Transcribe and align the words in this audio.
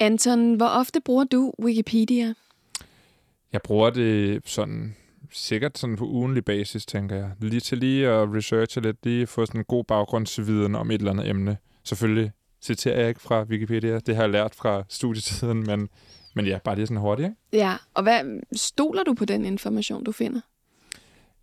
Anton, 0.00 0.54
hvor 0.54 0.66
ofte 0.66 1.00
bruger 1.00 1.24
du 1.24 1.52
Wikipedia? 1.62 2.34
Jeg 3.52 3.60
bruger 3.64 3.90
det 3.90 4.42
sådan 4.44 4.96
sikkert 5.32 5.78
sådan 5.78 5.96
på 5.96 6.04
ugenlig 6.04 6.44
basis, 6.44 6.86
tænker 6.86 7.16
jeg. 7.16 7.30
Lige 7.40 7.60
til 7.60 7.78
lige 7.78 8.08
at 8.08 8.34
researche 8.34 8.82
lidt, 8.82 8.96
lige 9.02 9.26
få 9.26 9.46
sådan 9.46 9.60
en 9.60 9.64
god 9.64 9.84
baggrundsviden 9.84 10.74
om 10.74 10.90
et 10.90 10.98
eller 10.98 11.10
andet 11.10 11.28
emne. 11.28 11.56
Selvfølgelig 11.84 12.32
citerer 12.62 13.00
jeg 13.00 13.08
ikke 13.08 13.20
fra 13.20 13.42
Wikipedia, 13.42 13.98
det 13.98 14.16
har 14.16 14.22
jeg 14.22 14.30
lært 14.30 14.54
fra 14.54 14.84
studietiden, 14.88 15.66
men, 15.66 15.88
men 16.34 16.46
ja, 16.46 16.58
bare 16.64 16.74
lige 16.74 16.86
sådan 16.86 17.00
hurtigt, 17.00 17.26
ikke? 17.26 17.64
Ja, 17.64 17.76
og 17.94 18.02
hvad 18.02 18.40
stoler 18.52 19.02
du 19.02 19.14
på 19.14 19.24
den 19.24 19.44
information, 19.44 20.04
du 20.04 20.12
finder? 20.12 20.40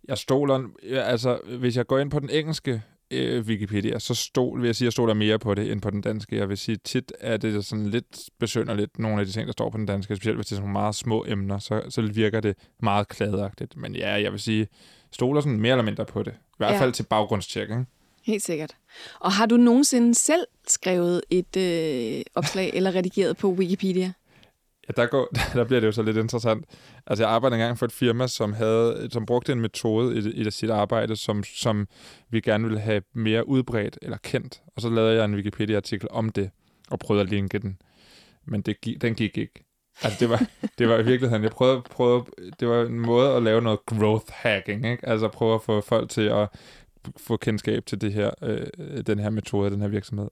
Jeg 0.08 0.18
stoler, 0.18 0.68
altså 0.92 1.40
hvis 1.58 1.76
jeg 1.76 1.86
går 1.86 1.98
ind 1.98 2.10
på 2.10 2.20
den 2.20 2.30
engelske 2.30 2.82
øh, 3.10 3.46
Wikipedia, 3.46 3.98
så 3.98 4.14
stol, 4.14 4.60
vil 4.60 4.68
jeg 4.68 4.76
sige, 4.76 4.84
at 4.84 4.86
jeg 4.86 4.92
stoler 4.92 5.14
mere 5.14 5.38
på 5.38 5.54
det, 5.54 5.72
end 5.72 5.80
på 5.80 5.90
den 5.90 6.00
danske. 6.00 6.36
Jeg 6.36 6.48
vil 6.48 6.58
sige, 6.58 6.76
tit 6.76 7.12
er 7.20 7.36
det 7.36 7.64
sådan 7.64 7.86
lidt 7.86 8.20
besønderligt, 8.38 8.98
nogle 8.98 9.20
af 9.20 9.26
de 9.26 9.32
ting, 9.32 9.46
der 9.46 9.52
står 9.52 9.70
på 9.70 9.78
den 9.78 9.86
danske, 9.86 10.16
specielt 10.16 10.38
hvis 10.38 10.46
det 10.46 10.52
er 10.52 10.56
sådan 10.56 10.72
meget 10.72 10.94
små 10.94 11.24
emner, 11.28 11.58
så, 11.58 11.82
så 11.88 12.02
virker 12.02 12.40
det 12.40 12.56
meget 12.82 13.08
kladagtigt. 13.08 13.76
Men 13.76 13.96
ja, 13.96 14.22
jeg 14.22 14.32
vil 14.32 14.40
sige, 14.40 14.68
stoler 15.12 15.40
sådan 15.40 15.60
mere 15.60 15.72
eller 15.72 15.84
mindre 15.84 16.04
på 16.04 16.22
det. 16.22 16.32
I 16.32 16.56
hvert 16.56 16.78
fald 16.78 16.90
ja. 16.90 16.94
til 16.94 17.02
baggrundstjek, 17.02 17.70
ikke? 17.70 17.84
Helt 18.22 18.42
sikkert. 18.42 18.76
Og 19.20 19.32
har 19.32 19.46
du 19.46 19.56
nogensinde 19.56 20.14
selv 20.14 20.46
skrevet 20.68 21.22
et 21.30 21.56
øh, 21.56 22.22
opslag 22.34 22.70
eller 22.74 22.94
redigeret 22.94 23.36
på 23.36 23.50
Wikipedia? 23.50 24.12
Ja, 24.88 25.02
der, 25.02 25.06
går, 25.06 25.28
der 25.54 25.64
bliver 25.64 25.80
det 25.80 25.86
jo 25.86 25.92
så 25.92 26.02
lidt 26.02 26.16
interessant. 26.16 26.64
Altså, 27.06 27.24
jeg 27.24 27.30
arbejdede 27.30 27.60
engang 27.60 27.78
for 27.78 27.86
et 27.86 27.92
firma, 27.92 28.26
som, 28.26 28.52
havde, 28.52 29.08
som 29.10 29.26
brugte 29.26 29.52
en 29.52 29.60
metode 29.60 30.18
i, 30.18 30.40
i 30.40 30.50
sit 30.50 30.70
arbejde, 30.70 31.16
som, 31.16 31.44
som 31.44 31.88
vi 32.30 32.40
gerne 32.40 32.64
ville 32.64 32.80
have 32.80 33.02
mere 33.14 33.48
udbredt 33.48 33.98
eller 34.02 34.16
kendt. 34.22 34.62
Og 34.76 34.82
så 34.82 34.88
lavede 34.88 35.16
jeg 35.16 35.24
en 35.24 35.34
Wikipedia-artikel 35.34 36.08
om 36.10 36.30
det, 36.30 36.50
og 36.90 36.98
prøvede 36.98 37.22
at 37.24 37.30
linke 37.30 37.58
den. 37.58 37.78
Men 38.46 38.62
det, 38.62 39.02
den 39.02 39.14
gik 39.14 39.38
ikke. 39.38 39.64
Altså, 40.02 40.16
det 40.20 40.30
var, 40.30 40.46
det 40.78 40.88
var 40.88 40.98
i 40.98 41.04
virkeligheden, 41.04 41.42
jeg 41.42 41.50
prøvede, 41.50 41.82
prøvede, 41.90 42.24
det 42.60 42.68
var 42.68 42.82
en 42.82 43.00
måde 43.00 43.32
at 43.32 43.42
lave 43.42 43.62
noget 43.62 43.86
growth 43.86 44.32
hacking, 44.32 44.86
ikke? 44.86 45.08
Altså 45.08 45.28
prøve 45.28 45.54
at 45.54 45.62
få 45.62 45.80
folk 45.80 46.10
til 46.10 46.22
at 46.22 46.48
få 47.16 47.36
kendskab 47.36 47.86
til 47.86 48.00
det 48.00 48.12
her, 48.12 48.30
øh, 48.42 48.66
den 49.06 49.18
her 49.18 49.30
metode, 49.30 49.70
den 49.70 49.80
her 49.80 49.88
virksomhed. 49.88 50.28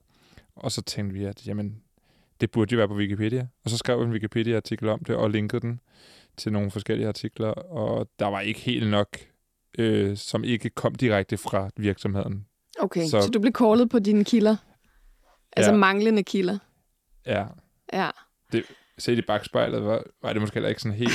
Og 0.55 0.71
så 0.71 0.81
tænkte 0.81 1.13
vi, 1.19 1.25
at 1.25 1.47
jamen, 1.47 1.81
det 2.41 2.51
burde 2.51 2.73
jo 2.73 2.77
være 2.77 2.87
på 2.87 2.95
Wikipedia. 2.95 3.47
Og 3.63 3.69
så 3.69 3.77
skrev 3.77 3.99
vi 3.99 4.05
en 4.05 4.11
Wikipedia-artikel 4.11 4.89
om 4.89 4.99
det, 4.99 5.15
og 5.15 5.29
linkede 5.29 5.61
den 5.61 5.79
til 6.37 6.51
nogle 6.51 6.71
forskellige 6.71 7.07
artikler, 7.07 7.47
og 7.51 8.07
der 8.19 8.25
var 8.25 8.39
ikke 8.39 8.59
helt 8.59 8.89
nok, 8.89 9.17
øh, 9.77 10.17
som 10.17 10.43
ikke 10.43 10.69
kom 10.69 10.95
direkte 10.95 11.37
fra 11.37 11.69
virksomheden. 11.77 12.45
Okay, 12.79 13.05
så, 13.05 13.21
så 13.21 13.29
du 13.29 13.39
blev 13.39 13.53
callet 13.53 13.89
på 13.89 13.99
dine 13.99 14.23
kilder? 14.23 14.55
Altså 15.51 15.71
ja. 15.71 15.77
manglende 15.77 16.23
kilder? 16.23 16.57
Ja. 17.25 17.45
Ja. 17.93 18.09
Det, 18.51 18.63
set 18.97 19.17
i 19.17 19.21
bagspejlet, 19.21 19.85
var, 19.85 20.03
var 20.21 20.33
det 20.33 20.41
måske 20.41 20.69
ikke 20.69 20.81
sådan 20.81 20.97
helt 20.97 21.13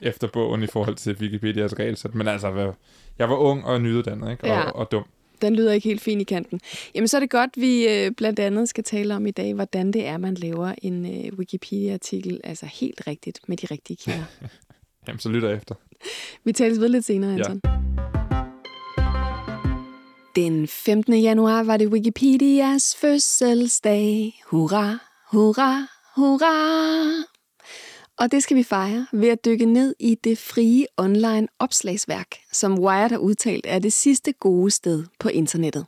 efter 0.00 0.28
bogen 0.32 0.62
i 0.62 0.66
forhold 0.66 0.96
til 0.96 1.16
Wikipedias 1.20 1.78
regelsæt, 1.78 2.14
men 2.14 2.28
altså, 2.28 2.72
jeg 3.18 3.30
var 3.30 3.36
ung 3.36 3.64
og 3.64 3.80
nyuddannet, 3.80 4.30
ikke? 4.30 4.44
Og, 4.44 4.48
ja. 4.48 4.70
og 4.70 4.92
dum 4.92 5.04
den 5.42 5.56
lyder 5.56 5.72
ikke 5.72 5.88
helt 5.88 6.00
fin 6.00 6.20
i 6.20 6.24
kanten. 6.24 6.60
Jamen, 6.94 7.08
så 7.08 7.16
er 7.16 7.20
det 7.20 7.30
godt, 7.30 7.50
vi 7.56 7.88
øh, 7.88 8.12
blandt 8.12 8.38
andet 8.38 8.68
skal 8.68 8.84
tale 8.84 9.16
om 9.16 9.26
i 9.26 9.30
dag, 9.30 9.54
hvordan 9.54 9.92
det 9.92 10.06
er, 10.06 10.16
man 10.18 10.34
laver 10.34 10.74
en 10.82 11.06
øh, 11.06 11.38
Wikipedia-artikel, 11.38 12.40
altså 12.44 12.66
helt 12.66 13.06
rigtigt 13.06 13.40
med 13.48 13.56
de 13.56 13.66
rigtige 13.66 13.96
kilder. 13.96 14.24
Jamen, 15.08 15.20
så 15.20 15.28
lytter 15.28 15.48
jeg 15.48 15.56
efter. 15.56 15.74
Vi 16.44 16.52
tales 16.52 16.80
ved 16.80 16.88
lidt 16.88 17.04
senere, 17.04 17.34
Anton. 17.34 17.60
Ja. 17.64 17.70
Den 20.36 20.68
15. 20.68 21.14
januar 21.14 21.62
var 21.62 21.76
det 21.76 21.88
Wikipedias 21.88 22.96
fødselsdag. 23.00 24.40
Hurra, 24.46 24.98
hurra, 25.32 25.86
hurra! 26.16 27.39
Og 28.20 28.32
det 28.32 28.42
skal 28.42 28.56
vi 28.56 28.62
fejre 28.62 29.06
ved 29.12 29.28
at 29.28 29.44
dykke 29.44 29.64
ned 29.64 29.94
i 29.98 30.14
det 30.14 30.38
frie 30.38 30.86
online 30.96 31.48
opslagsværk, 31.58 32.36
som 32.52 32.78
Wired 32.78 33.10
har 33.10 33.18
udtalt 33.18 33.66
er 33.68 33.78
det 33.78 33.92
sidste 33.92 34.32
gode 34.32 34.70
sted 34.70 35.04
på 35.18 35.28
internettet. 35.28 35.86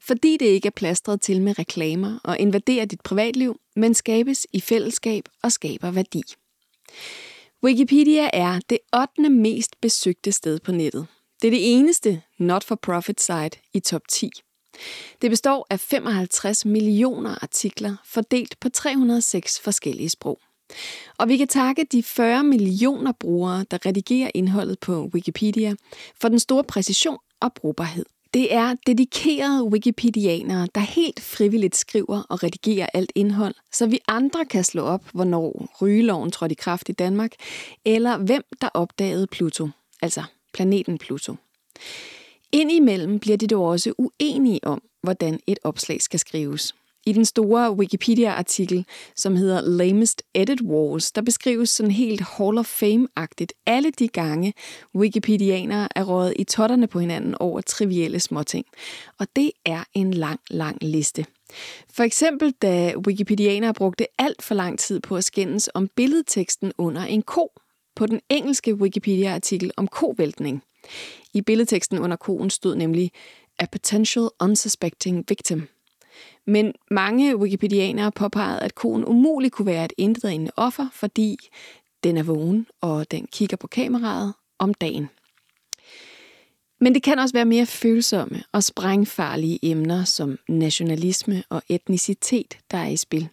Fordi 0.00 0.36
det 0.36 0.46
ikke 0.46 0.66
er 0.66 0.70
plastret 0.76 1.20
til 1.20 1.42
med 1.42 1.58
reklamer 1.58 2.18
og 2.24 2.38
invaderer 2.38 2.84
dit 2.84 3.00
privatliv, 3.00 3.60
men 3.76 3.94
skabes 3.94 4.46
i 4.52 4.60
fællesskab 4.60 5.28
og 5.42 5.52
skaber 5.52 5.90
værdi. 5.90 6.22
Wikipedia 7.62 8.30
er 8.32 8.60
det 8.70 8.78
8. 9.18 9.30
mest 9.30 9.80
besøgte 9.80 10.32
sted 10.32 10.58
på 10.60 10.72
nettet. 10.72 11.06
Det 11.42 11.48
er 11.48 11.52
det 11.52 11.72
eneste 11.72 12.22
not-for-profit 12.38 13.20
site 13.20 13.58
i 13.74 13.80
top 13.80 14.02
10. 14.08 14.30
Det 15.22 15.30
består 15.30 15.66
af 15.70 15.80
55 15.80 16.64
millioner 16.64 17.38
artikler 17.42 17.96
fordelt 18.04 18.60
på 18.60 18.68
306 18.68 19.60
forskellige 19.60 20.08
sprog. 20.08 20.40
Og 21.18 21.28
vi 21.28 21.36
kan 21.36 21.48
takke 21.48 21.86
de 21.92 22.02
40 22.02 22.44
millioner 22.44 23.12
brugere, 23.12 23.64
der 23.70 23.86
redigerer 23.86 24.30
indholdet 24.34 24.78
på 24.78 25.10
Wikipedia, 25.14 25.74
for 26.20 26.28
den 26.28 26.38
store 26.38 26.64
præcision 26.64 27.18
og 27.40 27.52
brugbarhed. 27.52 28.04
Det 28.34 28.54
er 28.54 28.74
dedikerede 28.86 29.64
wikipedianere, 29.64 30.68
der 30.74 30.80
helt 30.80 31.20
frivilligt 31.20 31.76
skriver 31.76 32.22
og 32.28 32.42
redigerer 32.42 32.86
alt 32.94 33.12
indhold, 33.14 33.54
så 33.72 33.86
vi 33.86 33.98
andre 34.08 34.44
kan 34.44 34.64
slå 34.64 34.82
op, 34.82 35.02
hvornår 35.12 35.68
rygeloven 35.82 36.30
trådte 36.30 36.52
i 36.52 36.56
kraft 36.60 36.88
i 36.88 36.92
Danmark, 36.92 37.32
eller 37.84 38.18
hvem 38.18 38.42
der 38.60 38.68
opdagede 38.74 39.26
Pluto, 39.26 39.68
altså 40.02 40.22
planeten 40.52 40.98
Pluto. 40.98 41.36
Indimellem 42.52 43.18
bliver 43.18 43.36
de 43.36 43.46
dog 43.46 43.64
også 43.64 43.92
uenige 43.98 44.60
om, 44.62 44.82
hvordan 45.02 45.40
et 45.46 45.58
opslag 45.64 46.02
skal 46.02 46.18
skrives. 46.18 46.74
I 47.06 47.12
den 47.12 47.24
store 47.24 47.72
Wikipedia-artikel, 47.72 48.86
som 49.16 49.36
hedder 49.36 49.60
Lamest 49.60 50.22
Edit 50.34 50.62
Wars, 50.62 51.12
der 51.12 51.22
beskrives 51.22 51.70
sådan 51.70 51.90
helt 51.90 52.20
Hall 52.20 52.58
of 52.58 52.82
Fame-agtigt 52.82 53.52
alle 53.66 53.90
de 53.90 54.08
gange, 54.08 54.54
Wikipedianere 54.94 55.88
er 55.96 56.04
rådet 56.04 56.34
i 56.36 56.44
totterne 56.44 56.86
på 56.86 57.00
hinanden 57.00 57.34
over 57.34 57.60
trivielle 57.60 58.20
småting. 58.20 58.66
Og 59.18 59.26
det 59.36 59.50
er 59.64 59.84
en 59.94 60.14
lang, 60.14 60.40
lang 60.50 60.78
liste. 60.82 61.26
For 61.90 62.02
eksempel 62.02 62.50
da 62.62 62.92
Wikipedianere 63.06 63.74
brugte 63.74 64.06
alt 64.18 64.42
for 64.42 64.54
lang 64.54 64.78
tid 64.78 65.00
på 65.00 65.16
at 65.16 65.24
skændes 65.24 65.70
om 65.74 65.88
billedteksten 65.96 66.72
under 66.78 67.02
en 67.02 67.22
ko, 67.22 67.52
på 67.96 68.06
den 68.06 68.20
engelske 68.28 68.74
Wikipedia-artikel 68.74 69.70
om 69.76 69.88
kovæltning. 69.88 70.62
I 71.34 71.40
billedteksten 71.40 71.98
under 71.98 72.16
koen 72.16 72.50
stod 72.50 72.76
nemlig 72.76 73.10
A 73.58 73.66
potential 73.72 74.28
unsuspecting 74.40 75.24
victim– 75.28 75.66
men 76.46 76.72
mange 76.90 77.36
wikipedianere 77.36 78.12
påpegede, 78.12 78.60
at 78.60 78.74
koen 78.74 79.04
umuligt 79.04 79.52
kunne 79.54 79.66
være 79.66 79.84
et 79.84 79.92
intetdrende 79.96 80.50
offer, 80.56 80.86
fordi 80.92 81.36
den 82.04 82.16
er 82.16 82.22
vågen, 82.22 82.66
og 82.80 83.10
den 83.10 83.26
kigger 83.32 83.56
på 83.56 83.66
kameraet 83.66 84.34
om 84.58 84.74
dagen. 84.74 85.08
Men 86.80 86.94
det 86.94 87.02
kan 87.02 87.18
også 87.18 87.32
være 87.32 87.44
mere 87.44 87.66
følsomme 87.66 88.42
og 88.52 88.64
sprængfarlige 88.64 89.58
emner 89.62 90.04
som 90.04 90.38
nationalisme 90.48 91.42
og 91.48 91.62
etnicitet, 91.68 92.58
der 92.70 92.78
er 92.78 92.88
i 92.88 92.96
spil. 92.96 93.28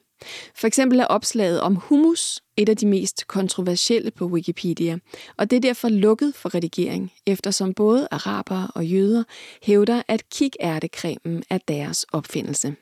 For 0.55 0.67
eksempel 0.67 0.99
er 0.99 1.05
opslaget 1.05 1.61
om 1.61 1.75
hummus 1.75 2.41
et 2.57 2.69
af 2.69 2.77
de 2.77 2.87
mest 2.87 3.27
kontroversielle 3.27 4.11
på 4.11 4.25
Wikipedia, 4.25 4.97
og 5.37 5.49
det 5.49 5.55
er 5.55 5.61
derfor 5.61 5.89
lukket 5.89 6.35
for 6.35 6.55
redigering, 6.55 7.13
eftersom 7.25 7.73
både 7.73 8.07
arabere 8.11 8.67
og 8.75 8.85
jøder 8.85 9.23
hævder, 9.63 10.01
at 10.07 10.29
kikærtekremen 10.29 11.43
er 11.49 11.57
deres 11.57 12.03
opfindelse. 12.03 12.75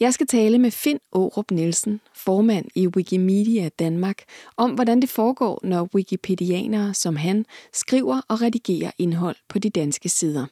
Jeg 0.00 0.14
skal 0.14 0.26
tale 0.26 0.58
med 0.58 0.70
Finn 0.70 0.98
Aarup 1.12 1.50
Nielsen, 1.50 2.00
formand 2.14 2.66
i 2.74 2.86
Wikimedia 2.86 3.68
Danmark, 3.68 4.24
om 4.56 4.70
hvordan 4.70 5.00
det 5.02 5.08
foregår, 5.08 5.60
når 5.62 5.88
wikipedianere 5.94 6.94
som 6.94 7.16
han 7.16 7.46
skriver 7.72 8.20
og 8.28 8.42
redigerer 8.42 8.90
indhold 8.98 9.36
på 9.48 9.58
de 9.58 9.70
danske 9.70 10.08
sider. 10.08 10.46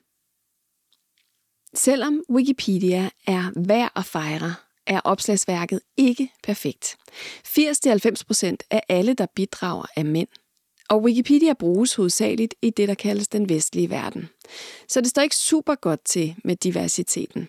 Selvom 1.75 2.23
Wikipedia 2.31 3.11
er 3.27 3.61
værd 3.67 3.93
at 3.97 4.05
fejre, 4.05 4.55
er 4.91 5.01
opslagsværket 5.05 5.81
ikke 5.97 6.33
perfekt. 6.43 6.97
80-90% 7.47 8.57
af 8.71 8.83
alle, 8.89 9.15
der 9.15 9.27
bidrager, 9.35 9.87
er 9.97 10.05
mænd. 10.05 10.29
Og 10.89 11.03
Wikipedia 11.03 11.53
bruges 11.53 11.95
hovedsageligt 11.95 12.55
i 12.63 12.71
det, 12.71 12.89
der 12.89 12.95
kaldes 12.95 13.29
den 13.29 13.49
vestlige 13.49 13.91
verden. 13.91 14.29
Så 14.89 15.01
det 15.01 15.11
står 15.11 15.23
ikke 15.23 15.37
super 15.37 15.75
godt 15.75 16.05
til 16.05 16.35
med 16.45 16.57
diversiteten. 16.57 17.49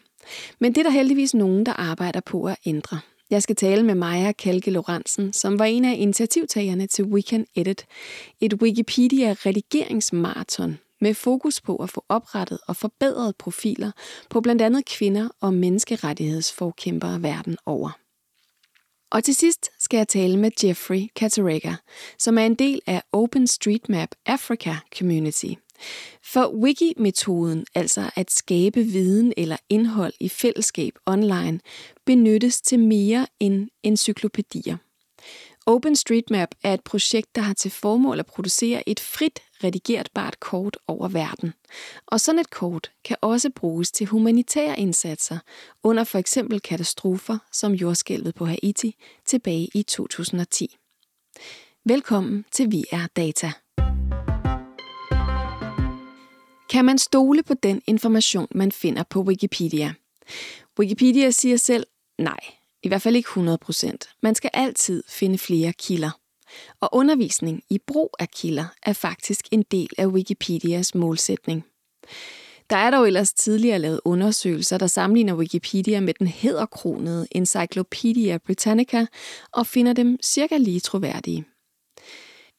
Men 0.60 0.76
det 0.76 0.80
er 0.80 0.84
der 0.84 0.92
heldigvis 0.92 1.34
nogen, 1.34 1.66
der 1.66 1.74
arbejder 1.74 2.20
på 2.20 2.44
at 2.44 2.58
ændre. 2.66 3.00
Jeg 3.30 3.44
skal 3.44 3.56
tale 3.56 3.84
med 3.84 3.96
Maja 3.96 4.32
Kalke 4.32 4.72
Lorentzen, 4.72 5.34
som 5.34 5.60
var 5.60 5.66
en 5.66 5.86
af 5.86 5.96
initiativtagerne 5.98 6.88
til 6.88 7.06
Weekend 7.06 7.46
Edit, 7.56 7.86
et 8.42 8.54
Wikipedia-redigeringsmarathon 8.54 10.78
med 11.02 11.14
fokus 11.14 11.62
på 11.62 11.76
at 11.76 11.90
få 11.90 12.06
oprettet 12.10 12.60
og 12.68 12.76
forbedret 12.76 13.36
profiler 13.36 13.92
på 14.30 14.42
blandt 14.42 14.62
andet 14.62 14.86
kvinder 14.86 15.30
og 15.42 15.54
menneskerettighedsforkæmpere 15.54 17.24
verden 17.24 17.58
over. 17.66 17.90
Og 19.12 19.24
til 19.24 19.36
sidst 19.36 19.70
skal 19.80 19.98
jeg 19.98 20.08
tale 20.08 20.38
med 20.38 20.52
Jeffrey 20.64 21.08
Katarega, 21.16 21.74
som 22.20 22.38
er 22.38 22.46
en 22.46 22.56
del 22.56 22.82
af 22.88 23.04
OpenStreetMap 23.12 24.10
Africa 24.26 24.76
Community– 24.98 25.54
For 26.24 26.48
wiki-metoden, 26.64 27.66
altså 27.76 28.10
at 28.16 28.32
skabe 28.32 28.84
viden 28.84 29.34
eller 29.38 29.58
indhold 29.70 30.14
i 30.20 30.30
fællesskab 30.30 30.94
online, 31.06 31.60
benyttes 32.06 32.62
til 32.62 32.80
mere 32.80 33.28
end 33.40 33.70
encyklopædier. 33.84 34.78
OpenStreetMap 35.66 36.50
er 36.64 36.74
et 36.74 36.84
projekt, 36.84 37.36
der 37.36 37.42
har 37.42 37.54
til 37.54 37.72
formål 37.72 38.20
at 38.20 38.26
producere 38.26 38.90
et 38.90 39.00
frit 39.00 39.40
redigerbart 39.64 40.40
kort 40.40 40.78
over 40.88 41.08
verden. 41.08 41.54
Og 42.06 42.20
sådan 42.20 42.40
et 42.40 42.50
kort 42.50 42.92
kan 43.06 43.18
også 43.22 43.50
bruges 43.56 43.92
til 43.92 44.08
humanitære 44.08 44.80
indsatser 44.80 45.38
under 45.84 46.04
for 46.04 46.18
eksempel 46.18 46.60
katastrofer 46.60 47.38
som 47.52 47.72
jordskælvet 47.72 48.36
på 48.36 48.46
Haiti 48.46 48.96
tilbage 49.26 49.70
i 49.74 49.84
2010. 49.84 50.78
Velkommen 51.86 52.46
til 52.52 52.72
Vi 52.72 52.84
er 52.92 53.08
Data. 53.16 53.52
Kan 56.70 56.86
man 56.86 56.98
stole 56.98 57.44
på 57.44 57.54
den 57.54 57.82
information, 57.88 58.48
man 58.52 58.72
finder 58.72 59.04
på 59.04 59.22
Wikipedia? 59.22 59.94
Wikipedia 60.80 61.32
siger 61.32 61.58
selv 61.58 61.88
nej, 62.18 62.40
i 62.84 62.88
hvert 62.88 63.02
fald 63.02 63.16
ikke 63.16 63.30
100%. 63.30 64.18
Man 64.22 64.36
skal 64.36 64.50
altid 64.54 65.04
finde 65.08 65.38
flere 65.38 65.74
kilder. 65.74 66.21
Og 66.80 66.90
undervisning 66.94 67.64
i 67.70 67.80
brug 67.88 68.16
af 68.20 68.30
kilder 68.30 68.66
er 68.84 68.94
faktisk 68.94 69.46
en 69.52 69.64
del 69.72 69.90
af 69.98 70.08
Wikipedias 70.08 70.96
målsætning. 70.96 71.66
Der 72.70 72.78
er 72.78 72.92
dog 72.92 73.08
ellers 73.08 73.34
tidligere 73.34 73.80
lavet 73.80 74.00
undersøgelser, 74.06 74.78
der 74.78 74.88
sammenligner 74.88 75.36
Wikipedia 75.36 76.00
med 76.00 76.14
den 76.14 76.28
hedderkronede 76.28 77.28
Encyclopedia 77.32 78.38
Britannica 78.38 79.06
og 79.52 79.68
finder 79.68 79.94
dem 79.94 80.18
cirka 80.24 80.58
lige 80.58 80.80
troværdige. 80.80 81.46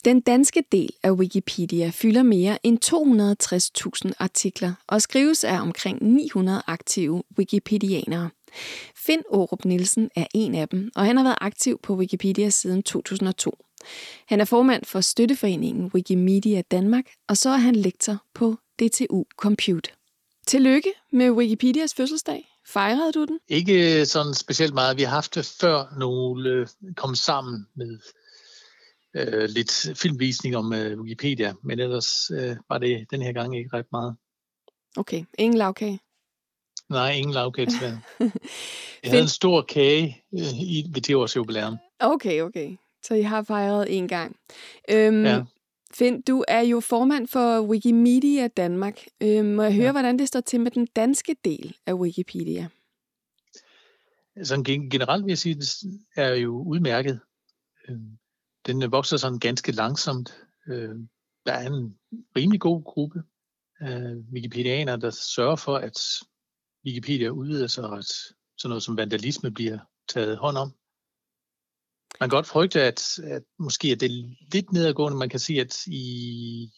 Den 0.04 0.20
danske 0.20 0.64
del 0.72 0.90
af 1.02 1.10
Wikipedia 1.10 1.90
fylder 1.94 2.22
mere 2.22 2.66
end 2.66 2.78
260.000 4.04 4.12
artikler 4.18 4.72
og 4.86 5.02
skrives 5.02 5.44
af 5.44 5.60
omkring 5.60 6.02
900 6.02 6.62
aktive 6.66 7.22
wikipedianere. 7.38 8.30
Finn 8.96 9.22
Aarup 9.32 9.64
Nielsen 9.64 10.10
er 10.16 10.26
en 10.34 10.54
af 10.54 10.68
dem, 10.68 10.90
og 10.96 11.06
han 11.06 11.16
har 11.16 11.24
været 11.24 11.38
aktiv 11.40 11.80
på 11.82 11.94
Wikipedia 11.94 12.48
siden 12.48 12.82
2002. 12.82 13.58
Han 14.26 14.40
er 14.40 14.44
formand 14.44 14.84
for 14.84 15.00
støtteforeningen 15.00 15.90
Wikimedia 15.94 16.62
Danmark, 16.70 17.04
og 17.28 17.36
så 17.36 17.50
er 17.50 17.56
han 17.56 17.76
lektor 17.76 18.22
på 18.34 18.56
DTU 18.78 19.24
Compute. 19.36 19.90
Tillykke 20.46 20.92
med 21.12 21.30
Wikipedias 21.30 21.94
fødselsdag. 21.94 22.48
Fejrede 22.68 23.12
du 23.12 23.24
den? 23.24 23.38
Ikke 23.48 24.06
sådan 24.06 24.34
specielt 24.34 24.74
meget. 24.74 24.96
Vi 24.96 25.02
har 25.02 25.10
haft 25.10 25.34
det 25.34 25.56
før 25.60 25.98
nogle 25.98 26.68
kom 26.96 27.14
sammen 27.14 27.66
med 27.76 27.98
øh, 29.16 29.48
lidt 29.48 29.98
filmvisning 29.98 30.56
om 30.56 30.72
øh, 30.72 31.00
Wikipedia, 31.00 31.54
men 31.62 31.80
ellers 31.80 32.30
øh, 32.30 32.56
var 32.68 32.78
det 32.78 33.06
den 33.10 33.22
her 33.22 33.32
gang 33.32 33.56
ikke 33.56 33.76
ret 33.76 33.86
meget. 33.92 34.16
Okay, 34.96 35.24
ingen 35.38 35.58
lavkage? 35.58 36.00
Nej, 36.88 37.12
ingen 37.12 37.34
lavkage 37.34 37.66
desværre. 37.66 38.00
Jeg 39.02 39.10
havde 39.10 39.22
en 39.22 39.28
stor 39.28 39.62
kage 39.62 40.24
øh, 40.34 40.60
i, 40.60 40.84
ved 40.94 41.02
10 41.02 41.14
års 41.14 41.36
jubilæum. 41.36 41.76
Okay, 42.00 42.42
okay. 42.42 42.76
Så 43.02 43.14
I 43.14 43.22
har 43.22 43.42
fejret 43.42 43.98
en 43.98 44.08
gang. 44.08 44.36
Øhm, 44.90 45.24
ja. 45.24 45.44
Finn, 45.94 46.20
du 46.20 46.44
er 46.48 46.60
jo 46.60 46.80
formand 46.80 47.28
for 47.28 47.60
Wikimedia 47.60 48.48
Danmark. 48.48 49.04
Øhm, 49.20 49.46
må 49.46 49.62
jeg 49.62 49.74
høre, 49.74 49.84
ja. 49.84 49.92
hvordan 49.92 50.18
det 50.18 50.28
står 50.28 50.40
til 50.40 50.60
med 50.60 50.70
den 50.70 50.86
danske 50.86 51.36
del 51.44 51.76
af 51.86 51.94
Wikipedia? 51.94 52.68
Sådan 54.42 54.64
generelt 54.64 55.24
vil 55.24 55.30
jeg 55.30 55.38
sige, 55.38 55.52
at 55.52 55.58
det 55.58 56.24
er 56.24 56.34
jo 56.34 56.62
udmærket. 56.62 57.20
Øhm, 57.88 58.18
den 58.66 58.92
vokser 58.92 59.16
sådan 59.16 59.38
ganske 59.38 59.72
langsomt. 59.72 60.44
Øh, 60.68 60.94
der 61.46 61.52
er 61.52 61.66
en 61.66 61.98
rimelig 62.36 62.60
god 62.60 62.84
gruppe 62.84 63.22
af 63.80 64.14
wikipedianere, 64.32 64.96
der 64.96 65.10
sørger 65.10 65.56
for, 65.56 65.76
at 65.76 65.98
Wikipedia 66.86 67.28
udvider 67.28 67.66
sig, 67.66 67.84
og 67.84 67.98
at 67.98 68.04
sådan 68.04 68.68
noget 68.68 68.82
som 68.82 68.96
vandalisme 68.96 69.50
bliver 69.50 69.78
taget 70.08 70.36
hånd 70.36 70.56
om. 70.56 70.72
Man 72.20 72.30
kan 72.30 72.36
godt 72.36 72.46
frygte, 72.46 72.82
at, 72.82 73.18
at 73.18 73.42
måske 73.58 73.92
er 73.92 73.96
det 73.96 74.10
lidt 74.52 74.72
nedadgående. 74.72 75.18
Man 75.18 75.28
kan 75.28 75.40
sige, 75.40 75.60
at 75.60 75.86
i 75.86 76.72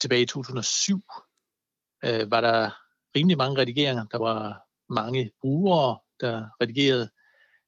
tilbage 0.00 0.22
i 0.22 0.26
2007 0.26 1.02
øh, 2.04 2.30
var 2.30 2.40
der 2.40 2.70
rimelig 3.16 3.38
mange 3.38 3.58
redigeringer. 3.58 4.04
Der 4.04 4.18
var 4.18 4.60
mange 4.88 5.30
brugere, 5.40 5.98
der 6.20 6.46
redigerede, 6.62 7.10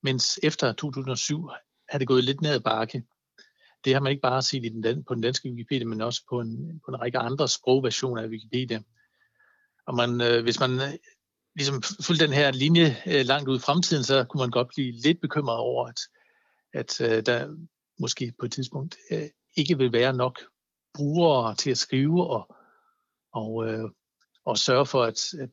mens 0.02 0.38
efter 0.42 0.72
2007 0.72 1.50
er 1.88 1.98
det 1.98 2.08
gået 2.08 2.24
lidt 2.24 2.40
ned 2.40 2.50
ad 2.50 2.60
bakke 2.60 3.02
det 3.86 3.94
har 3.94 4.00
man 4.00 4.10
ikke 4.10 4.22
bare 4.22 4.42
set 4.42 4.64
i 4.64 4.68
den, 4.68 5.04
på 5.04 5.14
den 5.14 5.22
danske 5.22 5.48
Wikipedia, 5.48 5.86
men 5.86 6.00
også 6.00 6.22
på 6.30 6.40
en, 6.40 6.80
på 6.84 6.90
en 6.90 7.00
række 7.00 7.18
andre 7.18 7.48
sprogversioner 7.48 8.22
af 8.22 8.28
Wikipedia. 8.28 8.80
Og 9.86 9.94
man, 9.94 10.20
øh, 10.20 10.42
hvis 10.42 10.60
man 10.60 10.70
øh, 10.70 10.92
ligesom 11.54 11.82
fulgte 12.06 12.24
den 12.24 12.32
her 12.32 12.50
linje 12.50 12.96
øh, 13.06 13.24
langt 13.26 13.48
ud 13.48 13.56
i 13.56 13.60
fremtiden, 13.60 14.04
så 14.04 14.24
kunne 14.24 14.40
man 14.40 14.50
godt 14.50 14.68
blive 14.68 14.92
lidt 14.92 15.20
bekymret 15.20 15.58
over, 15.58 15.86
at, 15.88 16.00
at 16.76 17.00
øh, 17.00 17.26
der 17.26 17.56
måske 17.98 18.32
på 18.38 18.46
et 18.46 18.52
tidspunkt 18.52 18.96
øh, 19.10 19.28
ikke 19.56 19.78
vil 19.78 19.92
være 19.92 20.12
nok 20.12 20.40
brugere 20.94 21.54
til 21.54 21.70
at 21.70 21.78
skrive 21.78 22.26
og, 22.26 22.56
og, 23.32 23.68
øh, 23.68 23.90
og 24.44 24.58
sørge 24.58 24.86
for, 24.86 25.02
at, 25.02 25.34
at 25.40 25.50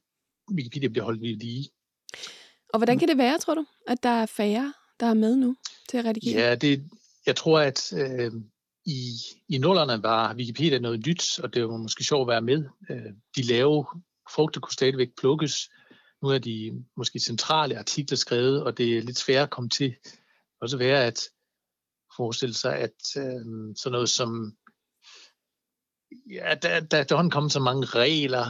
Wikipedia 0.56 0.88
bliver 0.88 1.06
holdt 1.06 1.22
ved 1.22 1.36
lige. 1.36 1.70
Og 2.74 2.80
hvordan 2.80 3.00
kan 3.00 3.08
det 3.08 3.18
være, 3.18 3.40
tror 3.40 3.56
du, 3.56 3.66
at 3.88 4.04
der 4.04 4.10
er 4.10 4.26
færre, 4.26 4.74
der 5.00 5.06
er 5.06 5.14
med 5.14 5.36
nu 5.36 5.56
til 5.90 5.98
at 5.98 6.06
redigere? 6.06 6.42
Ja, 6.42 6.56
det, 6.56 6.90
jeg 7.26 7.36
tror, 7.36 7.60
at 7.60 7.94
øh, 7.94 8.32
i, 8.86 9.12
i 9.50 9.58
nullerne 9.58 10.04
var 10.04 10.36
Wikipedia 10.36 10.80
noget 10.80 11.06
nyt, 11.08 11.40
og 11.40 11.54
det 11.54 11.68
var 11.68 11.78
måske 11.78 12.04
sjovt 12.04 12.22
at 12.22 12.34
være 12.34 12.42
med. 12.42 12.66
Øh, 12.90 13.14
de 13.36 13.42
lave 13.42 13.86
frugter 14.32 14.62
kunne 14.62 14.74
stadigvæk 14.74 15.10
plukkes. 15.18 15.70
Nu 16.22 16.30
er 16.30 16.38
de 16.38 16.84
måske 16.98 17.20
centrale 17.20 17.80
artikler 17.80 18.18
skrevet, 18.18 18.64
og 18.64 18.78
det 18.78 18.98
er 18.98 19.02
lidt 19.02 19.18
svært 19.18 19.44
at 19.44 19.50
komme 19.50 19.70
til. 19.70 19.96
Også 20.64 20.78
være 20.78 21.06
at 21.06 21.20
forestille 22.18 22.56
sig, 22.56 22.76
at 22.76 23.00
øh, 23.18 23.46
sådan 23.76 23.92
noget 23.92 24.10
som 24.10 24.58
ja, 26.32 26.56
der, 26.62 26.80
der, 26.80 27.04
der 27.04 27.18
er 27.18 27.30
kommet 27.30 27.52
så 27.52 27.60
mange 27.60 27.86
regler, 27.86 28.46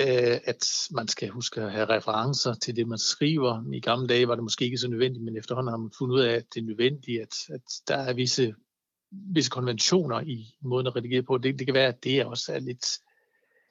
øh, 0.00 0.38
at 0.44 0.66
man 0.90 1.08
skal 1.08 1.28
huske 1.28 1.60
at 1.60 1.72
have 1.72 1.88
referencer 1.88 2.54
til 2.54 2.76
det, 2.76 2.88
man 2.88 2.98
skriver. 2.98 3.72
I 3.72 3.80
gamle 3.80 4.06
dage 4.06 4.28
var 4.28 4.34
det 4.34 4.44
måske 4.44 4.64
ikke 4.64 4.78
så 4.78 4.88
nødvendigt, 4.88 5.24
men 5.24 5.36
efterhånden 5.36 5.70
har 5.70 5.76
man 5.76 5.90
fundet 5.98 6.14
ud 6.14 6.20
af, 6.20 6.34
at 6.34 6.44
det 6.54 6.60
er 6.60 6.64
nødvendigt, 6.64 7.22
at, 7.22 7.54
at 7.54 7.62
der 7.88 7.96
er 7.96 8.12
visse, 8.12 8.54
visse 9.10 9.50
konventioner 9.50 10.20
i 10.20 10.54
måden 10.62 10.86
at 10.86 10.96
redigere 10.96 11.22
på. 11.22 11.38
Det, 11.38 11.58
det 11.58 11.66
kan 11.66 11.74
være, 11.74 11.88
at 11.88 12.04
det 12.04 12.24
også 12.24 12.52
er 12.52 12.58
lidt, 12.58 12.86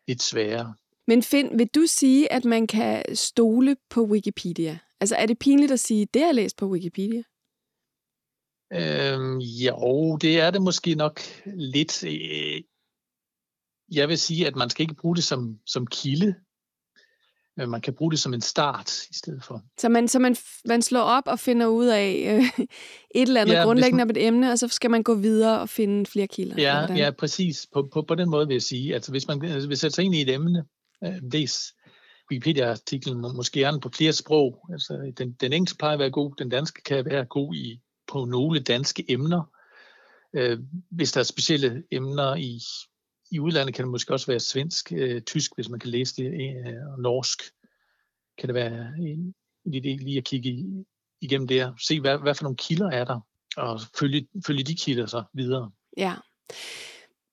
lidt 0.08 0.22
sværere. 0.22 0.74
Men 1.08 1.24
Finn, 1.24 1.60
vil 1.60 1.68
du 1.68 1.86
sige, 1.88 2.32
at 2.32 2.46
man 2.46 2.68
kan 2.68 3.16
stole 3.16 3.78
på 3.90 4.06
Wikipedia? 4.06 4.80
Altså 5.00 5.16
er 5.16 5.26
det 5.26 5.40
pinligt 5.40 5.72
at 5.72 5.80
sige, 5.80 6.08
det 6.14 6.22
har 6.22 6.28
jeg 6.28 6.36
læst 6.36 6.58
på 6.58 6.68
Wikipedia? 6.68 7.24
Øhm, 8.74 9.38
jo, 9.38 10.18
det 10.22 10.40
er 10.40 10.52
det 10.52 10.62
måske 10.62 10.96
nok 10.96 11.22
lidt. 11.46 12.04
Øh, 12.04 12.62
jeg 13.92 14.10
vil 14.10 14.18
sige, 14.18 14.48
at 14.48 14.56
man 14.56 14.70
skal 14.70 14.84
ikke 14.84 14.96
bruge 14.96 15.16
det 15.16 15.24
som, 15.24 15.60
som 15.66 15.88
kilde, 15.88 16.36
men 17.58 17.70
man 17.70 17.82
kan 17.82 17.94
bruge 17.94 18.12
det 18.12 18.20
som 18.20 18.34
en 18.34 18.42
start 18.42 19.08
i 19.10 19.14
stedet 19.14 19.44
for. 19.44 19.62
Så 19.78 19.90
man, 19.90 20.08
så 20.08 20.20
man, 20.20 20.36
man 20.66 20.82
slår 20.82 21.02
op 21.02 21.24
og 21.28 21.40
finder 21.40 21.68
ud 21.68 21.86
af 21.86 22.26
øh, 22.30 22.66
et 23.16 23.28
eller 23.28 23.42
andet 23.42 23.54
ja, 23.54 23.64
grundlæggende 23.64 24.06
man, 24.06 24.18
et 24.18 24.28
emne, 24.28 24.52
og 24.52 24.60
så 24.60 24.68
skal 24.68 24.92
man 24.92 25.04
gå 25.04 25.16
videre 25.16 25.60
og 25.62 25.70
finde 25.70 26.06
flere 26.06 26.28
kilder? 26.28 26.62
Ja, 26.62 26.94
ja 26.94 27.12
præcis. 27.12 27.68
På, 27.74 27.90
på, 27.94 28.02
på 28.02 28.16
den 28.16 28.30
måde 28.30 28.48
vil 28.48 28.54
jeg 28.54 28.62
sige, 28.62 28.94
altså 28.94 29.12
hvis 29.12 29.28
man 29.28 29.46
altså, 29.46 29.68
vil 29.68 29.78
sætte 29.78 29.96
sig 29.96 30.06
ind 30.06 30.16
i 30.16 30.22
et 30.22 30.34
emne, 30.34 30.66
øh, 31.04 31.14
læs 31.32 31.74
Wikipedia-artiklen 32.32 33.36
måske 33.36 33.60
gerne 33.60 33.80
på 33.80 33.90
flere 33.90 34.14
sprog. 34.14 34.66
Altså, 34.72 35.14
den, 35.18 35.32
den 35.32 35.54
engelske 35.54 35.78
plejer 35.78 35.94
at 35.94 36.00
være 36.00 36.12
god, 36.12 36.32
den 36.38 36.50
danske 36.50 36.82
kan 36.82 37.06
være 37.06 37.26
god 37.26 37.56
i, 37.56 37.80
på 38.08 38.26
nogle 38.26 38.60
danske 38.60 39.12
emner. 39.12 39.44
Øh, 40.34 40.60
hvis 40.90 41.12
der 41.12 41.20
er 41.20 41.24
specielle 41.24 41.84
emner 41.92 42.36
i 42.36 42.60
i 43.32 43.40
udlandet 43.40 43.76
kan 43.76 43.84
det 43.84 43.92
måske 43.92 44.14
også 44.14 44.28
være 44.28 44.40
svensk, 44.40 44.92
øh, 44.92 45.22
tysk, 45.22 45.52
hvis 45.56 45.70
man 45.70 45.80
kan 45.80 45.90
læse 45.90 46.24
det, 46.24 46.26
øh, 46.26 46.92
og 46.92 47.00
norsk. 47.00 47.42
Kan 48.38 48.48
det 48.48 48.54
være 48.56 48.94
en, 49.00 49.36
en 49.66 49.74
idé 49.74 50.04
lige 50.04 50.18
at 50.18 50.24
kigge 50.24 50.66
igennem 51.22 51.48
det 51.48 51.74
se 51.80 52.00
hvad, 52.00 52.18
hvad 52.18 52.36
for 52.36 52.44
nogle 52.44 52.58
kilder 52.58 52.90
er 52.92 53.06
der, 53.06 53.20
og 53.58 53.80
følge, 54.00 54.28
følge 54.46 54.64
de 54.64 54.76
kilder 54.76 55.06
så 55.06 55.24
videre. 55.34 55.72
Ja. 55.98 56.16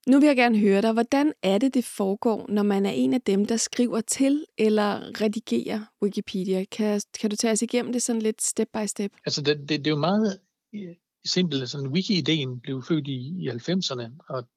Nu 0.06 0.20
vil 0.20 0.26
jeg 0.26 0.36
gerne 0.36 0.58
høre 0.58 0.82
dig, 0.82 0.92
hvordan 0.92 1.32
er 1.42 1.58
det, 1.58 1.74
det 1.74 1.84
foregår, 1.84 2.46
når 2.48 2.62
man 2.62 2.86
er 2.86 2.90
en 2.90 3.14
af 3.14 3.20
dem, 3.20 3.46
der 3.46 3.56
skriver 3.56 4.00
til 4.00 4.44
eller 4.58 5.20
redigerer 5.20 5.80
Wikipedia? 6.02 6.64
Kan, 6.64 7.00
kan 7.20 7.30
du 7.30 7.36
tage 7.36 7.52
os 7.52 7.62
igennem 7.62 7.92
det 7.92 8.02
sådan 8.02 8.22
lidt 8.22 8.42
step 8.42 8.68
by 8.74 8.86
step? 8.86 9.12
Altså, 9.26 9.42
det, 9.42 9.58
det, 9.58 9.68
det 9.68 9.86
er 9.86 9.90
jo 9.90 9.98
meget 9.98 10.38
simpel. 11.24 11.68
Sådan, 11.68 11.86
wiki-ideen 11.86 12.60
blev 12.60 12.82
født 12.82 13.08
i, 13.08 13.44
i 13.44 13.48
90'erne, 13.48 14.16
og 14.28 14.48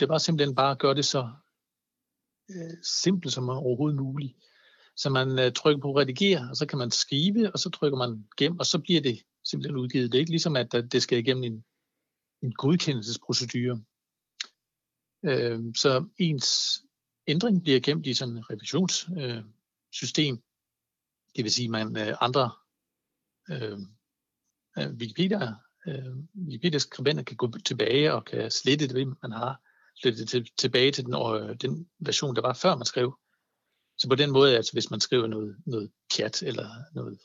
det 0.00 0.08
var 0.08 0.18
simpelthen 0.18 0.54
bare 0.54 0.70
at 0.70 0.78
gøre 0.78 0.94
det 0.94 1.04
så 1.04 1.30
øh, 2.50 2.76
simpelt 2.82 3.32
som 3.32 3.48
overhovedet 3.48 4.00
muligt. 4.00 4.36
Så 4.96 5.10
man 5.10 5.38
øh, 5.38 5.52
trykker 5.52 5.82
på 5.82 5.96
redigere, 5.98 6.48
og 6.50 6.56
så 6.56 6.66
kan 6.66 6.78
man 6.78 6.90
skrive, 6.90 7.52
og 7.52 7.58
så 7.58 7.70
trykker 7.70 7.98
man 7.98 8.28
gem, 8.36 8.58
og 8.58 8.66
så 8.66 8.78
bliver 8.78 9.00
det 9.00 9.22
simpelthen 9.44 9.76
udgivet. 9.76 10.12
Det 10.12 10.18
er 10.18 10.20
ikke 10.20 10.30
ligesom, 10.30 10.56
at 10.56 10.72
det 10.72 11.02
skal 11.02 11.18
igennem 11.18 11.44
en, 11.44 11.64
en 12.42 12.52
godkendelsesprocedure. 12.52 13.84
Øh, 15.24 15.60
så 15.76 16.08
ens 16.18 16.80
ændring 17.26 17.62
bliver 17.62 17.80
gemt 17.80 18.06
i 18.06 18.14
sådan 18.14 18.36
et 18.36 18.50
revisionssystem. 18.50 20.34
Øh, 20.34 20.40
det 21.36 21.44
vil 21.44 21.52
sige, 21.52 21.64
at 21.64 21.70
man 21.70 21.96
øh, 21.96 22.16
andre 22.20 22.50
øh, 23.50 23.78
øh 24.78 24.90
Wikipedia, 24.90 25.52
øh, 25.88 26.16
Wikipedia-skribenter 26.46 27.22
kan 27.22 27.36
gå 27.36 27.50
tilbage 27.64 28.14
og 28.14 28.24
kan 28.24 28.50
slette 28.50 28.88
det, 28.88 29.06
man 29.22 29.32
har, 29.32 29.60
slette 29.96 30.20
det 30.20 30.28
til, 30.28 30.50
tilbage 30.58 30.92
til 30.92 31.04
den, 31.04 31.14
øh, 31.14 31.56
den 31.56 31.88
version, 31.98 32.36
der 32.36 32.42
var 32.42 32.52
før 32.52 32.76
man 32.76 32.86
skrev. 32.86 33.18
Så 33.98 34.08
på 34.08 34.14
den 34.14 34.30
måde, 34.30 34.56
altså 34.56 34.72
hvis 34.72 34.90
man 34.90 35.00
skriver 35.00 35.26
noget, 35.26 35.56
noget 35.66 35.90
pjat 36.16 36.42
eller 36.42 36.68
noget 36.94 37.18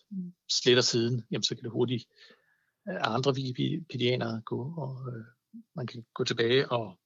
sletter 0.50 0.84
siden, 0.84 1.26
jamen 1.32 1.44
så 1.44 1.56
kan 1.56 1.64
det 1.64 1.72
hurtigt 1.72 2.06
øh, 2.90 2.98
andre 3.00 3.32
Wikipedianere 3.32 4.42
gå, 4.46 4.74
og 4.78 5.14
øh, 5.14 5.26
man 5.76 5.88
kan 5.88 6.06
gå 6.14 6.24
tilbage 6.24 6.72
og 6.72 7.00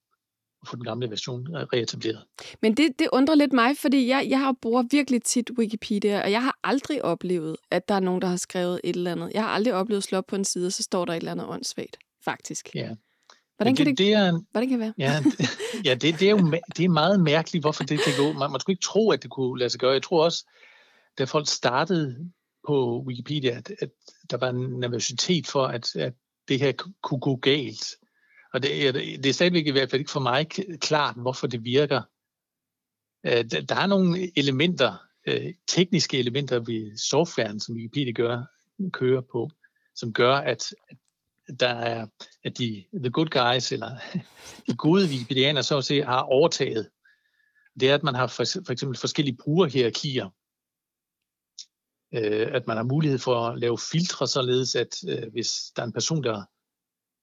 få 0.67 0.75
den 0.75 0.83
gamle 0.83 1.09
version 1.09 1.47
reetableret. 1.51 2.23
Men 2.61 2.77
det, 2.77 2.99
det 2.99 3.07
undrer 3.13 3.35
lidt 3.35 3.53
mig, 3.53 3.77
fordi 3.77 4.07
jeg, 4.07 4.27
jeg 4.29 4.39
har 4.39 4.55
bruger 4.61 4.83
virkelig 4.91 5.23
tit 5.23 5.51
Wikipedia, 5.57 6.23
og 6.23 6.31
jeg 6.31 6.43
har 6.43 6.59
aldrig 6.63 7.05
oplevet, 7.05 7.55
at 7.71 7.89
der 7.89 7.95
er 7.95 7.99
nogen, 7.99 8.21
der 8.21 8.27
har 8.27 8.37
skrevet 8.37 8.81
et 8.83 8.95
eller 8.95 9.11
andet. 9.11 9.31
Jeg 9.33 9.43
har 9.43 9.49
aldrig 9.49 9.73
oplevet 9.73 9.97
at 9.97 10.03
slå 10.03 10.17
op 10.17 10.25
på 10.27 10.35
en 10.35 10.45
side, 10.45 10.67
og 10.67 10.73
så 10.73 10.83
står 10.83 11.05
der 11.05 11.13
et 11.13 11.17
eller 11.17 11.31
andet 11.31 11.47
åndssvagt, 11.47 11.97
faktisk. 12.25 12.75
Ja. 12.75 12.89
Hvordan 13.57 13.75
kan 13.75 13.85
det, 13.85 13.97
det, 13.97 14.05
det 14.05 14.13
er 14.13 14.41
hvordan 14.51 14.69
kan 14.69 14.79
det 14.79 14.85
være? 14.85 14.93
Ja, 14.97 15.23
det, 15.23 15.49
ja 15.87 15.93
det, 15.93 16.19
det, 16.19 16.27
er 16.27 16.31
jo 16.31 16.51
det 16.77 16.85
er 16.85 16.89
meget 16.89 17.19
mærkeligt, 17.19 17.63
hvorfor 17.63 17.83
det 17.83 17.99
kan 17.99 18.13
gå. 18.17 18.39
Man, 18.39 18.51
man 18.51 18.59
skulle 18.59 18.73
ikke 18.73 18.83
tro, 18.83 19.11
at 19.11 19.23
det 19.23 19.31
kunne 19.31 19.59
lade 19.59 19.69
sig 19.69 19.79
gøre. 19.79 19.91
Jeg 19.91 20.03
tror 20.03 20.23
også, 20.23 20.45
da 21.17 21.23
folk 21.23 21.47
startede 21.47 22.31
på 22.67 23.03
Wikipedia, 23.07 23.57
at, 23.57 23.71
at 23.81 23.89
der 24.29 24.37
var 24.37 24.49
en 24.49 24.79
nervøsitet 24.79 25.47
for, 25.47 25.65
at, 25.65 25.95
at 25.95 26.13
det 26.47 26.59
her 26.59 26.71
kunne 27.03 27.19
gå 27.19 27.35
galt. 27.35 27.85
Og 28.53 28.63
det, 28.63 28.93
det 28.93 29.25
er 29.25 29.33
stadigvæk 29.33 29.67
i 29.67 29.71
hvert 29.71 29.89
fald 29.91 29.99
ikke 29.99 30.11
for 30.11 30.19
mig 30.19 30.47
klart, 30.79 31.15
hvorfor 31.15 31.47
det 31.47 31.63
virker. 31.63 32.01
Øh, 33.25 33.45
der 33.69 33.75
er 33.75 33.87
nogle 33.87 34.39
elementer, 34.39 34.97
øh, 35.27 35.53
tekniske 35.67 36.19
elementer 36.19 36.59
ved 36.59 36.97
softwaren, 36.97 37.59
som 37.59 37.75
Wikipedia 37.75 38.11
gør, 38.11 38.43
kører 38.93 39.21
på, 39.31 39.49
som 39.95 40.13
gør, 40.13 40.35
at, 40.35 40.73
der 41.59 41.67
er, 41.69 42.07
at 42.43 42.57
de 42.57 42.83
the 42.93 43.09
good 43.09 43.29
guys, 43.29 43.71
eller 43.71 43.89
de 44.67 44.75
gode 44.75 45.07
Wikipedianere, 45.07 45.63
så 45.63 45.77
at 45.77 45.85
sige, 45.85 46.05
har 46.05 46.21
overtaget. 46.21 46.89
Det 47.79 47.89
er, 47.89 47.95
at 47.95 48.03
man 48.03 48.15
har 48.15 48.27
for, 48.27 48.43
for 48.65 48.71
eksempel 48.71 48.97
forskellige 48.97 49.37
brugerhierarkier. 49.37 50.29
Øh, 52.13 52.55
at 52.55 52.67
man 52.67 52.77
har 52.77 52.83
mulighed 52.83 53.19
for 53.19 53.47
at 53.47 53.59
lave 53.59 53.77
filtre, 53.91 54.27
således 54.27 54.75
at 54.75 54.95
øh, 55.09 55.31
hvis 55.31 55.51
der 55.75 55.81
er 55.81 55.85
en 55.87 55.93
person, 55.93 56.23
der 56.23 56.43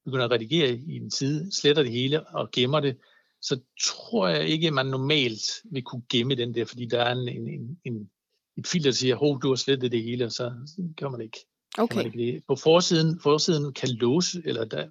begynder 0.04 0.24
at 0.24 0.30
redigere 0.30 0.74
i 0.74 0.96
en 0.96 1.10
side, 1.10 1.52
sletter 1.52 1.82
det 1.82 1.92
hele 1.92 2.26
og 2.26 2.50
gemmer 2.50 2.80
det, 2.80 2.96
så 3.42 3.60
tror 3.84 4.28
jeg 4.28 4.48
ikke, 4.48 4.66
at 4.66 4.72
man 4.72 4.86
normalt 4.86 5.42
vil 5.64 5.82
kunne 5.82 6.02
gemme 6.08 6.34
den 6.34 6.54
der, 6.54 6.64
fordi 6.64 6.86
der 6.86 7.02
er 7.02 7.12
en, 7.12 7.28
en, 7.28 7.78
en, 7.84 8.10
et 8.56 8.66
filter, 8.66 8.90
der 8.90 8.94
siger, 8.94 9.16
hov, 9.16 9.42
du 9.42 9.48
har 9.48 9.54
slettet 9.54 9.92
det 9.92 10.02
hele, 10.02 10.24
og 10.24 10.32
så 10.32 10.52
gør 10.96 11.08
man 11.08 11.20
ikke. 11.20 11.38
Okay. 11.78 11.94
Kan 12.02 12.10
man 12.10 12.20
ikke 12.20 12.42
På 12.48 12.56
forsiden, 12.56 13.20
forsiden 13.20 13.72
kan 13.72 13.88
låse, 13.88 14.42
eller 14.44 14.64
der, 14.64 14.88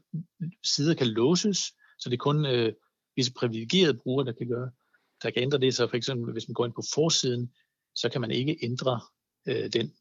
sider 0.64 0.94
kan 0.94 1.08
låses, 1.08 1.58
så 2.00 2.10
det 2.10 2.14
er 2.14 2.18
kun 2.18 2.46
øh, 2.46 2.74
visse 3.16 3.34
privilegerede 3.34 4.00
brugere, 4.04 4.26
der 4.26 4.32
kan 4.32 4.48
gøre, 4.48 4.72
der 5.24 5.30
kan 5.32 5.44
ændre 5.44 5.58
det. 5.58 5.76
Så 5.76 5.88
for 5.88 5.98
eksempel, 5.98 6.34
hvis 6.34 6.48
man 6.48 6.54
går 6.54 6.66
ind 6.66 6.74
på 6.74 6.84
forsiden, 6.94 7.54
så 7.96 8.10
kan 8.10 8.22
man 8.22 8.32
ikke 8.32 8.58
ændre 8.62 9.02
øh, 9.48 9.74
den. 9.74 9.94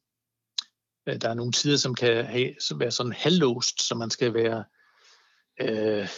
Øh, 1.08 1.20
der 1.20 1.28
er 1.28 1.34
nogle 1.34 1.54
sider, 1.54 1.76
som 1.76 1.94
kan 1.94 2.24
have, 2.24 2.54
som 2.60 2.80
være 2.80 2.90
sådan 2.90 3.12
halvlåst, 3.12 3.88
så 3.88 3.94
man 3.94 4.10
skal 4.10 4.34
være 4.34 4.64
øh, 5.60 6.08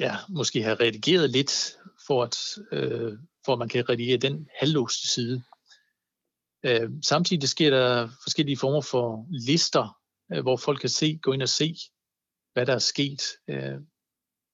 ja, 0.00 0.16
måske 0.28 0.62
have 0.62 0.76
redigeret 0.80 1.30
lidt, 1.30 1.76
for 2.06 2.22
at, 2.22 2.36
øh, 2.72 3.18
for 3.44 3.52
at 3.52 3.58
man 3.58 3.68
kan 3.68 3.88
redigere 3.88 4.16
den 4.16 4.48
halvlåste 4.60 5.08
side. 5.08 5.42
Øh, 6.64 6.90
samtidig 7.02 7.48
sker 7.48 7.70
der 7.70 8.08
forskellige 8.22 8.56
former 8.56 8.80
for 8.80 9.26
lister, 9.30 9.98
øh, 10.32 10.42
hvor 10.42 10.56
folk 10.56 10.80
kan 10.80 10.88
se, 10.88 11.18
gå 11.22 11.32
ind 11.32 11.42
og 11.42 11.48
se, 11.48 11.74
hvad 12.52 12.66
der 12.66 12.74
er 12.74 12.78
sket. 12.78 13.22
Øh, 13.48 13.78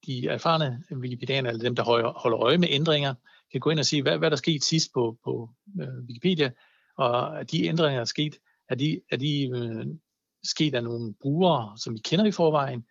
de 0.07 0.29
erfarne 0.29 0.85
Wikipedianere, 0.91 1.53
eller 1.53 1.65
dem, 1.65 1.77
der 1.77 1.83
holder 2.23 2.41
øje 2.41 2.59
med 2.59 2.69
ændringer, 2.71 3.15
kan 3.53 3.61
gå 3.61 3.71
ind 3.71 3.79
og 3.79 3.87
se, 3.87 4.03
hvad, 4.03 4.19
hvad 4.19 4.31
der 4.31 4.37
er 4.37 4.39
sket 4.39 4.65
sidst 4.65 4.91
på, 4.95 5.19
på 5.25 5.51
øh, 5.81 6.05
Wikipedia, 6.09 6.51
og 6.99 7.51
de 7.51 7.65
ændringer, 7.65 7.97
der 7.97 8.01
er 8.01 8.05
sket, 8.05 8.37
er 8.69 8.75
de, 8.75 9.01
er 9.11 9.17
de 9.17 9.51
øh, 9.55 9.87
sket 10.45 10.75
af 10.75 10.85
nogle 10.85 11.15
brugere, 11.21 11.79
som 11.79 11.95
vi 11.95 11.99
kender 11.99 12.25
i 12.25 12.33
forvejen, 12.33 12.87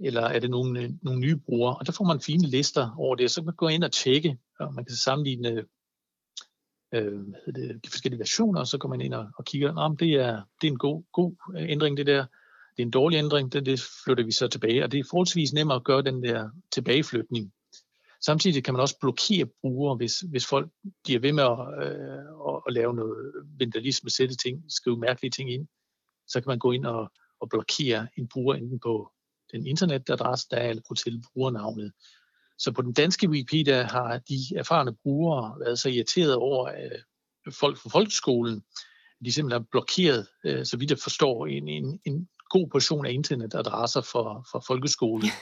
eller 0.00 0.22
er 0.22 0.38
det 0.38 0.50
nogle, 0.50 0.82
øh, 0.82 0.90
nogle 1.02 1.20
nye 1.20 1.36
brugere? 1.36 1.76
Og 1.76 1.86
der 1.86 1.92
får 1.92 2.04
man 2.04 2.20
fine 2.20 2.46
lister 2.46 2.94
over 2.98 3.14
det, 3.14 3.30
så 3.30 3.40
kan 3.40 3.46
man 3.46 3.54
gå 3.54 3.68
ind 3.68 3.84
og 3.84 3.92
tjekke, 3.92 4.38
og 4.58 4.74
man 4.74 4.84
kan 4.84 4.96
sammenligne 4.96 5.48
øh, 5.48 5.64
øh 6.94 7.20
det, 7.46 7.84
de 7.84 7.90
forskellige 7.90 8.18
versioner, 8.18 8.60
og 8.60 8.66
så 8.66 8.78
går 8.78 8.88
man 8.88 9.00
ind 9.00 9.14
og, 9.14 9.26
og 9.38 9.44
kigger, 9.44 9.74
om 9.74 9.96
det 9.96 10.12
er, 10.12 10.42
det 10.60 10.66
er 10.66 10.72
en 10.72 10.78
god, 10.78 11.02
god 11.12 11.34
øh, 11.56 11.70
ændring, 11.70 11.96
det 11.96 12.06
der. 12.06 12.26
Det 12.76 12.82
er 12.82 12.86
en 12.86 12.90
dårlig 12.90 13.16
ændring, 13.16 13.52
det, 13.52 13.66
det 13.66 13.80
flytter 14.04 14.24
vi 14.24 14.32
så 14.32 14.48
tilbage, 14.48 14.84
og 14.84 14.92
det 14.92 15.00
er 15.00 15.04
forholdsvis 15.10 15.52
nemmere 15.52 15.76
at 15.76 15.84
gøre 15.84 16.02
den 16.02 16.22
der 16.22 16.50
tilbageflytning. 16.72 17.52
Samtidig 18.20 18.64
kan 18.64 18.74
man 18.74 18.80
også 18.80 18.98
blokere 19.00 19.46
brugere, 19.60 19.96
hvis, 19.96 20.20
hvis 20.20 20.46
folk 20.46 20.70
bliver 21.04 21.20
ved 21.20 21.32
med 21.32 21.44
at, 21.44 21.58
øh, 21.86 22.24
at, 22.48 22.62
at 22.66 22.72
lave 22.72 22.94
noget 22.94 23.32
vandalisme, 23.58 24.10
sætte 24.10 24.36
ting, 24.36 24.64
skrive 24.68 24.98
mærkelige 24.98 25.30
ting 25.30 25.52
ind. 25.52 25.68
Så 26.28 26.40
kan 26.40 26.48
man 26.50 26.58
gå 26.58 26.72
ind 26.72 26.86
og, 26.86 27.12
og 27.40 27.48
blokere 27.48 28.08
en 28.16 28.28
bruger 28.28 28.54
enten 28.54 28.80
på 28.80 29.12
den 29.52 29.66
internetadresse, 29.66 30.46
der 30.50 30.56
er, 30.56 30.70
eller 30.70 30.82
på 30.88 30.94
til 30.94 31.22
brugernavnet. 31.32 31.92
Så 32.58 32.72
på 32.72 32.82
den 32.82 32.92
danske 32.92 33.28
Wikipedia 33.28 33.82
har 33.82 34.18
de 34.18 34.38
erfarne 34.56 34.96
brugere 35.02 35.60
været 35.60 35.78
så 35.78 35.88
irriteret 35.88 36.34
over 36.34 36.68
øh, 36.68 37.52
folk 37.52 37.78
fra 37.78 37.88
folkeskolen, 37.88 38.56
at 39.20 39.24
de 39.24 39.32
simpelthen 39.32 39.60
har 39.60 39.66
blokeret, 39.70 40.26
øh, 40.44 40.66
så 40.66 40.76
vidt 40.76 40.90
jeg 40.90 40.98
forstår, 40.98 41.46
en, 41.46 41.68
en, 41.68 42.00
en 42.04 42.28
god 42.50 42.68
portion 42.68 43.06
af 43.06 43.12
internetadresser 43.12 44.00
for, 44.00 44.46
for 44.52 44.64
folkeskolen. 44.66 45.28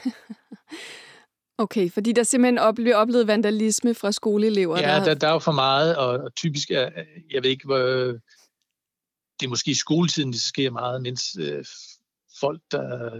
Okay, 1.58 1.90
fordi 1.90 2.12
der 2.12 2.22
simpelthen 2.22 2.58
oplevet, 2.58 2.94
oplevet 2.94 3.26
vandalisme 3.26 3.94
fra 3.94 4.12
skoleelever? 4.12 4.78
Ja, 4.78 4.86
der, 4.86 5.04
der, 5.04 5.14
der 5.14 5.28
er 5.28 5.32
jo 5.32 5.38
for 5.38 5.52
meget, 5.52 5.96
og 5.96 6.34
typisk 6.34 6.70
er, 6.70 6.90
jeg 7.30 7.42
ved 7.42 7.50
ikke, 7.50 7.64
hvor, 7.64 7.78
det 9.40 9.46
er 9.46 9.48
måske 9.48 9.70
i 9.70 9.74
skoletiden, 9.74 10.32
det 10.32 10.40
sker 10.40 10.70
meget, 10.70 11.02
mens 11.02 11.36
øh, 11.40 11.64
folk, 12.40 12.60
der 12.70 13.10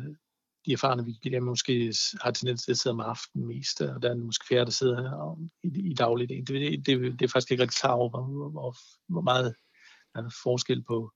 de 0.66 0.72
erfarne 0.72 1.02
Wikipedia 1.02 1.40
måske 1.40 1.94
har 2.20 2.30
tendens 2.30 2.64
til 2.64 2.70
at 2.70 2.78
sidde 2.78 2.94
om 2.94 3.00
aftenen 3.00 3.46
mest, 3.46 3.80
og 3.80 4.02
der 4.02 4.10
er 4.10 4.14
måske 4.14 4.46
flere, 4.46 4.64
der 4.64 4.70
sidder 4.70 5.36
i, 5.64 5.90
i 5.90 5.94
dagligt. 5.94 6.28
Det, 6.28 6.48
det, 6.48 6.86
det, 6.86 7.18
det 7.18 7.22
er 7.22 7.28
faktisk 7.28 7.50
ikke 7.50 7.62
rigtig 7.62 7.80
klar 7.80 7.92
over, 7.92 8.08
hvor, 8.08 8.48
hvor, 8.50 8.76
hvor 9.08 9.20
meget 9.20 9.54
der 10.14 10.22
er 10.22 10.30
forskel 10.42 10.82
på 10.82 11.12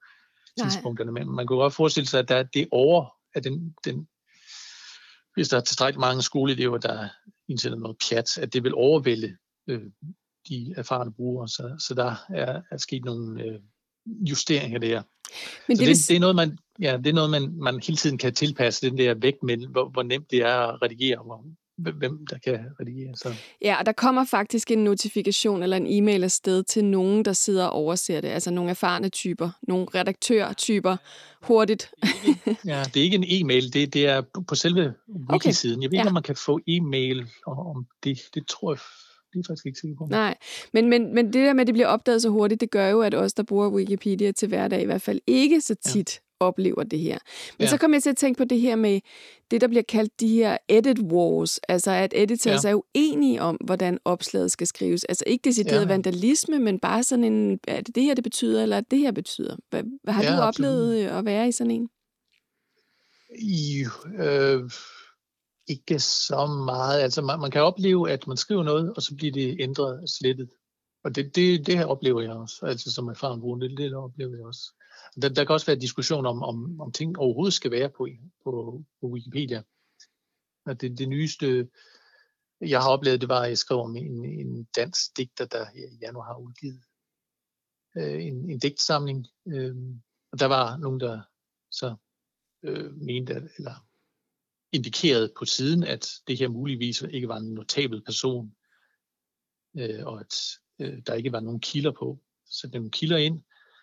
tidspunkterne. 0.59 1.13
Men 1.13 1.29
man 1.29 1.47
kan 1.47 1.57
godt 1.57 1.75
forestille 1.75 2.07
sig, 2.07 2.21
at 2.21 2.29
der, 2.29 2.43
det 2.43 2.69
over, 2.71 3.07
at 3.35 3.45
den, 3.45 3.75
den, 3.85 4.09
hvis 5.35 5.49
der 5.49 5.57
er 5.57 5.61
tilstrækkeligt 5.61 6.01
mange 6.01 6.23
skoleelever, 6.23 6.79
der 6.79 7.09
indsætter 7.49 7.79
noget 7.79 7.97
pjat, 8.09 8.39
at 8.39 8.53
det 8.53 8.65
vil 8.65 8.75
overvælde 8.75 9.37
øh, 9.67 9.91
de 10.49 10.75
erfarne 10.77 11.13
brugere. 11.13 11.49
Så, 11.49 11.77
så 11.89 11.95
der 11.95 12.15
er, 12.29 12.63
er 12.71 12.77
sket 12.77 13.05
nogle 13.05 13.43
øh, 13.45 13.61
justeringer 14.07 14.79
der. 14.79 15.03
Men 15.69 15.77
det, 15.77 15.87
det, 15.87 15.97
det, 16.09 16.17
er 16.17 16.21
noget, 16.21 16.37
man, 16.37 16.59
ja, 16.81 16.97
det 16.97 17.07
er 17.07 17.13
noget, 17.13 17.31
man, 17.31 17.53
man 17.53 17.81
hele 17.87 17.97
tiden 17.97 18.19
kan 18.19 18.35
tilpasse, 18.35 18.91
den 18.91 18.99
der 18.99 19.15
vægt 19.15 19.43
med, 19.43 19.57
hvor, 19.57 19.89
hvor 19.89 20.03
nemt 20.03 20.31
det 20.31 20.39
er 20.39 20.57
at 20.57 20.83
redigere, 20.83 21.19
hvor, 21.25 21.45
hvem 21.77 22.27
der 22.27 22.39
kan 22.39 22.61
redigere. 22.81 23.17
Så. 23.17 23.35
Ja, 23.63 23.79
og 23.79 23.87
der 23.87 23.93
kommer 23.93 24.25
faktisk 24.25 24.71
en 24.71 24.85
notifikation 24.85 25.63
eller 25.63 25.77
en 25.77 25.87
e-mail 25.89 26.25
afsted 26.25 26.63
til 26.63 26.85
nogen, 26.85 27.25
der 27.25 27.33
sidder 27.33 27.65
og 27.65 27.73
overser 27.73 28.21
det. 28.21 28.29
Altså 28.29 28.51
nogle 28.51 28.71
erfarne 28.71 29.09
typer, 29.09 29.51
nogle 29.63 29.87
redaktørtyper, 29.95 30.97
hurtigt. 31.43 31.91
ja, 32.65 32.85
det 32.95 33.01
er 33.01 33.05
ikke 33.05 33.17
en 33.17 33.25
e-mail, 33.29 33.73
det, 33.73 33.95
det 33.95 34.07
er 34.07 34.23
på 34.49 34.55
selve 34.55 34.95
wiki-siden. 35.33 35.79
Okay. 35.79 35.83
Jeg 35.83 35.91
ved 35.91 35.99
ikke, 35.99 36.03
ja. 36.03 36.07
om 36.07 36.15
man 36.15 36.23
kan 36.23 36.37
få 36.37 36.61
e-mail 36.67 37.27
om 37.47 37.87
det. 38.05 38.19
Det 38.35 38.47
tror 38.47 38.73
jeg 38.73 38.79
det 39.33 39.39
er 39.39 39.43
faktisk 39.49 39.67
ikke 39.67 39.79
sikker 39.79 39.97
på. 39.97 40.07
Nej, 40.11 40.37
men, 40.73 40.89
men, 40.89 41.15
men 41.15 41.27
det 41.27 41.35
der 41.35 41.53
med, 41.53 41.61
at 41.61 41.67
det 41.67 41.75
bliver 41.75 41.89
opdaget 41.89 42.23
så 42.23 42.29
hurtigt, 42.29 42.61
det 42.61 42.71
gør 42.71 42.89
jo, 42.89 43.01
at 43.01 43.15
os, 43.15 43.33
der 43.33 43.43
bruger 43.43 43.69
Wikipedia 43.69 44.33
til 44.33 44.49
hverdag, 44.49 44.83
i 44.83 44.85
hvert 44.85 45.03
fald 45.03 45.21
ikke 45.27 45.61
så 45.61 45.75
tit 45.75 46.15
ja. 46.15 46.47
oplever 46.47 46.83
det 46.83 46.99
her. 46.99 47.19
Men 47.59 47.65
ja. 47.65 47.71
så 47.71 47.77
kommer 47.77 47.97
jeg 47.97 48.03
til 48.03 48.11
at 48.11 48.17
tænke 48.17 48.39
på 48.39 48.45
det 48.45 48.61
her 48.61 48.77
med 48.77 49.01
det, 49.51 49.61
der 49.61 49.69
bliver 49.69 49.83
kaldt 49.83 50.21
de 50.21 50.29
her 50.29 50.57
edit 50.69 50.99
wars, 50.99 51.59
altså 51.59 51.91
at 51.91 52.13
editors 52.17 52.65
ja. 52.65 52.71
er 52.71 52.75
uenige 52.75 53.43
om, 53.43 53.57
hvordan 53.57 53.99
opslaget 54.05 54.53
skal 54.53 54.67
skrives. 54.67 55.05
Altså 55.05 55.25
ikke 55.27 55.43
decideret 55.43 55.83
ja. 55.83 55.87
vandalisme, 55.87 56.59
men 56.59 56.79
bare 56.79 57.03
sådan 57.03 57.25
en, 57.25 57.61
er 57.69 57.81
det 57.81 57.95
det 57.95 58.03
her, 58.03 58.15
det 58.15 58.25
betyder, 58.25 58.63
eller 58.63 58.81
det 58.81 58.99
her 58.99 59.13
betyder. 59.13 59.57
Hvad, 59.71 59.83
har 60.13 60.23
ja, 60.23 60.37
du 60.37 60.43
oplevet 60.43 60.95
absolut. 60.95 61.19
at 61.19 61.25
være 61.25 61.49
i 61.49 61.53
sådan 61.53 61.71
en? 61.71 61.89
I, 63.39 63.85
øh 64.19 64.71
ikke 65.71 65.99
så 66.01 66.47
meget. 66.47 67.01
Altså 67.01 67.23
man, 67.23 67.41
man 67.41 67.51
kan 67.51 67.63
opleve, 67.63 68.11
at 68.11 68.27
man 68.27 68.37
skriver 68.37 68.63
noget, 68.63 68.95
og 68.95 69.03
så 69.03 69.17
bliver 69.17 69.33
det 69.33 69.57
ændret 69.61 70.01
og 70.03 70.09
slettet. 70.09 70.51
Og 71.05 71.15
det, 71.15 71.37
det, 71.37 71.67
det 71.67 71.79
her 71.79 71.87
oplever 71.87 72.21
jeg 72.21 72.33
også, 72.33 72.67
altså 72.67 72.93
som 72.93 73.09
erfaren 73.09 73.41
bruger, 73.41 73.59
det, 73.59 73.79
det 73.79 73.95
oplever 73.95 74.37
jeg 74.37 74.47
også. 74.47 74.73
Der, 75.23 75.29
der 75.29 75.45
kan 75.45 75.53
også 75.53 75.67
være 75.67 75.77
diskussion 75.77 76.27
om, 76.27 76.43
om, 76.43 76.81
om 76.81 76.93
ting 76.93 77.19
overhovedet 77.19 77.55
skal 77.55 77.71
være 77.71 77.89
på, 77.89 78.09
på, 78.45 78.83
på 79.01 79.07
Wikipedia. 79.07 79.63
At 80.67 80.81
det, 80.81 80.99
det 80.99 81.09
nyeste 81.09 81.69
jeg 82.61 82.83
har 82.83 82.91
oplevet, 82.91 83.21
det 83.21 83.29
var, 83.29 83.43
at 83.43 83.49
jeg 83.49 83.59
skrev 83.59 83.79
om 83.79 83.97
en, 83.97 84.25
en 84.25 84.65
dansk 84.65 85.17
digter, 85.17 85.45
der 85.45 85.67
i 85.75 85.99
januar 86.03 86.25
har 86.25 86.39
udgivet 86.39 86.83
øh, 87.97 88.25
en, 88.27 88.51
en 88.51 88.59
digtsamling. 88.59 89.27
Øh, 89.47 89.77
og 90.33 90.41
der 90.41 90.47
var 90.47 90.77
nogen, 90.77 91.01
der 91.01 91.23
så 91.71 91.95
øh, 92.63 92.95
mente, 92.95 93.35
at, 93.35 93.43
eller 93.59 93.90
indikeret 94.73 95.33
på 95.39 95.45
siden, 95.45 95.85
at 95.85 96.09
det 96.29 96.39
her 96.39 96.49
muligvis 96.49 97.03
ikke 97.11 97.29
var 97.29 97.37
en 97.37 97.55
notabel 97.55 98.03
person, 98.05 98.53
øh, 99.79 100.07
og 100.07 100.21
at 100.21 100.35
øh, 100.81 100.99
der 101.07 101.15
ikke 101.15 101.33
var 101.33 101.41
nogen 101.41 101.61
kilder 101.61 101.93
på. 101.93 102.19
Så 102.47 102.61
satte 102.61 102.77
nogle 102.77 102.91
kilder 102.91 103.17
ind, 103.17 103.43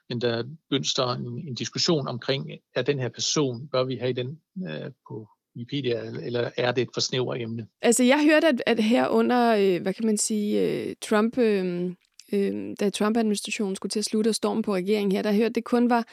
men 0.10 0.22
der 0.22 0.44
begyndte 0.70 0.89
der 0.98 1.13
en, 1.13 1.48
en 1.48 1.56
diskussion 1.56 2.08
omkring, 2.08 2.51
er 2.75 2.82
den 2.82 3.00
her 3.00 3.10
person, 3.10 3.67
bør 3.67 3.84
vi 3.84 3.96
have 3.96 4.13
den 4.13 4.41
øh, 4.67 4.91
på 5.10 5.27
Wikipedia, 5.56 6.01
eller 6.01 6.51
er 6.58 6.72
det 6.72 6.82
et 6.82 6.89
for 6.94 7.01
snævert 7.01 7.41
emne? 7.41 7.67
Altså, 7.82 8.03
jeg 8.03 8.24
hørte, 8.24 8.48
at, 8.48 8.63
at 8.65 8.84
her 8.84 9.08
under, 9.08 9.56
øh, 9.56 9.82
hvad 9.82 9.94
kan 9.94 10.06
man 10.06 10.17
sige, 10.17 10.62
øh, 10.62 10.96
Trump, 11.01 11.38
øh, 11.38 11.94
øh, 12.34 12.75
da 12.79 12.89
Trump-administrationen 12.89 13.75
skulle 13.75 13.89
til 13.89 14.00
at 14.00 14.05
slutte 14.05 14.29
og 14.29 14.36
stormen 14.36 14.63
på 14.63 14.75
regeringen 14.75 15.12
her, 15.12 15.22
der 15.22 15.34
hørte, 15.34 15.53
det 15.53 15.63
kun 15.63 15.89
var, 15.89 16.05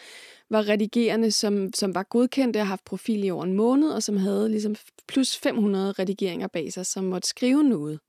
var 0.50 0.68
redigerende, 0.68 1.30
som, 1.30 1.72
som 1.74 1.94
var 1.94 2.02
godkendte 2.02 2.60
og 2.60 2.66
haft 2.66 2.84
profil 2.84 3.24
i 3.24 3.30
over 3.30 3.44
en 3.44 3.52
måned, 3.52 3.90
og 3.90 4.02
som 4.02 4.16
havde 4.16 4.48
ligesom 4.48 4.76
plus 5.08 5.36
500 5.36 5.92
redigeringer 5.92 6.48
bag 6.48 6.72
sig, 6.72 6.86
som 6.86 7.04
måtte 7.04 7.28
skrive 7.28 7.64
noget. 7.64 8.00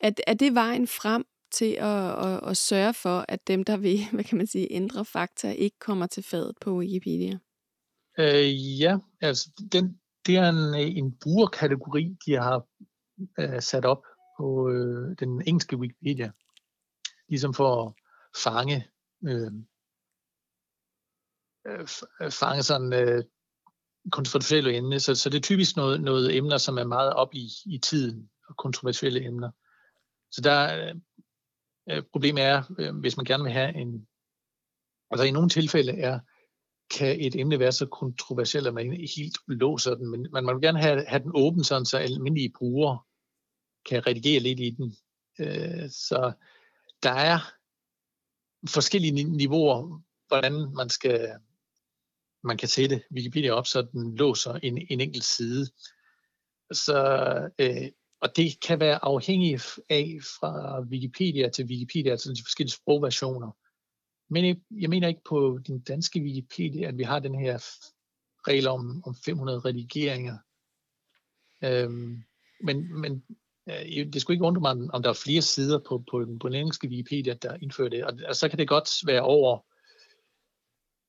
At, 0.00 0.20
at 0.26 0.40
det 0.40 0.54
vejen 0.54 0.86
frem 0.86 1.24
til 1.52 1.72
at, 1.72 2.26
at, 2.26 2.50
at 2.50 2.56
sørge 2.56 2.94
for, 2.94 3.24
at 3.28 3.48
dem, 3.48 3.64
der 3.64 3.76
vil, 3.76 4.00
hvad 4.12 4.24
kan 4.24 4.38
man 4.38 4.46
sige, 4.46 4.72
ændre 4.72 5.04
fakta, 5.04 5.50
ikke 5.50 5.78
kommer 5.78 6.06
til 6.06 6.22
fadet 6.22 6.54
på 6.60 6.76
Wikipedia? 6.78 7.38
Øh, 8.18 8.80
ja, 8.80 8.98
altså 9.20 9.50
den, 9.72 9.98
det 10.26 10.36
er 10.36 10.48
en, 10.48 10.74
en 10.74 11.12
brugerkategori, 11.22 12.16
de 12.26 12.32
har 12.32 12.66
øh, 13.38 13.62
sat 13.62 13.84
op 13.84 14.02
på 14.38 14.70
øh, 14.70 15.16
den 15.20 15.42
engelske 15.46 15.76
Wikipedia. 15.76 16.30
Ligesom 17.28 17.54
for 17.54 17.86
at 17.86 17.92
fange, 18.42 18.88
øh, 19.24 19.52
øh, 21.66 21.88
øh, 22.20 22.30
fange 22.30 22.62
sådan 22.62 22.92
øh, 22.92 23.24
kontroversielle 24.12 24.76
emner. 24.76 24.98
Så, 24.98 25.14
så 25.14 25.30
det 25.30 25.36
er 25.36 25.42
typisk 25.42 25.76
noget, 25.76 26.00
noget 26.00 26.36
emner, 26.36 26.58
som 26.58 26.78
er 26.78 26.84
meget 26.84 27.12
op 27.12 27.34
i, 27.34 27.48
i 27.66 27.78
tiden, 27.78 28.30
og 28.48 28.56
kontroversielle 28.56 29.24
emner. 29.24 29.50
Så 30.30 30.40
der 30.40 30.88
øh, 30.88 30.94
øh 31.90 32.02
problemet 32.12 32.44
er, 32.44 32.62
øh, 32.78 32.96
hvis 32.96 33.16
man 33.16 33.26
gerne 33.26 33.42
vil 33.42 33.52
have 33.52 33.74
en... 33.74 34.08
Altså 35.10 35.24
i 35.24 35.30
nogle 35.30 35.48
tilfælde 35.48 35.92
er 35.92 36.20
kan 36.90 37.20
et 37.20 37.36
emne 37.36 37.58
være 37.58 37.72
så 37.72 37.86
kontroversielt, 37.86 38.66
at 38.66 38.74
man 38.74 38.92
helt 39.16 39.38
låser 39.46 39.94
den, 39.94 40.10
men 40.10 40.28
man 40.32 40.46
vil 40.46 40.62
gerne 40.62 40.80
have, 40.80 41.04
have 41.06 41.22
den 41.22 41.32
åben, 41.34 41.64
sådan, 41.64 41.84
så 41.84 41.98
almindelige 41.98 42.52
brugere 42.58 42.98
kan 43.88 44.06
redigere 44.06 44.40
lidt 44.40 44.60
i 44.60 44.70
den. 44.70 44.96
Øh, 45.40 45.90
så 45.90 46.32
der 47.02 47.12
er 47.12 47.38
forskellige 48.68 49.24
niveauer, 49.24 50.02
hvordan 50.28 50.74
man 50.74 50.88
skal 50.88 51.38
man 52.44 52.56
kan 52.56 52.68
sætte 52.68 53.02
Wikipedia 53.12 53.52
op, 53.52 53.66
så 53.66 53.82
den 53.82 54.16
låser 54.16 54.52
en, 54.52 54.86
en 54.90 55.00
enkelt 55.00 55.24
side. 55.24 55.66
Så, 56.72 56.98
øh, 57.58 57.90
og 58.20 58.36
det 58.36 58.60
kan 58.60 58.80
være 58.80 59.04
afhængigt 59.04 59.80
af 59.88 60.18
fra 60.40 60.80
Wikipedia 60.80 61.48
til 61.48 61.64
Wikipedia, 61.64 62.10
altså 62.10 62.32
de 62.32 62.42
forskellige 62.44 62.74
sprogversioner. 62.74 63.50
Men 64.30 64.46
jeg, 64.46 64.56
jeg 64.70 64.90
mener 64.90 65.08
ikke 65.08 65.24
på 65.28 65.58
den 65.66 65.80
danske 65.80 66.20
Wikipedia, 66.20 66.88
at 66.88 66.98
vi 66.98 67.02
har 67.02 67.18
den 67.18 67.34
her 67.34 67.58
regel 68.48 68.68
om, 68.68 69.02
om 69.06 69.14
500 69.24 69.60
redigeringer. 69.60 70.38
Øhm, 71.64 72.22
men 72.64 73.00
men 73.00 73.24
det 74.12 74.20
skulle 74.20 74.34
ikke 74.34 74.44
undre 74.44 74.60
mig, 74.60 74.94
om 74.94 75.02
der 75.02 75.10
er 75.10 75.22
flere 75.24 75.42
sider 75.42 75.78
på, 75.88 76.04
på, 76.10 76.24
den, 76.24 76.38
på 76.38 76.48
den 76.48 76.56
engelske 76.56 76.88
Wikipedia, 76.88 77.34
der 77.34 77.56
indfører 77.62 77.88
det. 77.88 78.04
Og, 78.04 78.12
og 78.28 78.36
så 78.36 78.48
kan 78.48 78.58
det 78.58 78.68
godt 78.68 78.88
være 79.06 79.22
over 79.22 79.58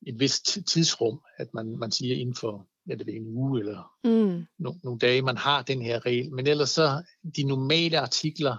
et 0.07 0.19
vist 0.19 0.57
tidsrum, 0.67 1.21
at 1.37 1.53
man, 1.53 1.77
man 1.79 1.91
siger 1.91 2.15
inden 2.15 2.35
for 2.35 2.67
ja, 2.87 2.95
det 2.95 3.09
er 3.09 3.17
en 3.17 3.27
uge 3.27 3.59
eller 3.59 3.91
mm. 4.03 4.45
no, 4.57 4.73
nogle 4.83 4.99
dage, 4.99 5.21
man 5.21 5.37
har 5.37 5.61
den 5.61 5.81
her 5.81 6.05
regel. 6.05 6.33
Men 6.33 6.47
ellers 6.47 6.69
så, 6.69 7.03
de 7.35 7.43
normale 7.43 7.99
artikler 7.99 8.57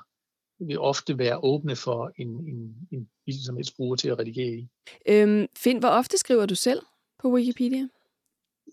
vil 0.58 0.80
ofte 0.80 1.18
være 1.18 1.44
åbne 1.44 1.76
for 1.76 2.12
en, 2.16 2.28
en, 2.28 2.88
en 2.92 3.08
hvilken 3.24 3.44
som 3.44 3.56
helst 3.56 3.76
bruger 3.76 3.96
til 3.96 4.08
at 4.08 4.18
redigere 4.18 4.52
i. 4.52 4.68
Øhm, 5.08 5.46
Finn, 5.56 5.78
hvor 5.78 5.88
ofte 5.88 6.18
skriver 6.18 6.46
du 6.46 6.54
selv 6.54 6.82
på 7.18 7.32
Wikipedia? 7.32 7.88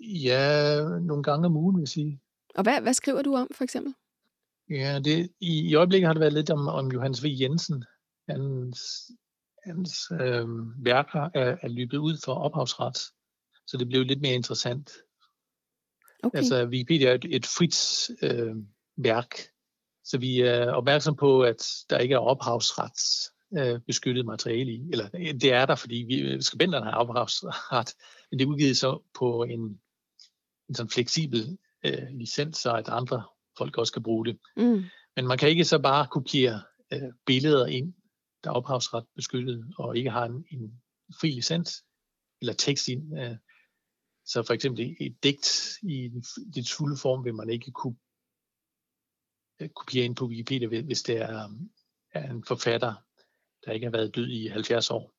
Ja, 0.02 0.82
nogle 1.02 1.24
gange 1.24 1.46
om 1.46 1.58
ugen, 1.58 1.76
vil 1.76 1.82
jeg 1.82 1.88
sige. 1.88 2.20
Og 2.56 2.64
hvad, 2.64 2.82
hvad 2.82 2.94
skriver 2.94 3.22
du 3.22 3.36
om, 3.36 3.48
for 3.54 3.64
eksempel? 3.64 3.94
Ja, 4.70 5.00
det, 5.00 5.30
i, 5.40 5.70
i 5.70 5.76
øjeblikket 5.76 6.08
har 6.08 6.14
det 6.14 6.22
været 6.22 6.34
lidt 6.34 6.50
om, 6.50 6.68
om 6.68 6.92
Johannes 6.92 7.24
V. 7.24 7.28
Jensen. 7.28 7.86
Hans, 8.30 8.80
hans 9.66 10.12
øh, 10.12 10.48
værker 10.86 11.30
er, 11.34 11.58
er 11.62 11.68
løbet 11.68 11.98
ud 11.98 12.18
for 12.26 12.34
ophavsret, 12.34 12.98
så 13.68 13.78
det 13.78 13.88
blev 13.88 14.04
lidt 14.04 14.22
mere 14.22 14.34
interessant. 14.34 14.92
Okay. 16.24 16.38
Altså, 16.38 16.66
Wikipedia 16.66 17.10
er 17.10 17.14
et, 17.14 17.26
et 17.30 17.46
frit 17.46 18.10
øh, 18.22 18.56
værk, 18.98 19.36
så 20.04 20.18
vi 20.18 20.40
er 20.40 20.72
opmærksom 20.72 21.16
på, 21.16 21.42
at 21.42 21.68
der 21.90 21.98
ikke 21.98 22.16
er 22.16 22.20
ophavsret 22.20 23.00
øh, 23.58 23.80
beskyttet 23.88 24.26
materiale 24.26 24.72
i. 24.72 24.90
Eller 24.92 25.10
det 25.10 25.54
er 25.54 25.66
der, 25.66 25.76
fordi 25.76 25.96
vi, 25.96 26.42
skribenterne 26.42 26.86
har 26.86 26.98
ophavsret, 26.98 27.96
men 28.32 28.40
det 28.40 28.46
er 28.46 28.50
udgivet 28.50 28.78
så 28.78 29.04
på 29.14 29.44
en, 29.44 29.82
en 30.70 30.76
sådan 30.76 30.90
fleksibel 30.90 31.58
øh, 31.86 32.08
licens, 32.12 32.58
så 32.58 32.74
at 32.74 32.90
andre 32.90 33.24
folk 33.58 33.78
også 33.78 33.94
kan 33.94 34.04
bruge 34.04 34.26
det. 34.26 34.40
Mm. 34.58 34.84
Men 35.16 35.28
man 35.28 35.38
kan 35.38 35.50
ikke 35.50 35.66
så 35.66 35.80
bare 35.80 36.08
kopiere 36.12 36.62
øh, 36.94 37.14
billeder 37.26 37.66
ind, 37.66 37.94
der 38.44 38.50
er 38.50 38.54
ophavsret 38.54 39.06
beskyttet, 39.16 39.66
og 39.78 39.98
ikke 39.98 40.10
har 40.10 40.26
en, 40.26 40.46
en 40.52 40.82
fri 41.22 41.30
licens, 41.30 41.84
eller 42.42 42.54
tekst 42.54 42.88
ind. 42.88 43.20
Øh. 43.20 43.36
Så 44.26 44.44
for 44.44 44.54
eksempel 44.54 44.96
et 45.00 45.24
digt 45.24 45.78
i 45.84 46.10
det 46.56 46.70
fulde 46.70 46.98
form 46.98 47.26
vil 47.26 47.36
man 47.36 47.50
ikke 47.50 47.72
kunne 47.72 47.96
øh, 49.60 49.70
kopiere 49.70 50.06
ind 50.06 50.16
på 50.16 50.26
Wikipedia, 50.26 50.82
hvis 50.82 51.02
det 51.02 51.18
er, 51.18 51.50
er 52.14 52.32
en 52.32 52.44
forfatter, 52.44 52.94
der 53.66 53.72
ikke 53.72 53.86
har 53.86 53.92
været 53.92 54.16
død 54.16 54.28
i 54.28 54.48
70 54.48 54.92
år. 54.92 55.14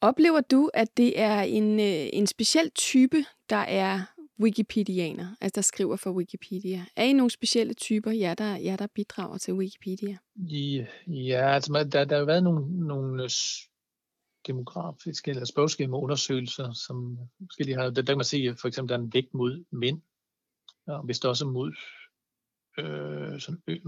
Oplever 0.00 0.40
du, 0.40 0.70
at 0.74 0.96
det 0.96 1.20
er 1.20 1.40
en, 1.40 1.80
øh, 1.80 2.08
en 2.12 2.26
speciel 2.26 2.70
type, 2.70 3.24
der 3.50 3.56
er 3.56 4.00
Wikipedianer, 4.40 5.36
altså 5.40 5.54
der 5.54 5.62
skriver 5.62 5.96
for 5.96 6.10
Wikipedia? 6.10 6.86
Er 6.96 7.04
I 7.04 7.12
nogle 7.12 7.30
specielle 7.30 7.74
typer, 7.74 8.10
jer 8.10 8.34
der, 8.34 8.56
jer 8.56 8.76
der 8.76 8.86
bidrager 8.86 9.38
til 9.38 9.54
Wikipedia? 9.54 10.18
Ja, 10.36 10.86
ja 11.06 11.54
altså 11.54 11.88
der, 11.92 12.04
der 12.04 12.18
har 12.18 12.24
været 12.24 12.42
nogle, 12.42 12.86
nogle 12.86 13.28
demografiske 14.46 15.30
eller 15.30 15.44
spørgeskema 15.44 15.96
undersøgelser, 15.96 16.72
som 16.72 17.18
forskellige 17.40 17.76
har, 17.76 17.84
der, 17.84 17.90
der 17.90 18.12
kan 18.12 18.16
man 18.16 18.24
se, 18.24 18.56
for 18.60 18.68
eksempel, 18.68 18.88
der 18.88 18.98
er 18.98 19.02
en 19.02 19.12
vægt 19.12 19.34
mod 19.34 19.64
mænd, 19.72 20.02
og 20.86 21.04
hvis 21.04 21.20
der 21.20 21.28
også 21.28 21.44
er 21.46 21.50
mod 21.50 21.72
øh, 22.78 23.40
sådan, 23.40 23.62
øh, 23.66 23.80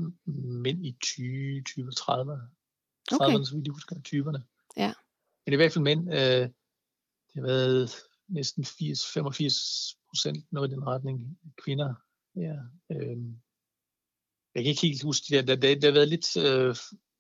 mænd 0.62 0.86
i 0.86 0.96
20, 1.02 1.62
20 1.62 1.90
30, 1.90 2.40
30 3.10 3.34
okay. 3.34 3.44
så 3.44 3.54
vidt 3.54 3.66
jeg 3.66 3.72
husker, 3.72 4.00
typerne. 4.00 4.44
Ja. 4.76 4.92
Men 5.46 5.52
i 5.52 5.56
hvert 5.56 5.72
fald 5.72 5.84
mænd, 5.84 6.08
øh, 6.12 6.48
det 7.28 7.34
har 7.34 7.42
været 7.42 7.90
næsten 8.28 8.64
80, 8.64 9.12
85 9.14 9.54
procent, 10.14 10.52
noget 10.52 10.68
i 10.68 10.74
den 10.74 10.86
retning, 10.86 11.38
kvinder. 11.64 11.94
Ja, 12.36 12.56
øh, 12.92 13.16
jeg 14.54 14.62
kan 14.62 14.70
ikke 14.70 14.86
helt 14.86 15.02
huske 15.02 15.24
det. 15.30 15.48
Der, 15.48 15.56
der, 15.56 15.74
der, 15.80 15.88
har 15.88 15.92
været 15.92 16.08
lidt, 16.08 16.36
øh, 16.36 16.74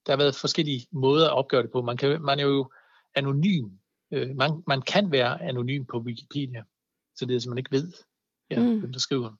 der 0.06 0.12
har 0.12 0.16
været 0.16 0.34
forskellige 0.34 0.86
måder 0.92 1.26
at 1.26 1.36
opgøre 1.36 1.62
det 1.62 1.70
på. 1.72 1.82
Man, 1.82 1.96
kan, 1.96 2.22
man 2.22 2.38
er 2.38 2.44
jo 2.44 2.70
anonym. 3.14 3.70
Øh, 4.12 4.36
man, 4.36 4.50
man 4.66 4.82
kan 4.82 5.12
være 5.12 5.42
anonym 5.42 5.84
på 5.84 5.98
Wikipedia, 5.98 6.62
så 7.16 7.26
det 7.26 7.34
er, 7.34 7.40
at 7.40 7.46
man 7.46 7.58
ikke 7.58 7.72
ved, 7.72 7.92
ja, 8.50 8.60
mm. 8.60 8.78
hvem 8.80 8.92
der 8.92 8.98
skriver. 8.98 9.36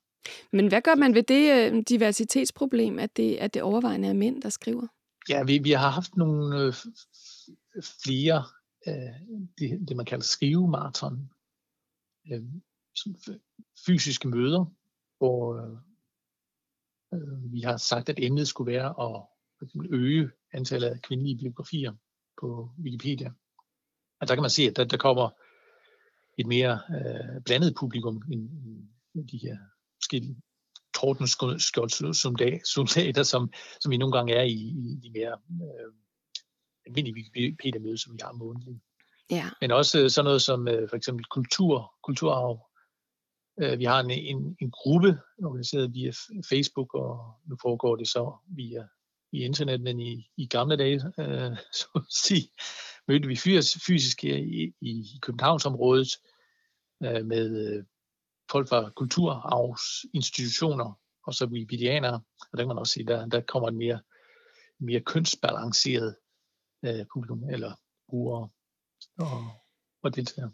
Men 0.52 0.68
hvad 0.68 0.82
gør 0.82 0.94
man 0.94 1.14
ved 1.14 1.22
det 1.22 1.72
øh, 1.72 1.82
diversitetsproblem, 1.88 2.98
at 2.98 3.16
det, 3.16 3.36
at 3.36 3.54
det 3.54 3.62
overvejende 3.62 4.08
er 4.08 4.12
mænd, 4.12 4.42
der 4.42 4.48
skriver? 4.48 4.86
Ja, 5.28 5.44
vi, 5.44 5.58
vi 5.58 5.70
har 5.70 5.90
haft 5.90 6.16
nogle 6.16 6.60
øh, 6.60 6.72
flere, 8.04 8.44
øh, 8.88 8.94
det, 9.58 9.88
det 9.88 9.96
man 9.96 10.06
kalder 10.06 10.24
skrivemaraton, 10.24 11.30
øh, 12.32 12.42
fysiske 13.86 14.28
møder, 14.28 14.64
hvor 15.18 15.56
øh, 15.56 15.76
øh, 17.14 17.52
vi 17.52 17.60
har 17.60 17.76
sagt, 17.76 18.08
at 18.08 18.18
emnet 18.18 18.48
skulle 18.48 18.72
være 18.72 18.88
at 18.88 19.22
for 19.58 19.64
eksempel 19.64 19.94
øge 19.94 20.30
antallet 20.52 20.88
af 20.88 21.02
kvindelige 21.02 21.38
biografier 21.38 21.92
på 22.40 22.70
Wikipedia. 22.82 23.32
Og 24.20 24.28
der 24.28 24.34
kan 24.34 24.42
man 24.42 24.50
se, 24.50 24.62
at 24.62 24.76
der, 24.76 24.84
der 24.84 24.96
kommer 24.96 25.30
et 26.38 26.46
mere 26.46 26.80
øh, 26.90 27.42
blandet 27.44 27.74
publikum 27.78 28.22
end, 28.32 28.50
end 29.14 29.28
de 29.28 29.38
her 29.38 29.58
forskellige 30.02 30.36
tordenskjold-soldater, 30.94 33.22
som, 33.22 33.52
som 33.80 33.90
vi 33.90 33.96
nogle 33.96 34.16
gange 34.16 34.34
er 34.34 34.42
i, 34.42 34.52
i 34.52 34.98
de 35.02 35.10
mere 35.10 35.38
øh, 35.62 35.92
almindelige 36.86 37.30
Wikipedia-møder, 37.36 37.96
som 37.96 38.12
vi 38.12 38.18
har 38.22 38.32
månedligt. 38.32 38.78
Ja. 39.30 39.50
Men 39.60 39.70
også 39.70 40.08
sådan 40.08 40.24
noget 40.24 40.42
som 40.42 40.68
øh, 40.68 40.88
for 40.88 40.96
eksempel 40.96 41.24
kultur, 41.24 41.94
kulturarv, 42.02 42.56
Øh, 42.56 42.60
Øh, 43.62 43.78
vi 43.78 43.84
har 43.84 44.00
en, 44.00 44.10
en, 44.10 44.56
en 44.60 44.70
gruppe 44.70 45.18
organiseret 45.44 45.94
via 45.94 46.12
Facebook, 46.48 46.94
og 46.94 47.34
nu 47.46 47.56
foregår 47.62 47.96
det 47.96 48.08
så 48.08 48.36
via 48.46 48.86
i 49.32 49.44
internet, 49.44 49.80
men 49.80 50.00
i, 50.00 50.30
i 50.36 50.46
gamle 50.46 50.76
dage, 50.76 51.02
øh, 51.18 51.56
så 51.78 51.86
at 51.94 52.02
sige, 52.10 52.50
mødte 53.08 53.28
vi 53.28 53.36
fysisk 53.86 54.22
her 54.22 54.36
i, 54.36 54.74
i 54.80 55.18
Københavnsområdet 55.22 56.08
øh, 57.02 57.26
med 57.26 57.66
øh, 57.66 57.84
folk 58.50 58.68
fra 58.68 58.90
kulturarvsinstitutioner, 58.90 61.00
og 61.26 61.34
så 61.34 61.46
wikipedianere, 61.46 62.20
og 62.52 62.52
der 62.52 62.58
kan 62.58 62.68
man 62.68 62.78
også 62.78 62.92
sige, 62.92 63.06
der, 63.06 63.26
der 63.26 63.40
kommer 63.40 63.68
en 63.68 63.78
mere, 63.78 64.00
mere 64.78 65.00
kønsbalanceret 65.00 66.16
øh, 66.84 67.06
publikum, 67.12 67.44
eller 67.50 67.74
brugere 68.08 68.48
og, 69.18 69.44
og 70.02 70.16
deltagere. 70.16 70.52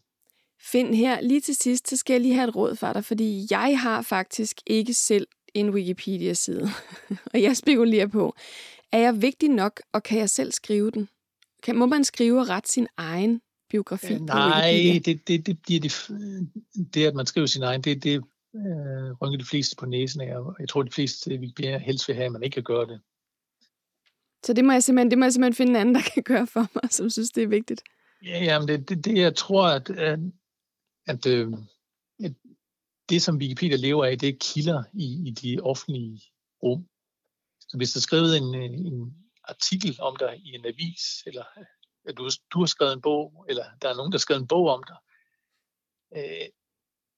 Find 0.62 0.94
her 0.94 1.20
lige 1.20 1.40
til 1.40 1.56
sidst, 1.56 1.88
så 1.88 1.96
skal 1.96 2.14
jeg 2.14 2.20
lige 2.20 2.34
have 2.34 2.48
et 2.48 2.56
råd 2.56 2.76
for 2.76 2.92
dig, 2.92 3.04
fordi 3.04 3.46
jeg 3.50 3.80
har 3.80 4.02
faktisk 4.02 4.56
ikke 4.66 4.94
selv 4.94 5.26
en 5.54 5.70
Wikipedia-side. 5.70 6.68
og 7.34 7.42
jeg 7.42 7.56
spekulerer 7.56 8.06
på, 8.06 8.34
er 8.92 8.98
jeg 8.98 9.22
vigtig 9.22 9.48
nok, 9.48 9.80
og 9.92 10.02
kan 10.02 10.18
jeg 10.18 10.30
selv 10.30 10.52
skrive 10.52 10.90
den? 10.90 11.08
Kan, 11.62 11.76
må 11.76 11.86
man 11.86 12.04
skrive 12.04 12.40
og 12.40 12.48
rette 12.48 12.72
sin 12.72 12.86
egen 12.96 13.40
biografi 13.70 14.14
øh, 14.14 14.20
Nej, 14.20 15.00
det, 15.04 15.06
det, 15.06 15.28
det, 15.28 15.46
det, 15.46 15.82
det, 15.82 16.94
det, 16.94 17.06
at 17.06 17.14
man 17.14 17.26
skriver 17.26 17.46
sin 17.46 17.62
egen, 17.62 17.82
det, 17.82 18.02
det 18.02 18.22
øh, 18.54 19.12
rynker 19.22 19.38
de 19.38 19.44
fleste 19.44 19.76
på 19.76 19.86
næsen 19.86 20.20
af, 20.20 20.36
og 20.36 20.56
jeg 20.60 20.68
tror, 20.68 20.82
de 20.82 20.90
fleste 20.90 21.52
bliver 21.54 21.78
helst 21.78 22.08
vil 22.08 22.16
have, 22.16 22.26
at 22.26 22.32
man 22.32 22.42
ikke 22.42 22.54
kan 22.54 22.62
gøre 22.62 22.86
det. 22.86 23.00
Så 24.44 24.52
det 24.52 24.64
må 24.64 24.72
jeg 24.72 24.82
simpelthen, 24.82 25.10
det 25.10 25.18
må 25.18 25.24
jeg 25.24 25.32
simpelthen 25.32 25.54
finde 25.54 25.70
en 25.70 25.76
anden, 25.76 25.94
der 25.94 26.00
kan 26.14 26.22
gøre 26.22 26.46
for 26.46 26.66
mig, 26.74 26.92
som 26.92 27.10
synes, 27.10 27.30
det 27.30 27.42
er 27.42 27.48
vigtigt. 27.48 27.82
Ja, 28.24 28.44
jamen 28.44 28.68
det, 28.68 28.88
det, 28.88 29.04
det 29.04 29.18
jeg 29.18 29.34
tror, 29.34 29.66
at, 29.66 29.90
at, 29.90 30.18
at, 31.10 31.26
øh, 31.26 31.52
det, 33.10 33.22
som 33.22 33.36
Wikipedia 33.36 33.76
lever 33.76 34.04
af, 34.04 34.18
det 34.18 34.28
er 34.28 34.38
kilder 34.40 34.82
i, 34.92 35.28
i 35.28 35.30
de 35.30 35.60
offentlige 35.62 36.22
rum. 36.62 36.86
Så 37.60 37.76
hvis 37.76 37.92
der 37.92 37.98
er 37.98 38.08
skrevet 38.08 38.36
en, 38.36 38.54
en 38.54 39.14
artikel 39.44 39.96
om 40.00 40.16
dig 40.16 40.40
i 40.44 40.54
en 40.54 40.66
avis, 40.66 41.02
eller 41.26 41.44
at 42.08 42.18
du, 42.18 42.30
du 42.52 42.58
har 42.58 42.66
skrevet 42.66 42.92
en 42.92 43.00
bog, 43.00 43.46
eller 43.48 43.64
der 43.82 43.88
er 43.88 43.96
nogen, 43.96 44.12
der 44.12 44.18
har 44.18 44.26
skrevet 44.26 44.40
en 44.40 44.48
bog 44.48 44.68
om 44.68 44.82
dig, 44.88 44.96
øh, 46.16 46.48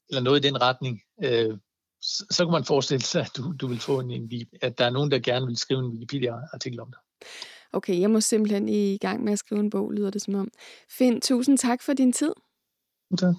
eller 0.09 0.22
noget 0.22 0.44
i 0.44 0.48
den 0.48 0.62
retning, 0.62 1.02
øh, 1.24 1.59
så, 2.00 2.26
så 2.31 2.44
kan 2.44 2.52
man 2.52 2.64
forestille 2.64 3.02
sig, 3.02 3.22
at 3.22 3.33
du, 3.37 3.52
du 3.61 3.66
vil 3.66 3.81
få 3.81 4.00
en, 4.00 4.11
en, 4.11 4.46
at 4.62 4.78
der 4.78 4.85
er 4.85 4.90
nogen, 4.90 5.11
der 5.11 5.18
gerne 5.18 5.46
vil 5.46 5.57
skrive 5.57 5.81
en 5.81 5.92
Wikipedia-artikel 5.92 6.81
om 6.81 6.92
dig. 6.92 7.28
Okay, 7.72 8.00
jeg 8.00 8.11
må 8.11 8.20
simpelthen 8.20 8.68
i 8.68 8.96
gang 8.96 9.24
med 9.24 9.33
at 9.33 9.38
skrive 9.38 9.61
en 9.61 9.70
bog, 9.70 9.90
lyder 9.90 10.11
det 10.11 10.22
som 10.22 10.35
om. 10.35 10.48
Finn, 10.98 11.20
tusind 11.20 11.59
tak 11.59 11.83
for 11.83 11.92
din 11.92 12.12
tid. 12.12 12.33
Det. 13.20 13.37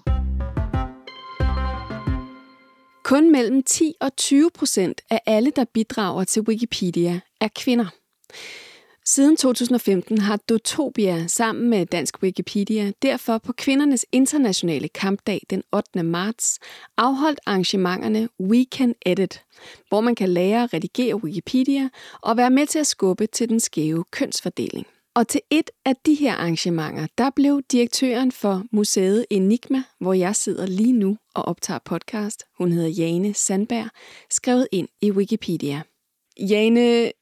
Kun 3.04 3.32
mellem 3.32 3.62
10 3.62 3.94
og 4.00 4.16
20 4.16 4.50
procent 4.54 5.00
af 5.10 5.20
alle, 5.26 5.52
der 5.56 5.64
bidrager 5.64 6.24
til 6.24 6.42
Wikipedia, 6.42 7.20
er 7.40 7.48
kvinder. 7.56 7.86
Siden 9.06 9.36
2015 9.36 10.18
har 10.18 10.36
Dotopia 10.36 11.26
sammen 11.26 11.70
med 11.70 11.86
Dansk 11.86 12.22
Wikipedia 12.22 12.92
derfor 13.02 13.38
på 13.38 13.52
kvindernes 13.52 14.06
internationale 14.12 14.88
kampdag 14.88 15.40
den 15.50 15.62
8. 15.72 16.02
marts 16.02 16.58
afholdt 16.96 17.40
arrangementerne 17.46 18.28
We 18.40 18.66
Can 18.72 18.94
Edit, 19.06 19.42
hvor 19.88 20.00
man 20.00 20.14
kan 20.14 20.28
lære 20.28 20.62
at 20.62 20.74
redigere 20.74 21.16
Wikipedia 21.16 21.88
og 22.22 22.36
være 22.36 22.50
med 22.50 22.66
til 22.66 22.78
at 22.78 22.86
skubbe 22.86 23.26
til 23.26 23.48
den 23.48 23.60
skæve 23.60 24.04
kønsfordeling. 24.10 24.86
Og 25.18 25.28
til 25.28 25.40
et 25.50 25.70
af 25.86 25.96
de 26.06 26.14
her 26.14 26.34
arrangementer, 26.42 27.06
der 27.18 27.30
blev 27.36 27.62
direktøren 27.72 28.32
for 28.42 28.56
museet 28.72 29.26
Enigma, 29.30 29.80
hvor 30.00 30.12
jeg 30.12 30.34
sidder 30.34 30.66
lige 30.66 30.98
nu 31.04 31.10
og 31.36 31.42
optager 31.50 31.80
podcast, 31.90 32.44
hun 32.58 32.68
hedder 32.72 32.92
Jane 33.00 33.34
Sandberg, 33.34 33.88
skrevet 34.30 34.68
ind 34.72 34.88
i 35.06 35.10
Wikipedia. 35.10 35.78
Jane, 36.50 37.12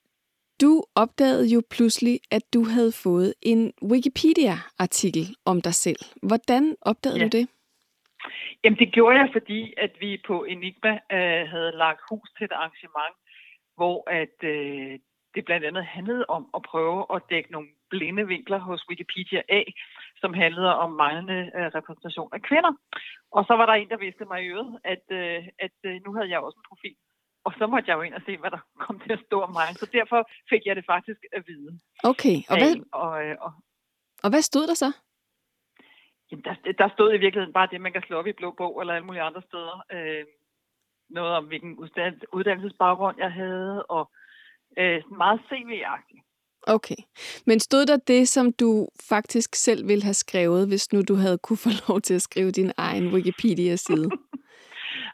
du 0.63 0.73
opdagede 0.95 1.47
jo 1.55 1.63
pludselig, 1.71 2.21
at 2.31 2.43
du 2.55 2.65
havde 2.65 2.93
fået 3.05 3.35
en 3.43 3.73
Wikipedia-artikel 3.93 5.25
om 5.47 5.61
dig 5.61 5.75
selv. 5.75 6.03
Hvordan 6.29 6.77
opdagede 6.81 7.19
ja. 7.19 7.25
du 7.25 7.39
det? 7.39 7.49
Jamen 8.65 8.79
det 8.79 8.93
gjorde 8.93 9.17
jeg, 9.21 9.29
fordi 9.33 9.75
at 9.77 9.93
vi 10.01 10.23
på 10.27 10.45
Enigma 10.45 10.93
øh, 11.17 11.43
havde 11.53 11.73
lagt 11.83 12.01
hus 12.11 12.29
til 12.37 12.45
et 12.45 12.53
arrangement, 12.53 13.15
hvor 13.77 14.11
at 14.11 14.37
øh, 14.55 14.99
det 15.35 15.45
blandt 15.45 15.65
andet 15.67 15.85
handlede 15.85 16.25
om 16.29 16.43
at 16.57 16.63
prøve 16.63 17.07
at 17.15 17.23
dække 17.31 17.53
nogle 17.53 17.69
blinde 17.93 18.25
vinkler 18.35 18.61
hos 18.69 18.89
Wikipedia 18.91 19.41
A, 19.59 19.63
som 20.23 20.33
handlede 20.43 20.73
om 20.85 20.91
manglende 21.03 21.41
øh, 21.57 21.67
repræsentation 21.77 22.31
af 22.37 22.43
kvinder. 22.49 22.73
Og 23.37 23.43
så 23.49 23.53
var 23.59 23.67
der 23.67 23.73
en, 23.73 23.89
der 23.93 24.05
vidste 24.07 24.25
mig 24.31 24.39
i 24.43 24.51
øvrigt, 24.55 24.77
at, 24.85 25.05
øh, 25.21 25.41
at 25.67 25.77
øh, 25.89 25.95
nu 26.05 26.11
havde 26.17 26.31
jeg 26.31 26.41
også 26.47 26.59
en 26.59 26.71
profil. 26.71 26.97
Og 27.47 27.53
så 27.59 27.65
måtte 27.67 27.89
jeg 27.89 27.97
jo 27.97 28.03
ind 28.03 28.15
og 28.19 28.23
se, 28.27 28.33
hvad 28.43 28.51
der 28.51 28.63
kom 28.85 28.97
til 29.01 29.13
at 29.17 29.25
stå 29.27 29.37
om 29.47 29.53
mig. 29.59 29.69
Så 29.81 29.87
derfor 29.99 30.21
fik 30.51 30.63
jeg 30.67 30.77
det 30.77 30.87
faktisk 30.95 31.21
at 31.37 31.43
vide. 31.51 31.71
Okay, 32.11 32.37
og 32.51 32.55
hvad, 32.61 32.73
og, 33.03 33.13
øh, 33.25 33.37
og, 33.47 33.53
og 34.25 34.29
hvad 34.31 34.43
stod 34.51 34.67
der 34.71 34.77
så? 34.85 34.91
Jamen, 36.31 36.45
der, 36.45 36.55
der 36.79 36.89
stod 36.89 37.09
i 37.15 37.23
virkeligheden 37.25 37.53
bare 37.59 37.69
det, 37.73 37.81
man 37.81 37.93
kan 37.93 38.03
slå 38.03 38.19
op 38.19 38.27
i 38.27 38.33
blå 38.33 38.51
bog 38.51 38.81
eller 38.81 38.95
alle 38.95 39.07
mulige 39.07 39.29
andre 39.29 39.43
steder. 39.49 39.77
Øh, 39.93 40.25
noget 41.11 41.33
om, 41.39 41.45
hvilken 41.47 41.73
uddannelsesbaggrund 42.33 43.17
jeg 43.19 43.33
havde, 43.33 43.87
og 43.87 44.11
øh, 44.79 45.03
meget 45.23 45.41
CV-agtigt. 45.49 46.23
Okay. 46.67 46.97
Men 47.47 47.61
stod 47.61 47.87
der 47.87 47.97
det, 47.97 48.29
som 48.29 48.53
du 48.53 48.89
faktisk 49.09 49.55
selv 49.55 49.89
ville 49.89 50.05
have 50.05 50.15
skrevet, 50.15 50.69
hvis 50.69 50.93
nu 50.93 51.03
du 51.09 51.15
havde 51.15 51.39
kunne 51.39 51.63
få 51.67 51.71
lov 51.89 52.01
til 52.01 52.15
at 52.15 52.23
skrive 52.23 52.51
din 52.51 52.73
egen 52.77 53.15
Wikipedia-side? 53.15 54.11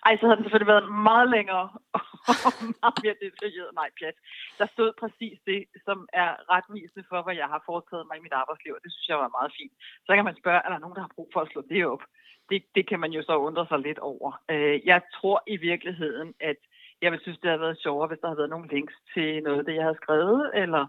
Ej, 0.07 0.17
så 0.17 0.25
havde 0.27 0.37
den 0.37 0.45
selvfølgelig 0.45 0.75
været 0.75 0.93
meget 1.11 1.29
længere 1.37 1.67
og 1.97 2.03
meget 2.83 2.97
mere 3.05 3.17
detaljeret. 3.25 3.71
Nej, 3.81 3.89
pjat. 3.99 4.17
Der 4.59 4.67
stod 4.75 4.91
præcis 5.01 5.37
det, 5.51 5.61
som 5.87 5.99
er 6.23 6.31
retvisende 6.55 7.05
for, 7.11 7.19
hvad 7.23 7.37
jeg 7.43 7.49
har 7.55 7.63
foretaget 7.69 8.07
mig 8.07 8.17
i 8.19 8.25
mit 8.27 8.39
arbejdsliv, 8.43 8.73
og 8.77 8.83
det 8.85 8.93
synes 8.93 9.09
jeg 9.09 9.19
var 9.25 9.37
meget 9.39 9.53
fint. 9.59 9.75
Så 10.07 10.11
kan 10.15 10.25
man 10.29 10.41
spørge, 10.41 10.65
er 10.65 10.71
der 10.71 10.79
nogen, 10.83 10.97
der 10.97 11.05
har 11.07 11.17
brug 11.17 11.29
for 11.33 11.41
at 11.41 11.51
slå 11.53 11.61
det 11.73 11.87
op? 11.87 12.03
Det, 12.51 12.63
det 12.77 12.85
kan 12.89 13.01
man 13.01 13.13
jo 13.17 13.23
så 13.23 13.35
undre 13.49 13.67
sig 13.69 13.79
lidt 13.79 13.99
over. 13.99 14.31
Øh, 14.53 14.77
jeg 14.91 15.01
tror 15.17 15.39
i 15.47 15.57
virkeligheden, 15.57 16.35
at 16.41 16.61
jeg 17.03 17.13
vil 17.13 17.21
synes, 17.23 17.39
det 17.39 17.51
havde 17.51 17.67
været 17.67 17.83
sjovere, 17.85 18.09
hvis 18.09 18.21
der 18.21 18.29
havde 18.29 18.43
været 18.43 18.55
nogle 18.55 18.73
links 18.75 18.95
til 19.15 19.43
noget 19.43 19.59
af 19.59 19.65
det, 19.65 19.75
jeg 19.75 19.85
havde 19.89 20.03
skrevet, 20.03 20.51
eller 20.55 20.87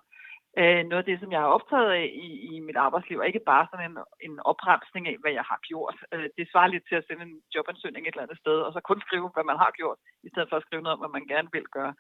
øh, 0.62 0.82
noget 0.90 1.04
af 1.04 1.10
det, 1.10 1.18
som 1.20 1.32
jeg 1.34 1.42
har 1.44 1.56
optaget 1.58 1.92
af 2.00 2.06
i, 2.26 2.30
i 2.50 2.54
mit 2.68 2.80
arbejdsliv, 2.86 3.18
og 3.20 3.28
ikke 3.28 3.50
bare 3.52 3.66
sådan 3.68 3.86
en, 3.90 3.98
en 4.28 4.36
opremsning 4.52 5.04
af, 5.12 5.16
hvad 5.22 5.34
jeg 5.40 5.46
har 5.52 5.60
gjort. 5.70 5.98
Øh, 6.14 6.28
det 6.38 6.46
svarer 6.52 6.70
lidt 6.74 6.86
til 6.88 7.00
at 7.00 7.06
sende 7.08 7.24
en 7.28 7.36
jobansøgning 7.56 8.04
et 8.04 8.14
eller 8.14 8.26
andet 8.26 8.42
sted, 8.44 8.58
og 8.66 8.72
så 8.74 8.80
kun 8.90 9.00
skrive, 9.06 9.28
hvad 9.36 9.46
man 9.52 9.62
har 9.64 9.72
gjort, 9.80 10.00
i 10.28 10.30
stedet 10.32 10.50
for 10.50 10.58
at 10.58 10.66
skrive 10.66 10.84
noget 10.84 10.96
om, 10.96 11.02
hvad 11.04 11.16
man 11.18 11.28
gerne 11.34 11.50
vil 11.56 11.68
gøre. 11.78 11.94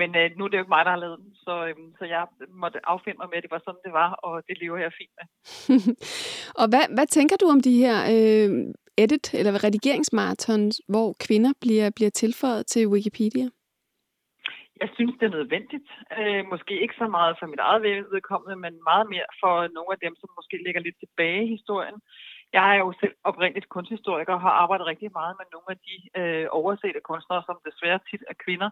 Men 0.00 0.08
øh, 0.20 0.28
nu 0.36 0.40
er 0.44 0.48
det 0.48 0.58
jo 0.58 0.64
ikke 0.64 0.76
mig, 0.76 0.84
der 0.84 0.94
har 0.94 1.04
lavet 1.04 1.18
den, 1.22 1.30
så, 1.44 1.54
øh, 1.68 1.76
så 1.98 2.04
jeg 2.14 2.22
måtte 2.62 2.78
affinde 2.92 3.18
mig 3.20 3.28
med, 3.28 3.38
at 3.38 3.44
det 3.46 3.54
var 3.56 3.62
sådan, 3.64 3.84
det 3.86 3.94
var, 4.00 4.08
og 4.26 4.34
det 4.48 4.56
lever 4.62 4.78
jeg 4.84 4.92
fint 5.00 5.14
med. 5.18 5.26
og 6.60 6.66
hvad, 6.72 6.84
hvad 6.96 7.06
tænker 7.16 7.36
du 7.36 7.46
om 7.54 7.60
de 7.68 7.74
her 7.84 7.96
øh, 8.14 8.50
edit- 9.02 9.34
eller 9.38 9.64
redigeringsmarathons, 9.64 10.74
hvor 10.92 11.08
kvinder 11.26 11.52
bliver, 11.60 11.90
bliver 11.96 12.10
tilføjet 12.10 12.66
til 12.66 12.88
Wikipedia? 12.94 13.46
Jeg 14.82 14.90
synes, 14.94 15.14
det 15.18 15.26
er 15.26 15.36
nødvendigt. 15.38 15.88
Øh, 16.18 16.42
måske 16.52 16.74
ikke 16.82 16.94
så 16.98 17.06
meget 17.16 17.36
for 17.38 17.46
mit 17.46 17.62
eget 17.68 17.82
vedkommende, 18.14 18.56
men 18.64 18.74
meget 18.90 19.06
mere 19.14 19.28
for 19.42 19.54
nogle 19.76 19.90
af 19.94 20.00
dem, 20.04 20.14
som 20.20 20.28
måske 20.38 20.56
ligger 20.66 20.80
lidt 20.80 20.98
tilbage 21.00 21.44
i 21.44 21.52
historien. 21.56 21.98
Jeg 22.52 22.64
er 22.74 22.78
jo 22.84 22.92
selv 23.00 23.14
oprindeligt 23.24 23.68
kunsthistoriker 23.68 24.34
og 24.34 24.40
har 24.40 24.54
arbejdet 24.62 24.86
rigtig 24.86 25.10
meget 25.12 25.34
med 25.40 25.46
nogle 25.54 25.68
af 25.74 25.78
de 25.88 25.96
øh, 26.20 26.46
oversete 26.50 27.00
kunstnere, 27.10 27.42
som 27.46 27.56
desværre 27.68 28.00
tit 28.10 28.22
er 28.30 28.36
kvinder, 28.44 28.70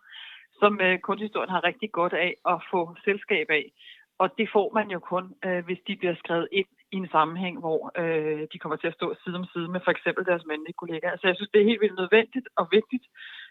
som 0.60 0.80
øh, 0.80 0.98
kunsthistorien 0.98 1.54
har 1.54 1.64
rigtig 1.64 1.92
godt 1.92 2.12
af 2.12 2.34
at 2.52 2.58
få 2.70 2.80
selskab 3.04 3.46
af. 3.50 3.66
Og 4.18 4.28
det 4.38 4.48
får 4.52 4.68
man 4.78 4.90
jo 4.90 4.98
kun, 4.98 5.24
øh, 5.44 5.64
hvis 5.64 5.80
de 5.86 5.96
bliver 5.96 6.14
skrevet 6.14 6.48
ind 6.52 6.70
i 6.92 6.96
en 6.96 7.08
sammenhæng, 7.08 7.54
hvor 7.60 7.80
øh, 8.02 8.46
de 8.52 8.58
kommer 8.58 8.76
til 8.76 8.86
at 8.86 8.98
stå 8.98 9.14
side 9.24 9.36
om 9.36 9.46
side 9.52 9.68
med 9.68 9.80
for 9.84 9.90
eksempel 9.90 10.24
deres 10.26 10.46
mandlige 10.46 10.80
kollegaer. 10.82 11.16
Så 11.16 11.26
jeg 11.26 11.36
synes, 11.36 11.50
det 11.50 11.60
er 11.60 11.70
helt 11.70 11.80
vildt 11.80 12.00
nødvendigt 12.02 12.48
og 12.56 12.68
vigtigt, 12.70 13.04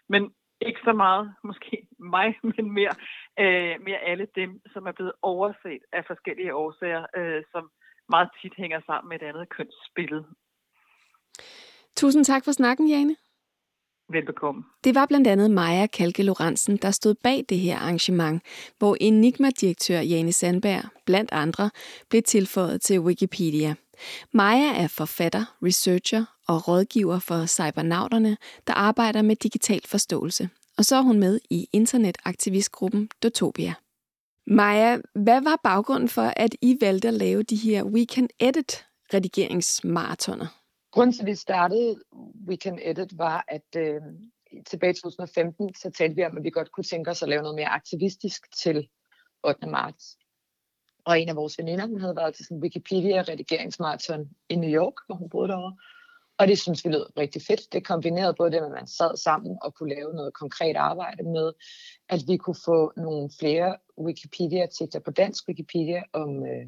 men 0.08 0.22
ikke 0.60 0.80
så 0.84 0.92
meget 0.92 1.34
måske 1.44 1.88
mig, 1.98 2.38
men 2.56 2.70
mere, 2.72 2.94
øh, 3.40 3.74
mere 3.86 3.98
alle 3.98 4.26
dem, 4.34 4.60
som 4.72 4.86
er 4.86 4.92
blevet 4.92 5.12
overset 5.22 5.82
af 5.92 6.04
forskellige 6.06 6.54
årsager, 6.54 7.06
øh, 7.16 7.42
som 7.52 7.70
meget 8.08 8.28
tit 8.42 8.54
hænger 8.56 8.80
sammen 8.86 9.08
med 9.08 9.16
et 9.22 9.26
andet 9.28 9.48
kønsbillede. 9.48 10.24
Tusind 11.96 12.24
tak 12.24 12.44
for 12.44 12.52
snakken, 12.52 12.88
Jane. 12.88 13.16
Velbekomme. 14.10 14.62
Det 14.84 14.94
var 14.94 15.06
blandt 15.06 15.26
andet 15.26 15.50
Maja 15.50 15.86
Kalke 15.86 16.22
Lorentzen, 16.22 16.76
der 16.76 16.90
stod 16.90 17.14
bag 17.14 17.44
det 17.48 17.58
her 17.58 17.78
arrangement, 17.78 18.42
hvor 18.78 18.96
Enigma-direktør 19.00 20.00
Jane 20.00 20.32
Sandberg, 20.32 20.82
blandt 21.06 21.32
andre, 21.32 21.70
blev 22.08 22.22
tilføjet 22.22 22.82
til 22.82 23.00
Wikipedia. 23.00 23.74
Maja 24.32 24.82
er 24.82 24.88
forfatter, 24.88 25.56
researcher 25.62 26.24
og 26.48 26.68
rådgiver 26.68 27.18
for 27.18 27.46
cybernauterne, 27.46 28.36
der 28.66 28.74
arbejder 28.74 29.22
med 29.22 29.36
digital 29.36 29.80
forståelse. 29.86 30.48
Og 30.78 30.84
så 30.84 30.96
er 30.96 31.02
hun 31.02 31.18
med 31.18 31.40
i 31.50 31.68
internetaktivistgruppen 31.72 33.08
Dotopia. 33.22 33.74
Maja, 34.46 34.98
hvad 35.14 35.42
var 35.42 35.60
baggrunden 35.64 36.08
for, 36.08 36.32
at 36.36 36.56
I 36.62 36.76
valgte 36.80 37.08
at 37.08 37.14
lave 37.14 37.42
de 37.42 37.56
her 37.56 37.82
We 37.84 38.04
Can 38.04 38.28
Edit 38.40 38.84
redigeringsmaratoner? 39.14 40.46
Grunden 40.96 41.12
til, 41.12 41.22
at 41.22 41.26
vi 41.26 41.34
startede 41.34 42.00
Weekend 42.48 42.78
Edit, 42.82 43.18
var, 43.18 43.44
at, 43.48 43.76
øh, 43.76 44.00
tilbage 44.66 44.90
i 44.90 44.94
2015, 44.94 45.74
så 45.74 45.90
talte 45.90 46.16
vi 46.16 46.24
om, 46.24 46.36
at 46.36 46.44
vi 46.44 46.50
godt 46.50 46.72
kunne 46.72 46.84
tænke 46.84 47.10
os 47.10 47.22
at 47.22 47.28
lave 47.28 47.42
noget 47.42 47.56
mere 47.56 47.68
aktivistisk 47.68 48.56
til 48.56 48.88
8. 49.44 49.66
marts. 49.66 50.18
Og 51.04 51.20
en 51.20 51.28
af 51.28 51.36
vores 51.36 51.58
veninder, 51.58 51.86
hun 51.86 52.00
havde 52.00 52.16
været 52.16 52.34
til 52.34 52.44
sådan 52.44 52.56
en 52.56 52.62
Wikipedia-redigeringsmarathon 52.62 54.30
i 54.48 54.54
New 54.54 54.70
York, 54.70 54.94
hvor 55.06 55.14
hun 55.14 55.28
boede 55.28 55.48
derovre. 55.48 55.76
Og 56.38 56.48
det 56.48 56.58
synes 56.58 56.84
vi 56.84 56.90
lød 56.90 57.18
rigtig 57.18 57.42
fedt. 57.42 57.72
Det 57.72 57.86
kombinerede 57.86 58.34
både 58.38 58.50
det, 58.50 58.56
at 58.56 58.70
man 58.70 58.86
sad 58.86 59.16
sammen 59.16 59.58
og 59.62 59.74
kunne 59.74 59.94
lave 59.94 60.14
noget 60.14 60.34
konkret 60.34 60.76
arbejde 60.76 61.22
med, 61.22 61.52
at 62.08 62.20
vi 62.28 62.36
kunne 62.36 62.60
få 62.64 62.92
nogle 62.96 63.30
flere 63.40 63.76
Wikipedia-artikler 63.98 65.00
på 65.00 65.10
dansk 65.10 65.48
Wikipedia 65.48 66.02
om, 66.12 66.46
øh, 66.46 66.66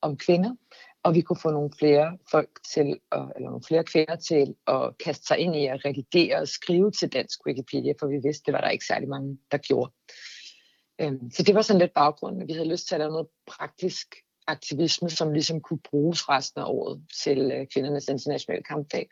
om 0.00 0.16
kvinder, 0.16 0.54
og 1.02 1.14
vi 1.14 1.20
kunne 1.20 1.40
få 1.42 1.50
nogle 1.50 1.70
flere 1.78 2.18
folk 2.30 2.50
til, 2.74 3.00
at, 3.12 3.32
eller 3.36 3.48
nogle 3.48 3.62
flere 3.68 3.84
kvinder 3.84 4.16
til 4.16 4.54
at 4.66 4.98
kaste 5.04 5.26
sig 5.26 5.38
ind 5.38 5.56
i 5.56 5.66
at 5.66 5.84
redigere 5.84 6.36
og 6.36 6.48
skrive 6.48 6.90
til 6.90 7.12
dansk 7.12 7.46
Wikipedia, 7.46 7.92
for 8.00 8.06
vi 8.06 8.18
vidste, 8.24 8.42
det 8.46 8.54
var 8.54 8.60
der 8.60 8.68
ikke 8.68 8.84
særlig 8.84 9.08
mange, 9.08 9.38
der 9.50 9.58
gjorde. 9.58 9.92
Øhm, 11.00 11.30
så 11.30 11.42
det 11.42 11.54
var 11.54 11.62
sådan 11.62 11.80
lidt 11.80 11.94
baggrunden. 11.94 12.48
Vi 12.48 12.52
havde 12.52 12.68
lyst 12.68 12.88
til 12.88 12.94
at 12.94 12.98
lave 12.98 13.12
noget 13.12 13.28
praktisk 13.46 14.06
aktivisme, 14.46 15.10
som 15.10 15.32
ligesom 15.32 15.60
kunne 15.60 15.80
bruges 15.90 16.28
resten 16.28 16.60
af 16.60 16.64
året 16.66 17.02
til 17.22 17.38
øh, 17.38 17.66
kvindernes 17.72 18.08
internationale 18.08 18.62
kampdag. 18.62 19.08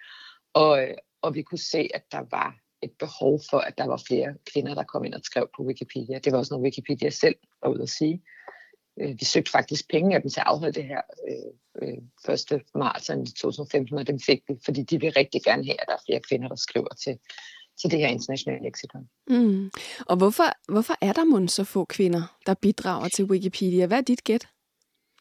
Og, 0.55 0.83
øh, 0.83 0.95
og 1.23 1.35
vi 1.35 1.43
kunne 1.43 1.59
se, 1.59 1.89
at 1.95 2.05
der 2.13 2.23
var 2.31 2.57
et 2.83 2.93
behov 2.99 3.41
for, 3.51 3.59
at 3.59 3.79
der 3.79 3.87
var 3.87 4.03
flere 4.09 4.35
kvinder, 4.53 4.75
der 4.75 4.83
kom 4.83 5.05
ind 5.05 5.15
og 5.15 5.21
skrev 5.25 5.49
på 5.57 5.63
Wikipedia. 5.63 6.19
Det 6.19 6.33
var 6.33 6.39
også 6.39 6.55
noget, 6.55 6.65
Wikipedia 6.65 7.11
selv 7.11 7.37
var 7.63 7.69
ude 7.71 7.83
at 7.83 7.89
sige. 7.89 8.23
Øh, 9.01 9.21
vi 9.21 9.25
søgte 9.25 9.51
faktisk 9.51 9.91
penge 9.91 10.17
af 10.17 10.23
dem 10.23 10.31
til 10.31 10.41
at 10.41 10.47
afholde 10.47 10.73
det 10.73 10.85
her 10.85 11.01
øh, 11.29 11.89
øh, 11.89 12.35
1. 12.35 12.63
marts 12.75 13.09
i 13.09 13.33
2015, 13.33 13.99
og 13.99 14.07
dem 14.07 14.21
fik 14.21 14.43
vi, 14.49 14.55
fordi 14.65 14.83
de 14.83 15.01
vil 15.01 15.13
rigtig 15.17 15.43
gerne 15.43 15.65
have, 15.65 15.81
at 15.81 15.87
der 15.89 15.95
er 15.95 16.05
flere 16.07 16.21
kvinder, 16.21 16.49
der 16.49 16.57
skriver 16.57 16.95
til, 17.05 17.19
til 17.81 17.91
det 17.91 17.99
her 17.99 18.09
internationale 18.09 18.63
leksikon. 18.63 19.09
Mm. 19.27 19.71
Og 20.07 20.17
hvorfor, 20.17 20.73
hvorfor 20.73 20.95
er 21.01 21.13
der 21.13 21.25
måske 21.25 21.55
så 21.55 21.65
få 21.65 21.85
kvinder, 21.85 22.37
der 22.47 22.55
bidrager 22.55 23.09
til 23.09 23.25
Wikipedia? 23.25 23.87
Hvad 23.87 23.99
er 23.99 24.03
dit 24.03 24.25
gæt? 24.25 24.49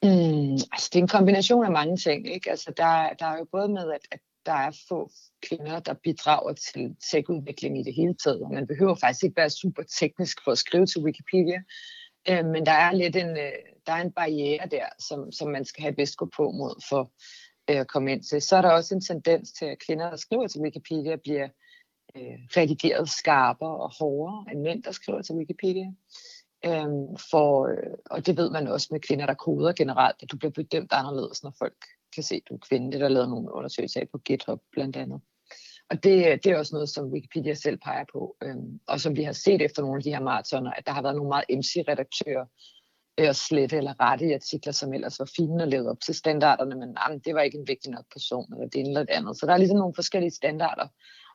Mm, 0.04 0.54
altså, 0.54 0.90
det 0.94 0.96
er 0.96 1.04
en 1.04 1.08
kombination 1.08 1.66
af 1.66 1.72
mange 1.72 1.98
ting. 1.98 2.34
Ikke? 2.34 2.50
Altså, 2.50 2.74
der, 2.78 3.10
der 3.20 3.26
er 3.26 3.38
jo 3.38 3.46
både 3.52 3.68
med, 3.68 3.92
at, 3.92 4.02
at 4.12 4.20
der 4.46 4.54
er 4.54 4.72
få 4.90 5.12
kvinder, 5.42 5.80
der 5.80 5.94
bidrager 5.94 6.54
til 6.54 6.96
tech-udvikling 7.12 7.80
i 7.80 7.84
det 7.84 7.94
hele 7.94 8.16
taget. 8.24 8.42
Og 8.42 8.54
man 8.54 8.68
behøver 8.68 8.96
faktisk 8.96 9.24
ikke 9.24 9.38
være 9.38 9.50
super 9.50 9.84
teknisk 10.00 10.38
for 10.44 10.52
at 10.52 10.58
skrive 10.58 10.86
til 10.86 11.02
Wikipedia. 11.02 11.60
Øh, 12.30 12.46
men 12.46 12.66
der 12.66 12.72
er 12.72 12.92
lidt 12.92 13.16
en, 13.16 13.30
øh, 13.30 13.52
der 13.88 13.94
er 13.94 14.02
en 14.02 14.12
barriere 14.12 14.68
der, 14.72 14.86
som, 15.00 15.32
som 15.32 15.48
man 15.48 15.66
skal 15.66 15.82
have 15.82 16.02
et 16.02 16.16
på 16.36 16.52
mod 16.52 16.84
for 16.90 17.12
øh, 17.70 17.80
at 17.80 17.88
komme 17.88 18.12
ind 18.12 18.24
til. 18.24 18.42
Så 18.42 18.56
er 18.56 18.62
der 18.62 18.72
også 18.72 18.96
en 18.96 19.02
tendens 19.02 19.52
til, 19.52 19.66
at 19.66 19.80
kvinder, 19.80 20.10
der 20.10 20.18
skriver 20.18 20.48
til 20.48 20.62
Wikipedia, 20.62 21.16
bliver 21.16 21.48
øh, 22.16 22.40
redigeret 22.58 23.10
skarpere 23.10 23.78
og 23.78 23.92
hårdere 24.00 24.46
end 24.52 24.62
mænd, 24.62 24.84
der 24.84 24.92
skriver 24.92 25.22
til 25.22 25.36
Wikipedia. 25.36 25.92
Øhm, 26.66 27.18
for, 27.32 27.68
øh, 27.68 27.98
og 28.06 28.26
det 28.26 28.38
ved 28.38 28.50
man 28.50 28.68
også 28.68 28.88
med 28.92 29.00
kvinder, 29.00 29.26
der 29.26 29.34
koder 29.34 29.74
generelt, 29.74 30.16
at 30.24 30.32
du 30.32 30.38
bliver 30.38 30.52
bedømt 30.52 30.94
anderledes, 30.94 31.44
når 31.44 31.54
folk 31.60 31.86
kan 32.16 32.24
se, 32.24 32.36
at 32.36 32.42
du 32.50 32.54
er 32.54 32.60
kvinde. 32.70 32.92
Det 32.92 32.96
er 32.96 33.00
der 33.00 33.08
lavet 33.08 33.30
nogle 33.30 33.54
undersøgelser 33.54 34.02
af 34.02 34.10
på 34.10 34.18
GitHub 34.18 34.62
blandt 34.72 34.96
andet. 34.96 35.22
Og 35.90 36.04
det, 36.04 36.44
det 36.44 36.52
er 36.52 36.58
også 36.58 36.76
noget, 36.76 36.90
som 36.90 37.12
Wikipedia 37.12 37.54
selv 37.54 37.78
peger 37.78 38.06
på, 38.12 38.36
øhm, 38.44 38.80
og 38.88 39.00
som 39.00 39.16
vi 39.16 39.24
har 39.24 39.32
set 39.32 39.62
efter 39.62 39.82
nogle 39.82 39.98
af 39.98 40.04
de 40.04 40.10
her 40.10 40.20
maratoner, 40.20 40.72
at 40.72 40.86
der 40.86 40.92
har 40.92 41.02
været 41.02 41.16
nogle 41.16 41.30
meget 41.30 41.46
MC-redaktører 41.50 42.46
øh, 43.18 43.30
at 43.30 43.36
slette 43.36 43.78
eller 43.78 44.00
rette 44.00 44.26
i 44.26 44.34
artikler, 44.34 44.74
som 44.74 44.94
ellers 44.94 45.20
var 45.20 45.30
fine 45.36 45.64
og 45.64 45.68
levede 45.68 45.90
op 45.90 46.02
til 46.02 46.16
standarderne, 46.16 46.76
men 46.76 46.98
jamen, 47.00 47.20
det 47.20 47.36
var 47.36 47.42
ikke 47.42 47.58
en 47.58 47.68
vigtig 47.68 47.92
nok 47.92 48.06
person, 48.14 48.54
eller 48.54 48.68
det 48.68 48.80
ene 48.80 48.90
eller 48.90 49.04
det 49.04 49.10
andet. 49.10 49.40
Så 49.40 49.46
der 49.46 49.54
er 49.54 49.58
ligesom 49.58 49.78
nogle 49.78 49.96
forskellige 49.96 50.32
standarder 50.32 50.88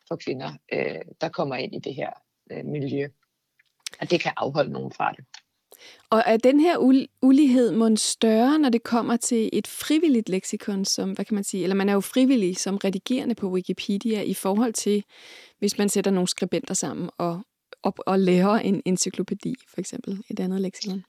for 0.08 0.16
kvinder, 0.16 0.50
øh, 0.72 1.00
der 1.20 1.28
kommer 1.28 1.56
ind 1.56 1.74
i 1.74 1.78
det 1.78 1.94
her 1.94 2.10
øh, 2.50 2.64
miljø 2.64 3.08
og 4.00 4.10
det 4.10 4.20
kan 4.20 4.32
afholde 4.36 4.72
nogen 4.72 4.92
fra 4.92 5.12
det. 5.12 5.24
Og 6.10 6.22
er 6.26 6.36
den 6.36 6.60
her 6.60 6.76
ulighed 7.22 7.72
må 7.72 7.96
større, 7.96 8.58
når 8.58 8.68
det 8.68 8.82
kommer 8.82 9.16
til 9.16 9.50
et 9.52 9.66
frivilligt 9.66 10.28
leksikon, 10.28 10.84
som, 10.84 11.12
hvad 11.12 11.24
kan 11.24 11.34
man 11.34 11.44
sige, 11.44 11.62
eller 11.62 11.76
man 11.76 11.88
er 11.88 11.92
jo 11.92 12.00
frivillig 12.00 12.56
som 12.56 12.76
redigerende 12.76 13.34
på 13.34 13.50
Wikipedia 13.50 14.22
i 14.22 14.34
forhold 14.34 14.72
til, 14.72 15.04
hvis 15.58 15.78
man 15.78 15.88
sætter 15.88 16.10
nogle 16.10 16.28
skribenter 16.28 16.74
sammen 16.74 17.10
og, 17.18 17.40
op 17.82 17.98
og 18.06 18.18
laver 18.18 18.54
en 18.54 18.82
encyklopædi, 18.84 19.54
for 19.68 19.80
eksempel, 19.80 20.22
et 20.30 20.40
andet 20.40 20.60
leksikon? 20.60 21.04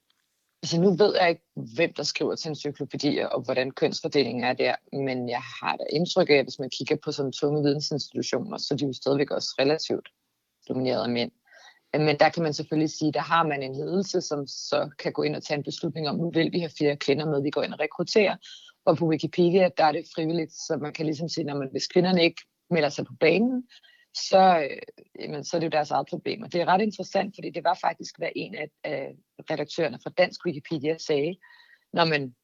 Altså 0.63 0.81
nu 0.81 0.95
ved 0.95 1.15
jeg 1.19 1.29
ikke, 1.29 1.41
hvem 1.75 1.93
der 1.93 2.03
skriver 2.03 2.35
til 2.35 2.49
encyklopædier, 2.49 3.27
og 3.27 3.41
hvordan 3.41 3.71
kønsfordelingen 3.71 4.43
er 4.43 4.53
der, 4.53 4.75
men 4.93 5.29
jeg 5.29 5.41
har 5.61 5.75
da 5.75 5.83
indtryk 5.89 6.29
af, 6.29 6.33
at 6.33 6.45
hvis 6.45 6.59
man 6.59 6.69
kigger 6.69 6.95
på 7.03 7.11
sådan 7.11 7.31
tunge 7.31 7.63
vidensinstitutioner, 7.63 8.57
så 8.57 8.73
er 8.73 8.77
de 8.77 8.85
jo 8.85 8.93
stadigvæk 8.93 9.31
også 9.31 9.55
relativt 9.59 10.09
domineret 10.69 11.03
af 11.03 11.09
mænd. 11.09 11.31
Men 11.93 12.19
der 12.19 12.29
kan 12.29 12.43
man 12.43 12.53
selvfølgelig 12.53 12.89
sige, 12.89 13.11
der 13.11 13.19
har 13.19 13.43
man 13.47 13.63
en 13.63 13.75
ledelse, 13.75 14.21
som 14.21 14.47
så 14.47 14.89
kan 14.99 15.13
gå 15.13 15.23
ind 15.23 15.35
og 15.35 15.43
tage 15.43 15.57
en 15.57 15.63
beslutning 15.63 16.09
om, 16.09 16.15
nu 16.15 16.31
vil 16.31 16.51
vi 16.51 16.59
have 16.59 16.71
flere 16.77 16.95
kvinder 16.95 17.25
med, 17.25 17.41
vi 17.41 17.49
går 17.49 17.63
ind 17.63 17.73
og 17.73 17.79
rekrutterer. 17.79 18.35
Og 18.85 18.97
på 18.97 19.07
Wikipedia, 19.07 19.69
der 19.77 19.83
er 19.83 19.91
det 19.91 20.05
frivilligt, 20.15 20.51
så 20.51 20.77
man 20.81 20.93
kan 20.93 21.05
ligesom 21.05 21.29
sige, 21.29 21.51
at 21.51 21.71
hvis 21.71 21.87
kvinderne 21.87 22.23
ikke 22.23 22.41
melder 22.69 22.89
sig 22.89 23.05
på 23.05 23.13
banen, 23.19 23.67
så, 24.15 24.67
øh, 24.69 24.77
jamen, 25.19 25.43
så 25.43 25.57
er 25.57 25.59
det 25.59 25.65
jo 25.65 25.77
deres 25.77 25.91
eget 25.91 26.07
problem. 26.07 26.41
Og 26.41 26.53
det 26.53 26.61
er 26.61 26.65
ret 26.65 26.81
interessant, 26.81 27.35
fordi 27.35 27.49
det 27.49 27.63
var 27.63 27.77
faktisk, 27.81 28.17
hvad 28.17 28.29
en 28.35 28.55
af, 28.55 28.69
af 28.83 29.15
redaktørerne 29.51 29.99
fra 30.03 30.09
Dansk 30.09 30.45
Wikipedia 30.45 30.97
sagde, 30.97 31.35
når 31.93 32.05
man 32.05 32.35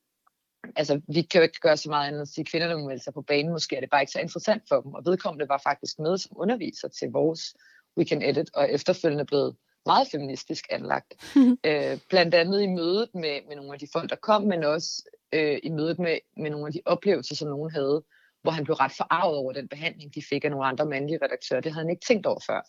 altså, 0.75 1.01
vi 1.07 1.21
kan 1.21 1.39
jo 1.39 1.43
ikke 1.43 1.59
gøre 1.61 1.77
så 1.77 1.89
meget 1.89 2.07
andet 2.07 2.21
at 2.21 2.27
sige, 2.27 2.41
at 2.41 2.51
kvinderne 2.51 2.75
må 2.75 2.87
melde 2.87 3.03
sig 3.03 3.13
på 3.13 3.21
banen, 3.21 3.51
måske 3.51 3.75
er 3.75 3.79
det 3.79 3.89
bare 3.89 4.01
ikke 4.01 4.11
så 4.11 4.19
interessant 4.19 4.63
for 4.69 4.81
dem. 4.81 4.93
Og 4.93 5.05
vedkommende 5.05 5.49
var 5.49 5.61
faktisk 5.63 5.99
med 5.99 6.17
som 6.17 6.37
underviser 6.39 6.87
til 6.87 7.09
vores 7.11 7.55
We 7.97 8.05
Can 8.05 8.21
Edit, 8.21 8.49
og 8.53 8.71
efterfølgende 8.71 9.25
blevet 9.25 9.55
meget 9.85 10.07
feministisk 10.11 10.65
anlagt. 10.69 11.13
øh, 11.69 11.97
blandt 12.09 12.35
andet 12.35 12.61
i 12.61 12.67
mødet 12.67 13.09
med, 13.13 13.39
med 13.47 13.55
nogle 13.55 13.73
af 13.73 13.79
de 13.79 13.87
folk, 13.93 14.09
der 14.09 14.15
kom, 14.15 14.43
men 14.43 14.63
også 14.63 15.03
øh, 15.33 15.59
i 15.63 15.69
mødet 15.69 15.99
med, 15.99 16.17
med 16.37 16.49
nogle 16.49 16.67
af 16.67 16.73
de 16.73 16.81
oplevelser, 16.85 17.35
som 17.35 17.49
nogen 17.49 17.71
havde, 17.71 18.03
hvor 18.41 18.51
han 18.51 18.63
blev 18.63 18.75
ret 18.75 18.91
forarvet 18.97 19.37
over 19.37 19.53
den 19.53 19.67
behandling, 19.67 20.15
de 20.15 20.23
fik 20.29 20.45
af 20.45 20.51
nogle 20.51 20.65
andre 20.65 20.85
mandlige 20.85 21.19
redaktører. 21.23 21.61
Det 21.61 21.71
havde 21.71 21.85
han 21.85 21.89
ikke 21.89 22.05
tænkt 22.07 22.25
over 22.25 22.39
før. 22.47 22.61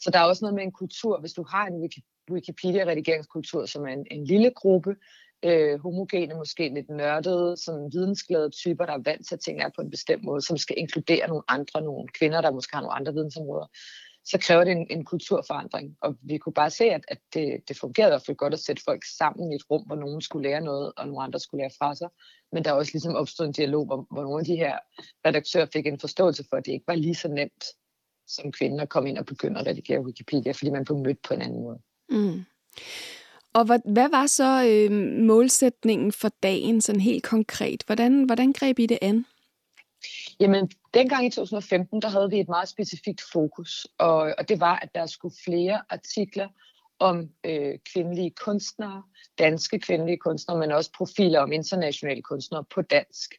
Så 0.00 0.10
der 0.12 0.18
er 0.18 0.24
også 0.24 0.44
noget 0.44 0.54
med 0.54 0.62
en 0.62 0.72
kultur, 0.72 1.20
hvis 1.20 1.32
du 1.32 1.42
har 1.42 1.66
en 1.66 1.90
Wikipedia-redigeringskultur, 2.30 3.66
som 3.66 3.86
er 3.86 3.92
en, 3.92 4.06
en 4.10 4.24
lille 4.24 4.50
gruppe, 4.50 4.96
øh, 5.44 5.80
homogene, 5.80 6.34
måske 6.34 6.74
lidt 6.74 6.90
nørdede, 6.90 7.56
sådan 7.56 7.90
vidensglade 7.92 8.50
typer, 8.50 8.86
der 8.86 8.92
er 8.92 9.02
vant 9.04 9.28
til 9.28 9.34
at 9.34 9.40
tænke 9.40 9.70
på 9.76 9.82
en 9.82 9.90
bestemt 9.90 10.24
måde, 10.24 10.42
som 10.42 10.56
skal 10.56 10.78
inkludere 10.78 11.28
nogle 11.28 11.42
andre, 11.48 11.82
nogle 11.82 12.08
kvinder, 12.08 12.40
der 12.40 12.50
måske 12.50 12.74
har 12.74 12.82
nogle 12.82 12.96
andre 12.96 13.12
vidensområder, 13.12 13.66
så 14.30 14.38
kræver 14.38 14.64
det 14.64 14.72
en, 14.72 14.86
en 14.90 15.04
kulturforandring. 15.04 15.96
Og 16.00 16.16
vi 16.22 16.38
kunne 16.38 16.52
bare 16.52 16.70
se, 16.70 16.84
at, 16.84 17.04
at 17.08 17.18
det, 17.34 17.68
det 17.68 17.78
fungerede 17.78 18.10
i 18.10 18.12
hvert 18.12 18.26
fald 18.26 18.36
godt 18.36 18.54
at 18.54 18.60
sætte 18.60 18.82
folk 18.84 19.04
sammen 19.18 19.52
i 19.52 19.54
et 19.54 19.70
rum, 19.70 19.82
hvor 19.86 19.96
nogen 19.96 20.20
skulle 20.20 20.48
lære 20.48 20.60
noget, 20.60 20.92
og 20.96 21.06
nogle 21.06 21.22
andre 21.22 21.40
skulle 21.40 21.62
lære 21.62 21.70
fra 21.78 21.94
sig. 21.94 22.08
Men 22.52 22.64
der 22.64 22.70
er 22.70 22.74
også 22.74 22.92
ligesom 22.92 23.14
opstået 23.14 23.46
en 23.46 23.52
dialog, 23.52 23.86
hvor, 23.86 24.06
hvor 24.10 24.22
nogle 24.22 24.38
af 24.38 24.44
de 24.44 24.56
her 24.56 24.78
redaktører 25.26 25.66
fik 25.72 25.86
en 25.86 26.00
forståelse 26.00 26.44
for, 26.50 26.56
at 26.56 26.66
det 26.66 26.72
ikke 26.72 26.86
var 26.86 26.94
lige 26.94 27.14
så 27.14 27.28
nemt 27.28 27.64
som 28.26 28.52
kvinder 28.52 28.82
at 28.82 28.88
komme 28.88 29.08
ind 29.08 29.18
og 29.18 29.26
begynde 29.26 29.60
at 29.60 29.66
redigere 29.66 30.00
Wikipedia, 30.00 30.52
fordi 30.52 30.70
man 30.70 30.84
blev 30.84 30.98
mødt 30.98 31.22
på 31.22 31.34
en 31.34 31.42
anden 31.42 31.62
måde. 31.62 31.78
Mm. 32.08 32.44
Og 33.52 33.64
hvad, 33.64 33.78
hvad 33.92 34.08
var 34.10 34.26
så 34.26 34.64
øh, 34.68 34.92
målsætningen 35.24 36.12
for 36.12 36.28
dagen, 36.42 36.80
sådan 36.80 37.00
helt 37.00 37.24
konkret? 37.24 37.82
Hvordan, 37.86 38.22
hvordan 38.22 38.52
greb 38.52 38.78
I 38.78 38.86
det 38.86 38.98
an? 39.02 39.26
Jamen, 40.40 40.70
dengang 40.94 41.26
i 41.26 41.30
2015, 41.30 42.02
der 42.02 42.08
havde 42.08 42.30
vi 42.30 42.40
et 42.40 42.48
meget 42.48 42.68
specifikt 42.68 43.22
fokus, 43.32 43.86
og, 43.98 44.34
og 44.38 44.48
det 44.48 44.60
var, 44.60 44.78
at 44.82 44.94
der 44.94 45.06
skulle 45.06 45.34
flere 45.44 45.82
artikler 45.90 46.48
om 46.98 47.30
øh, 47.44 47.78
kvindelige 47.92 48.30
kunstnere, 48.30 49.02
danske 49.38 49.78
kvindelige 49.78 50.16
kunstnere, 50.16 50.58
men 50.58 50.72
også 50.72 50.90
profiler 50.92 51.40
om 51.40 51.52
internationale 51.52 52.22
kunstnere 52.22 52.64
på 52.74 52.82
dansk. 52.82 53.34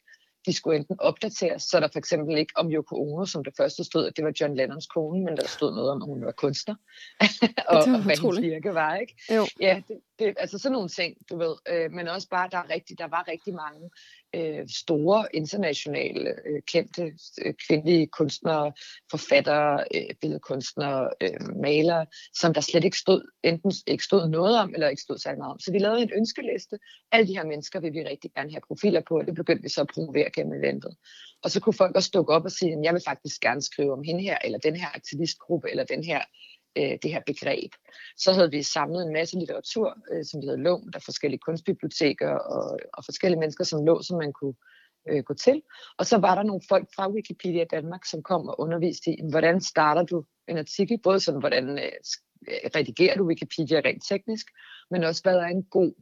De 0.46 0.52
skulle 0.52 0.76
enten 0.76 0.96
opdateres, 1.00 1.62
så 1.62 1.80
der 1.80 1.88
for 1.92 1.98
eksempel 1.98 2.38
ikke 2.38 2.52
om 2.56 2.72
Yoko 2.72 2.96
Ono, 2.96 3.26
som 3.26 3.44
det 3.44 3.54
første 3.56 3.84
stod, 3.84 4.06
at 4.06 4.16
det 4.16 4.24
var 4.24 4.32
John 4.40 4.54
Lennons 4.54 4.86
kone, 4.86 5.24
men 5.24 5.36
der 5.36 5.46
stod 5.46 5.74
noget 5.74 5.90
om, 5.90 6.02
at 6.02 6.06
hun 6.06 6.24
var 6.24 6.32
kunstner, 6.32 6.74
og, 7.68 7.78
og 7.78 8.02
hvad 8.02 8.16
hendes 8.16 8.40
virke 8.40 8.74
var, 8.74 8.96
ikke? 8.96 9.14
Jo. 9.34 9.46
Ja, 9.60 9.82
det, 9.88 10.00
det, 10.20 10.34
altså 10.38 10.58
sådan 10.58 10.72
nogle 10.72 10.88
ting, 10.88 11.16
du 11.30 11.38
ved. 11.38 11.54
Øh, 11.68 11.92
men 11.92 12.08
også 12.08 12.28
bare, 12.28 12.48
der, 12.52 12.58
er 12.58 12.70
rigtig, 12.70 12.98
der 12.98 13.08
var 13.08 13.28
rigtig 13.28 13.54
mange 13.54 13.90
øh, 14.34 14.68
store 14.68 15.26
internationale 15.34 16.30
øh, 16.46 16.62
kendte 16.72 17.12
øh, 17.44 17.54
kvindelige 17.66 18.06
kunstnere, 18.06 18.72
forfattere, 19.10 19.84
øh, 19.94 20.14
billedkunstnere, 20.20 21.10
øh, 21.20 21.56
malere, 21.62 22.06
som 22.34 22.54
der 22.54 22.60
slet 22.60 22.84
ikke 22.84 22.98
stod, 22.98 23.22
enten 23.42 23.72
ikke 23.86 24.04
stod 24.04 24.28
noget 24.28 24.58
om, 24.58 24.74
eller 24.74 24.88
ikke 24.88 25.02
stod 25.02 25.18
særlig 25.18 25.38
meget 25.38 25.52
om. 25.52 25.60
Så 25.60 25.72
vi 25.72 25.78
lavede 25.78 26.02
en 26.02 26.10
ønskeliste. 26.16 26.78
Alle 27.12 27.26
de 27.26 27.36
her 27.36 27.44
mennesker 27.44 27.80
vil 27.80 27.92
vi 27.92 28.02
rigtig 28.02 28.30
gerne 28.36 28.50
have 28.50 28.62
profiler 28.68 29.02
på, 29.08 29.18
og 29.18 29.26
det 29.26 29.34
begyndte 29.34 29.62
vi 29.62 29.68
så 29.68 29.80
at 29.80 29.90
promovere 29.94 30.30
gennem 30.30 30.64
eventet. 30.64 30.96
Og 31.42 31.50
så 31.50 31.60
kunne 31.60 31.74
folk 31.74 31.96
også 31.96 32.10
dukke 32.14 32.32
op 32.32 32.44
og 32.44 32.50
sige, 32.50 32.72
at 32.72 32.78
jeg 32.82 32.94
vil 32.94 33.02
faktisk 33.06 33.40
gerne 33.40 33.62
skrive 33.62 33.92
om 33.92 34.02
hende 34.02 34.22
her, 34.22 34.38
eller 34.44 34.58
den 34.58 34.76
her 34.76 34.88
aktivistgruppe, 34.94 35.70
eller 35.70 35.84
den 35.84 36.04
her 36.04 36.20
øh, 36.78 36.98
det 37.02 37.12
her 37.12 37.22
begreb. 37.26 37.72
Så 38.16 38.32
havde 38.32 38.50
vi 38.50 38.62
samlet 38.62 39.02
en 39.02 39.12
masse 39.12 39.38
litteratur, 39.38 39.96
øh, 40.12 40.24
som 40.24 40.40
vi 40.40 40.46
havde 40.46 40.62
lånt 40.62 40.94
af 40.94 41.02
forskellige 41.02 41.40
kunstbiblioteker 41.46 42.30
og, 42.30 42.78
og 42.92 43.04
forskellige 43.04 43.40
mennesker, 43.40 43.64
som 43.64 43.84
lå, 43.84 44.02
som 44.02 44.18
man 44.18 44.32
kunne 44.32 44.54
øh, 45.08 45.22
gå 45.22 45.34
til. 45.34 45.62
Og 45.98 46.06
så 46.06 46.18
var 46.18 46.34
der 46.34 46.42
nogle 46.42 46.62
folk 46.68 46.88
fra 46.96 47.10
Wikipedia 47.10 47.64
Danmark, 47.64 48.04
som 48.04 48.22
kom 48.22 48.48
og 48.48 48.60
underviste 48.60 49.10
i, 49.10 49.16
hvordan 49.30 49.60
starter 49.60 50.02
du 50.02 50.24
en 50.48 50.58
artikel, 50.58 50.98
både 51.02 51.20
sådan, 51.20 51.40
hvordan 51.40 51.78
øh, 51.78 51.92
øh 52.48 52.70
redigerer 52.76 53.16
du 53.16 53.26
Wikipedia 53.26 53.80
rent 53.84 54.04
teknisk, 54.08 54.46
men 54.90 55.04
også, 55.04 55.22
hvad 55.22 55.36
er 55.36 55.46
en 55.46 55.64
god 55.64 55.92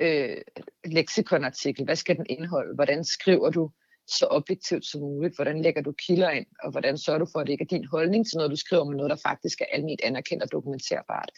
øh, 0.00 0.40
leksikonartikel, 0.84 1.84
hvad 1.84 1.96
skal 1.96 2.16
den 2.16 2.26
indeholde, 2.28 2.74
hvordan 2.74 3.04
skriver 3.04 3.50
du 3.50 3.70
så 4.10 4.26
objektivt 4.30 4.86
som 4.86 5.00
muligt, 5.00 5.36
hvordan 5.36 5.62
lægger 5.62 5.82
du 5.82 5.92
kilder 5.92 6.30
ind, 6.30 6.46
og 6.62 6.70
hvordan 6.70 6.98
sørger 6.98 7.18
du 7.18 7.26
for, 7.32 7.40
at 7.40 7.46
det 7.46 7.52
ikke 7.52 7.62
er 7.62 7.78
din 7.78 7.84
holdning 7.84 8.26
til 8.26 8.36
noget, 8.36 8.50
du 8.50 8.56
skriver, 8.56 8.84
men 8.84 8.96
noget, 8.96 9.10
der 9.10 9.16
faktisk 9.26 9.60
er 9.60 9.64
almindeligt 9.72 10.04
anerkendt 10.04 10.42
og 10.42 10.52
dokumenterbart. 10.52 11.30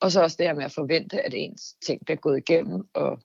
Og 0.00 0.12
så 0.12 0.22
også 0.22 0.36
det 0.38 0.46
her 0.46 0.54
med 0.54 0.64
at 0.64 0.72
forvente, 0.72 1.22
at 1.22 1.34
ens 1.34 1.74
ting 1.86 2.04
bliver 2.04 2.18
gået 2.18 2.38
igennem 2.38 2.88
og, 2.94 3.20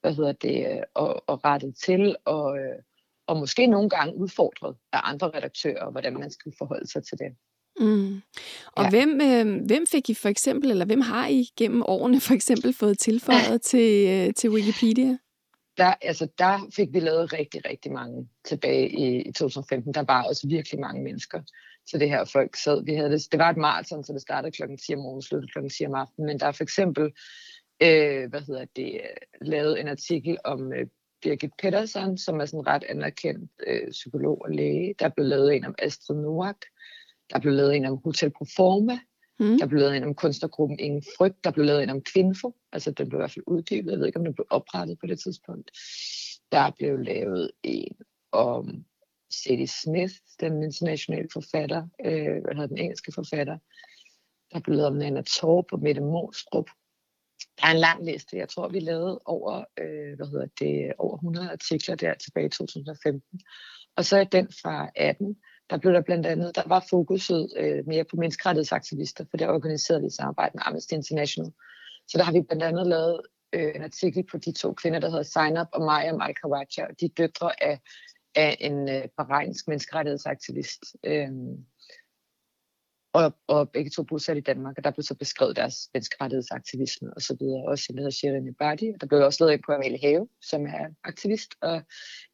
hvad 0.00 0.14
hedder 0.14 0.32
det, 0.32 0.84
og, 0.94 1.28
og 1.28 1.44
rettet 1.44 1.76
til, 1.84 2.16
og, 2.24 2.58
øh, 2.58 2.78
og 3.26 3.36
måske 3.36 3.66
nogle 3.66 3.90
gange 3.90 4.14
udfordret 4.14 4.76
af 4.92 5.00
andre 5.02 5.30
redaktører, 5.30 5.90
hvordan 5.90 6.12
man 6.18 6.30
skal 6.30 6.52
forholde 6.58 6.86
sig 6.90 7.04
til 7.04 7.18
det. 7.18 7.36
Mm. 7.80 8.22
Og 8.72 8.84
ja. 8.84 8.90
hvem, 8.90 9.20
øh, 9.20 9.66
hvem 9.66 9.86
fik 9.86 10.10
I 10.10 10.14
for 10.14 10.28
eksempel, 10.28 10.70
eller 10.70 10.84
hvem 10.84 11.00
har 11.00 11.26
I 11.26 11.48
gennem 11.56 11.82
årene 11.86 12.20
for 12.20 12.34
eksempel 12.34 12.72
fået 12.72 12.98
tilføjet 12.98 13.50
ja. 13.50 13.58
til, 13.70 14.08
øh, 14.08 14.34
til 14.34 14.50
Wikipedia? 14.50 15.18
Der, 15.78 15.94
altså, 16.02 16.28
der 16.38 16.70
fik 16.76 16.88
vi 16.92 17.00
lavet 17.00 17.32
rigtig, 17.32 17.64
rigtig 17.64 17.92
mange 17.92 18.28
tilbage 18.44 18.88
i, 18.88 19.22
i 19.28 19.32
2015. 19.32 19.94
Der 19.94 20.04
var 20.06 20.22
også 20.22 20.48
virkelig 20.48 20.80
mange 20.80 21.02
mennesker 21.02 21.42
til 21.90 22.00
det 22.00 22.08
her. 22.08 22.24
Folk 22.24 22.56
sad, 22.56 22.84
vi 22.84 22.94
havde 22.94 23.10
det, 23.10 23.32
det 23.32 23.38
var 23.38 23.50
et 23.50 23.56
maraton, 23.56 24.04
så 24.04 24.12
det 24.12 24.22
startede 24.22 24.52
klokken 24.52 24.78
10 24.78 24.94
om 24.94 25.00
morgenen, 25.00 25.22
sluttede 25.22 25.52
klokken 25.52 25.70
10 25.70 25.86
om 25.86 25.94
aftenen. 25.94 26.26
Men 26.26 26.40
der 26.40 26.46
er 26.46 26.52
for 26.52 26.62
eksempel, 26.62 27.04
øh, 27.82 28.30
hvad 28.30 28.40
hedder 28.40 28.64
det, 28.76 29.00
lavet 29.40 29.80
en 29.80 29.88
artikel 29.88 30.38
om 30.44 30.72
øh, 30.72 30.86
Birgit 31.22 31.52
Pedersen, 31.62 32.18
som 32.18 32.40
er 32.40 32.46
sådan 32.46 32.66
ret 32.66 32.84
anerkendt 32.88 33.50
øh, 33.66 33.90
psykolog 33.90 34.42
og 34.44 34.50
læge. 34.50 34.94
Der 34.98 35.08
blev 35.08 35.26
lavet 35.26 35.56
en 35.56 35.64
om 35.64 35.74
Astrid 35.78 36.16
Noack. 36.16 36.66
Der 37.32 37.40
blev 37.40 37.52
lavet 37.52 37.76
en 37.76 37.84
om 37.84 38.00
Hotel 38.04 38.30
Proforma. 38.30 38.98
Mm. 39.38 39.58
Der 39.58 39.66
blev 39.66 39.80
lavet 39.80 39.96
en 39.96 40.04
om 40.04 40.14
kunstnergruppen 40.14 40.78
Ingen 40.78 41.02
Frygt. 41.16 41.44
Der 41.44 41.50
blev 41.50 41.66
lavet 41.66 41.82
en 41.82 41.90
om 41.90 42.02
Kvinfo. 42.02 42.54
Altså 42.72 42.90
den 42.90 43.08
blev 43.08 43.18
i 43.18 43.20
hvert 43.20 43.30
fald 43.30 43.44
uddybet. 43.46 43.90
Jeg 43.90 43.98
ved 43.98 44.06
ikke, 44.06 44.18
om 44.18 44.24
den 44.24 44.34
blev 44.34 44.46
oprettet 44.50 44.98
på 44.98 45.06
det 45.06 45.20
tidspunkt. 45.20 45.70
Der 46.52 46.70
blev 46.78 46.98
lavet 46.98 47.50
en 47.62 47.96
om 48.32 48.84
Sadie 49.30 49.66
Smith, 49.66 50.14
den 50.40 50.62
internationale 50.62 51.28
forfatter, 51.32 51.88
øh, 52.04 52.36
eller 52.50 52.66
den 52.66 52.78
engelske 52.78 53.12
forfatter. 53.12 53.58
Der 54.52 54.60
blev 54.60 54.76
lavet 54.76 54.90
om 54.90 54.96
Nana 54.96 55.22
Torp 55.22 55.72
og 55.72 55.80
Mette 55.80 56.00
Morstrup. 56.00 56.70
Der 57.60 57.66
er 57.66 57.70
en 57.70 57.80
lang 57.80 58.04
liste. 58.04 58.36
Jeg 58.36 58.48
tror, 58.48 58.68
vi 58.68 58.80
lavede 58.80 59.20
over, 59.24 59.64
øh, 59.78 60.16
hvad 60.16 60.26
hedder 60.26 60.46
det, 60.58 60.92
over 60.98 61.16
100 61.16 61.50
artikler 61.50 61.94
der 61.94 62.14
tilbage 62.14 62.46
i 62.46 62.50
2015. 62.50 63.40
Og 63.96 64.04
så 64.04 64.16
er 64.16 64.24
den 64.24 64.48
fra 64.62 64.90
18, 64.96 65.36
der 65.70 65.78
blev 65.78 65.92
der 65.92 66.00
blandt 66.00 66.26
andet, 66.26 66.56
der 66.56 66.62
var 66.66 66.86
fokuset 66.90 67.52
øh, 67.56 67.86
mere 67.86 68.04
på 68.04 68.16
menneskerettighedsaktivister, 68.16 69.24
for 69.30 69.36
der 69.36 69.48
organiserede 69.48 70.02
vi 70.02 70.10
samarbejde 70.10 70.52
med 70.54 70.62
Amnesty 70.66 70.92
International. 70.92 71.52
Så 72.08 72.18
der 72.18 72.24
har 72.24 72.32
vi 72.32 72.42
blandt 72.42 72.62
andet 72.62 72.86
lavet 72.86 73.20
øh, 73.52 73.72
en 73.74 73.82
artikel 73.82 74.24
på 74.30 74.38
de 74.38 74.52
to 74.52 74.72
kvinder, 74.72 75.00
der 75.00 75.10
hedder 75.10 75.22
Sign 75.22 75.58
Up 75.58 75.68
og 75.72 75.84
Maja 75.84 76.12
og 76.12 77.00
de 77.00 77.08
døtre 77.08 77.62
af, 77.62 77.80
af 78.34 78.56
en 78.60 78.88
øh, 78.88 79.04
bahrainsk 79.16 79.68
menneskerettighedsaktivist. 79.68 80.82
Øh, 81.04 81.28
og, 83.12 83.36
og 83.46 83.70
begge 83.70 83.90
to 83.90 84.02
bosat 84.02 84.36
i 84.36 84.40
Danmark, 84.40 84.74
og 84.78 84.84
der 84.84 84.90
blev 84.90 85.02
så 85.02 85.14
beskrevet 85.14 85.56
deres 85.56 85.76
menneskerettighedsaktivisme 85.94 87.14
og 87.14 87.22
så 87.22 87.36
videre. 87.40 87.68
Også 87.68 87.86
en, 87.90 87.96
der 87.96 88.02
hedder 88.02 88.16
Shirin 88.16 88.48
Ebadi, 88.48 88.88
og 88.94 89.00
der 89.00 89.06
blev 89.06 89.20
også 89.20 89.44
lavet 89.44 89.54
en 89.54 89.62
på 89.66 89.72
Amalie 89.72 89.98
Have, 90.02 90.28
som 90.42 90.66
er 90.66 90.86
aktivist 91.04 91.54
og 91.60 91.82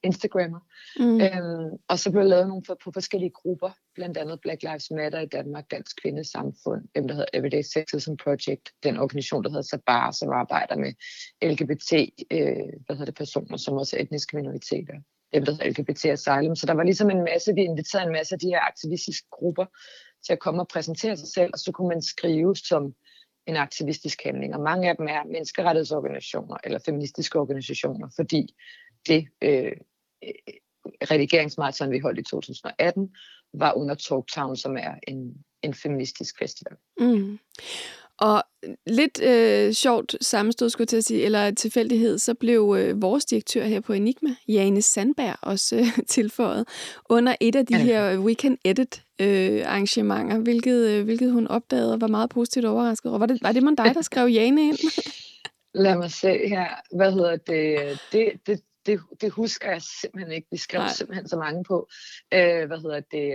Instagrammer. 0.03 0.61
Mm. 0.99 1.21
Øhm, 1.21 1.71
og 1.89 1.99
så 1.99 2.11
blev 2.11 2.25
lavet 2.25 2.49
nogle 2.49 2.63
på, 2.63 2.77
på 2.85 2.91
forskellige 2.95 3.31
grupper, 3.31 3.71
blandt 3.95 4.17
andet 4.17 4.41
Black 4.41 4.63
Lives 4.63 4.91
Matter 4.91 5.21
i 5.21 5.27
Danmark, 5.27 5.71
Dansk 5.71 6.03
Kvindesamfund, 6.03 6.83
dem 6.95 7.09
der 7.09 7.15
hedder 7.15 7.35
Everyday 7.35 7.63
Sexism 7.63 8.15
Project, 8.25 8.65
den 8.83 8.97
organisation, 8.97 9.45
der 9.45 9.51
hedder 9.51 9.63
Sabar, 9.63 10.11
som 10.11 10.29
arbejder 10.31 10.77
med 10.77 10.93
LGBT, 11.51 11.93
øh, 12.31 12.69
hvad 12.87 12.97
hedder 12.97 13.05
det, 13.05 13.15
personer, 13.15 13.57
som 13.57 13.75
også 13.75 13.97
er 13.97 14.03
etniske 14.03 14.37
minoriteter 14.37 14.95
dem, 15.35 15.45
der 15.45 15.53
hedder 15.53 15.71
LGBT 15.71 16.05
Asylum. 16.05 16.57
Så 16.57 16.67
der 16.67 16.75
var 16.75 16.83
ligesom 16.83 17.11
en 17.11 17.25
masse, 17.25 17.55
vi 17.55 17.63
inviterede 17.63 18.07
en 18.07 18.13
masse 18.13 18.35
af 18.35 18.39
de 18.39 18.47
her 18.47 18.61
aktivistiske 18.61 19.27
grupper 19.31 19.67
til 20.27 20.33
at 20.33 20.39
komme 20.39 20.63
og 20.63 20.69
præsentere 20.69 21.17
sig 21.17 21.29
selv, 21.29 21.51
og 21.53 21.59
så 21.59 21.73
kunne 21.73 21.89
man 21.89 22.03
skrive 22.03 22.57
som 22.57 22.95
en 23.47 23.57
aktivistisk 23.57 24.23
handling. 24.25 24.55
Og 24.55 24.61
mange 24.61 24.89
af 24.89 24.97
dem 24.97 25.07
er 25.09 25.25
menneskerettighedsorganisationer 25.25 26.57
eller 26.65 26.79
feministiske 26.85 27.39
organisationer, 27.39 28.09
fordi 28.17 28.55
det 29.07 29.29
øh, 29.43 29.73
redigeringsmarathon, 31.11 31.91
vi 31.91 31.99
holdt 31.99 32.19
i 32.19 32.23
2018, 32.23 33.11
var 33.55 33.73
under 33.73 33.95
Talktown, 33.95 34.57
som 34.57 34.77
er 34.77 34.95
en, 35.09 35.35
en 35.63 35.75
feministisk 35.75 36.39
festival. 36.39 36.77
Mm. 36.99 37.39
Og 38.19 38.43
lidt 38.87 39.23
øh, 39.23 39.73
sjovt 39.73 40.17
sammenstød, 40.21 40.71
skulle 40.71 40.83
jeg 40.83 40.89
til 40.89 40.97
at 40.97 41.05
sige, 41.05 41.25
eller 41.25 41.51
tilfældighed, 41.51 42.19
så 42.19 42.35
blev 42.35 42.77
øh, 42.79 43.03
vores 43.03 43.25
direktør 43.25 43.65
her 43.65 43.81
på 43.81 43.93
Enigma, 43.93 44.35
Jane 44.49 44.83
Sandberg, 44.83 45.37
også 45.43 45.77
øh, 45.77 46.05
tilføjet 46.09 46.69
under 47.09 47.37
et 47.41 47.57
af 47.57 47.67
de 47.67 47.79
her 47.79 48.19
Weekend 48.19 48.59
Edit 48.65 49.04
øh, 49.21 49.63
arrangementer, 49.67 50.39
hvilket, 50.39 50.91
øh, 50.91 51.05
hvilket 51.05 51.33
hun 51.33 51.47
opdagede 51.47 51.93
og 51.93 52.01
var 52.01 52.07
meget 52.07 52.31
positivt 52.31 52.65
overrasket 52.65 53.11
over. 53.11 53.19
Var 53.19 53.27
det, 53.27 53.39
var 53.43 53.53
det 53.53 53.63
man 53.63 53.75
dig, 53.75 53.95
der 53.95 54.03
skrev 54.03 54.29
Jane 54.29 54.69
ind? 54.69 54.79
Lad 55.75 55.97
mig 55.97 56.11
se 56.11 56.49
her. 56.49 56.69
Hvad 56.97 57.13
hedder 57.13 57.37
det? 57.37 58.01
Det, 58.13 58.33
det, 58.47 58.61
det, 58.87 59.01
det 59.21 59.31
husker 59.31 59.71
jeg 59.71 59.83
simpelthen 59.83 60.33
ikke. 60.33 60.49
Vi 60.51 60.57
skrev 60.57 60.81
Nej. 60.81 60.93
simpelthen 60.93 61.29
så 61.29 61.37
mange 61.37 61.65
på. 61.65 61.89
Øh, 62.35 62.67
hvad 62.67 62.79
hedder 62.79 63.01
det? 63.01 63.33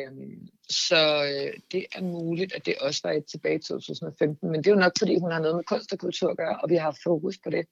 Så 0.70 1.24
øh, 1.24 1.54
det 1.72 1.86
er 1.96 2.02
muligt, 2.02 2.54
at 2.54 2.66
det 2.66 2.76
også 2.82 3.02
var 3.04 3.12
et 3.12 3.26
tilbage 3.26 3.56
i 3.56 3.62
2015. 3.62 4.52
Men 4.52 4.64
det 4.64 4.68
er 4.68 4.72
jo 4.72 4.80
nok, 4.80 4.92
fordi 4.98 5.20
hun 5.20 5.32
har 5.32 5.40
noget 5.40 5.56
med 5.56 5.64
kunst 5.64 5.94
og 5.94 6.00
kultur 6.00 6.30
at 6.32 6.38
gøre, 6.38 6.60
og 6.64 6.70
vi 6.70 6.76
har 6.76 6.98
fokus 7.04 7.38
på 7.44 7.50
det 7.50 7.66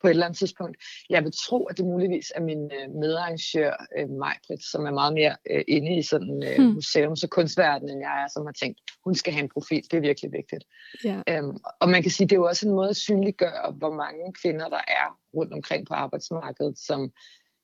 på 0.00 0.06
et 0.06 0.10
eller 0.10 0.26
andet 0.26 0.38
tidspunkt. 0.38 0.76
Jeg 1.10 1.24
vil 1.24 1.32
tro, 1.46 1.64
at 1.64 1.76
det 1.76 1.84
muligvis 1.84 2.32
er 2.34 2.40
min 2.40 2.70
øh, 2.72 2.94
medarrangør, 3.00 3.86
øh, 3.98 4.10
Majbrit, 4.10 4.64
som 4.64 4.86
er 4.86 4.90
meget 4.90 5.14
mere 5.14 5.36
øh, 5.50 5.64
inde 5.68 5.98
i 5.98 6.02
sådan 6.02 6.42
øh, 6.48 6.56
hmm. 6.56 6.76
museums- 6.76 7.24
og 7.24 7.30
kunstverden, 7.30 7.88
end 7.88 8.00
jeg 8.00 8.22
er, 8.22 8.28
som 8.34 8.46
har 8.46 8.52
tænkt, 8.52 8.80
hun 9.04 9.14
skal 9.14 9.32
have 9.32 9.42
en 9.42 9.50
profil. 9.54 9.82
Det 9.90 9.96
er 9.96 10.00
virkelig 10.00 10.32
vigtigt. 10.32 10.64
Ja. 11.04 11.22
Øhm, 11.28 11.56
og 11.80 11.88
man 11.88 12.02
kan 12.02 12.10
sige, 12.10 12.26
det 12.28 12.32
er 12.32 12.40
jo 12.40 12.46
også 12.46 12.68
en 12.68 12.74
måde 12.74 12.88
at 12.88 12.96
synliggøre, 12.96 13.72
hvor 13.72 13.92
mange 13.94 14.32
kvinder 14.42 14.68
der 14.68 14.82
er 14.88 15.18
rundt 15.36 15.52
omkring 15.52 15.86
på 15.86 15.94
arbejdsmarkedet, 15.94 16.78
som 16.78 17.12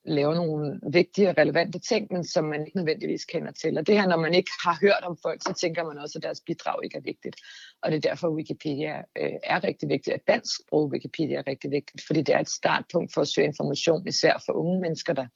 laver 0.05 0.35
nogle 0.35 0.79
vigtige 0.93 1.29
og 1.29 1.37
relevante 1.37 1.79
ting, 1.79 2.07
men 2.11 2.23
som 2.23 2.45
man 2.45 2.65
ikke 2.65 2.77
nødvendigvis 2.77 3.25
kender 3.25 3.51
til. 3.51 3.77
Og 3.77 3.87
det 3.87 3.95
her, 4.01 4.07
når 4.07 4.17
man 4.17 4.33
ikke 4.33 4.51
har 4.63 4.77
hørt 4.81 5.03
om 5.03 5.17
folk, 5.21 5.41
så 5.43 5.53
tænker 5.53 5.83
man 5.83 5.97
også, 5.97 6.19
at 6.19 6.23
deres 6.23 6.41
bidrag 6.45 6.83
ikke 6.83 6.97
er 6.97 7.01
vigtigt. 7.01 7.35
Og 7.81 7.91
det 7.91 7.97
er 7.97 8.09
derfor, 8.09 8.27
at 8.27 8.33
Wikipedia 8.33 8.97
øh, 8.97 9.31
er 9.43 9.63
rigtig 9.63 9.89
vigtigt, 9.89 10.13
at 10.13 10.27
dansk 10.27 10.55
sprog 10.61 10.89
Wikipedia 10.89 11.37
er 11.37 11.47
rigtig 11.47 11.71
vigtigt, 11.71 12.03
fordi 12.07 12.21
det 12.21 12.35
er 12.35 12.39
et 12.39 12.49
startpunkt 12.49 13.13
for 13.13 13.21
at 13.21 13.27
søge 13.27 13.47
information, 13.47 14.07
især 14.07 14.43
for 14.45 14.53
unge 14.53 14.81
mennesker, 14.81 15.13
der 15.13 15.27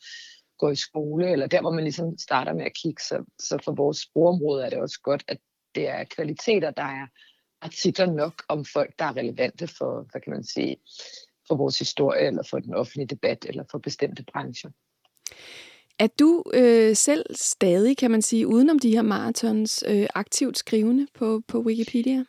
går 0.59 0.71
i 0.71 0.75
skole, 0.75 1.31
eller 1.31 1.47
der, 1.47 1.61
hvor 1.61 1.71
man 1.71 1.83
ligesom 1.83 2.17
starter 2.17 2.53
med 2.53 2.65
at 2.65 2.73
kigge. 2.73 3.03
Så, 3.03 3.23
så 3.39 3.61
for 3.65 3.71
vores 3.71 3.97
sprogområde 3.97 4.65
er 4.65 4.69
det 4.69 4.79
også 4.79 4.99
godt, 5.03 5.23
at 5.27 5.37
det 5.75 5.87
er 5.89 6.03
kvaliteter, 6.03 6.71
der 6.71 6.83
er 6.83 7.07
artikler 7.61 8.05
nok 8.05 8.43
om 8.49 8.65
folk, 8.73 8.93
der 8.99 9.05
er 9.05 9.17
relevante 9.17 9.67
for, 9.67 10.07
hvad 10.11 10.21
kan 10.21 10.33
man 10.33 10.43
sige, 10.43 10.77
for 11.47 11.55
vores 11.55 11.79
historie, 11.79 12.27
eller 12.27 12.43
for 12.49 12.59
den 12.59 12.73
offentlige 12.73 13.07
debat, 13.07 13.45
eller 13.49 13.63
for 13.71 13.77
bestemte 13.77 14.23
brancher. 14.33 14.69
Er 15.99 16.07
du 16.19 16.43
øh, 16.53 16.95
selv 16.95 17.25
stadig, 17.35 17.97
kan 17.97 18.11
man 18.11 18.21
sige, 18.21 18.47
udenom 18.47 18.79
de 18.79 18.91
her 18.91 19.01
marathons, 19.01 19.83
øh, 19.87 20.07
aktivt 20.15 20.57
skrivende 20.57 21.07
på, 21.13 21.41
på 21.47 21.59
Wikipedia? 21.59 22.25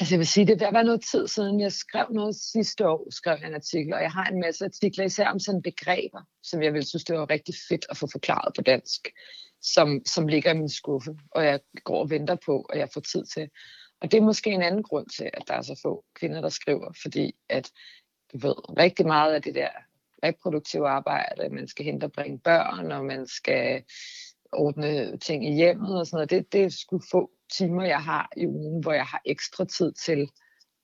Altså 0.00 0.14
jeg 0.14 0.18
vil 0.18 0.26
sige, 0.26 0.46
det 0.46 0.60
der 0.60 0.72
var 0.72 0.82
noget 0.82 1.04
tid 1.10 1.28
siden, 1.28 1.60
jeg 1.60 1.72
skrev 1.72 2.06
noget 2.10 2.36
sidste 2.36 2.88
år, 2.88 3.06
skrev 3.10 3.38
jeg 3.40 3.48
en 3.48 3.54
artikel, 3.54 3.94
og 3.94 4.02
jeg 4.02 4.10
har 4.10 4.26
en 4.26 4.40
masse 4.40 4.64
artikler, 4.64 5.04
især 5.04 5.28
om 5.28 5.38
sådan 5.38 5.62
begreber, 5.62 6.22
som 6.42 6.62
jeg 6.62 6.72
vil 6.72 6.86
synes, 6.86 7.04
det 7.04 7.18
var 7.18 7.30
rigtig 7.30 7.54
fedt 7.68 7.86
at 7.90 7.96
få 7.96 8.06
forklaret 8.12 8.54
på 8.56 8.62
dansk, 8.62 9.08
som, 9.62 10.02
som 10.06 10.28
ligger 10.28 10.50
i 10.50 10.56
min 10.56 10.68
skuffe, 10.68 11.16
og 11.30 11.44
jeg 11.44 11.60
går 11.84 12.00
og 12.00 12.10
venter 12.10 12.36
på, 12.46 12.66
og 12.68 12.78
jeg 12.78 12.88
får 12.94 13.00
tid 13.00 13.24
til. 13.24 13.48
Og 14.00 14.10
det 14.10 14.18
er 14.18 14.22
måske 14.22 14.50
en 14.50 14.62
anden 14.62 14.82
grund 14.82 15.06
til, 15.16 15.30
at 15.34 15.42
der 15.48 15.54
er 15.54 15.62
så 15.62 15.80
få 15.82 16.04
kvinder, 16.14 16.40
der 16.40 16.48
skriver, 16.48 16.92
fordi 17.02 17.32
at 17.48 17.70
du 18.32 18.38
ved, 18.38 18.78
rigtig 18.78 19.06
meget 19.06 19.34
af 19.34 19.42
det 19.42 19.54
der 19.54 19.68
reproduktive 20.24 20.88
arbejde, 20.88 21.48
man 21.48 21.68
skal 21.68 21.84
hente 21.84 22.04
og 22.04 22.12
bringe 22.12 22.38
børn, 22.38 22.92
og 22.92 23.04
man 23.04 23.26
skal 23.26 23.82
ordne 24.52 25.16
ting 25.16 25.48
i 25.48 25.54
hjemmet 25.54 25.98
og 25.98 26.06
sådan 26.06 26.16
noget. 26.16 26.30
Det, 26.30 26.52
det 26.52 26.64
er 26.64 26.68
sgu 26.68 27.00
få 27.10 27.30
timer, 27.52 27.84
jeg 27.84 28.02
har 28.02 28.28
i 28.36 28.46
ugen, 28.46 28.82
hvor 28.82 28.92
jeg 28.92 29.04
har 29.04 29.20
ekstra 29.26 29.64
tid 29.64 29.92
til 29.92 30.28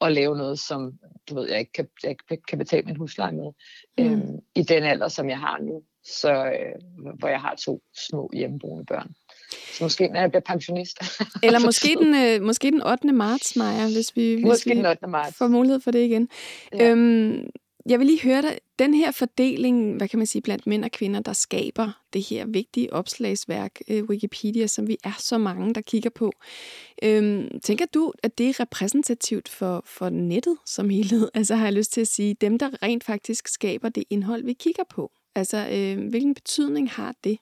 at 0.00 0.12
lave 0.12 0.36
noget, 0.36 0.58
som 0.58 0.98
du 1.28 1.34
ved, 1.34 1.48
jeg 1.48 1.58
ikke 1.58 1.72
kan, 1.72 1.88
jeg 2.02 2.16
kan 2.48 2.58
betale 2.58 2.86
min 2.86 2.96
husleje 2.96 3.32
med 3.32 3.52
mm. 3.98 4.04
øhm, 4.04 4.38
i 4.54 4.62
den 4.62 4.82
alder, 4.82 5.08
som 5.08 5.28
jeg 5.28 5.38
har 5.38 5.58
nu. 5.58 5.82
Så, 6.04 6.32
øh, 6.32 6.74
hvor 7.18 7.28
jeg 7.28 7.40
har 7.40 7.54
to 7.54 7.82
små 8.08 8.30
hjemmeboende 8.34 8.84
børn. 8.84 9.14
Så 9.72 9.84
måske 9.84 10.08
når 10.08 10.20
jeg 10.20 10.30
bliver 10.30 10.42
pensionist. 10.46 10.98
Eller 11.42 11.58
måske 11.58 11.88
den, 11.98 12.14
øh, 12.14 12.42
måske 12.46 12.70
den 12.70 12.82
8. 12.82 13.12
marts, 13.12 13.56
Maja, 13.56 13.92
hvis 13.92 14.16
vi, 14.16 14.34
hvis 14.34 14.44
måske 14.44 14.70
vi 14.70 14.76
den 14.76 14.86
8. 14.86 15.06
marts. 15.06 15.36
får 15.36 15.48
mulighed 15.48 15.80
for 15.80 15.90
det 15.90 16.04
igen. 16.04 16.28
Ja. 16.72 16.90
Øhm, 16.90 17.46
jeg 17.86 17.98
vil 17.98 18.06
lige 18.06 18.22
høre 18.22 18.42
dig, 18.42 18.58
den 18.78 18.94
her 18.94 19.10
fordeling, 19.10 19.96
hvad 19.96 20.08
kan 20.08 20.18
man 20.18 20.26
sige, 20.26 20.42
blandt 20.42 20.66
mænd 20.66 20.84
og 20.84 20.90
kvinder, 20.90 21.20
der 21.20 21.32
skaber 21.32 22.02
det 22.12 22.22
her 22.22 22.46
vigtige 22.46 22.92
opslagsværk, 22.92 23.80
øh, 23.88 24.04
Wikipedia, 24.04 24.66
som 24.66 24.88
vi 24.88 24.96
er 25.04 25.16
så 25.18 25.38
mange, 25.38 25.74
der 25.74 25.80
kigger 25.80 26.10
på. 26.10 26.32
Øhm, 27.02 27.60
tænker 27.60 27.86
du, 27.94 28.12
at 28.22 28.38
det 28.38 28.48
er 28.48 28.60
repræsentativt 28.60 29.48
for, 29.48 29.82
for 29.86 30.08
nettet 30.08 30.56
som 30.66 30.90
helhed? 30.90 31.28
Altså 31.42 31.54
har 31.54 31.64
jeg 31.64 31.72
lyst 31.72 31.92
til 31.92 32.00
at 32.00 32.08
sige, 32.08 32.34
dem, 32.34 32.58
der 32.58 32.82
rent 32.82 33.04
faktisk 33.04 33.48
skaber 33.48 33.88
det 33.88 34.04
indhold, 34.10 34.44
vi 34.44 34.52
kigger 34.52 34.84
på. 34.90 35.12
Altså, 35.34 35.68
øh, 35.72 36.08
hvilken 36.08 36.34
betydning 36.34 36.90
har 36.90 37.14
det? 37.24 37.38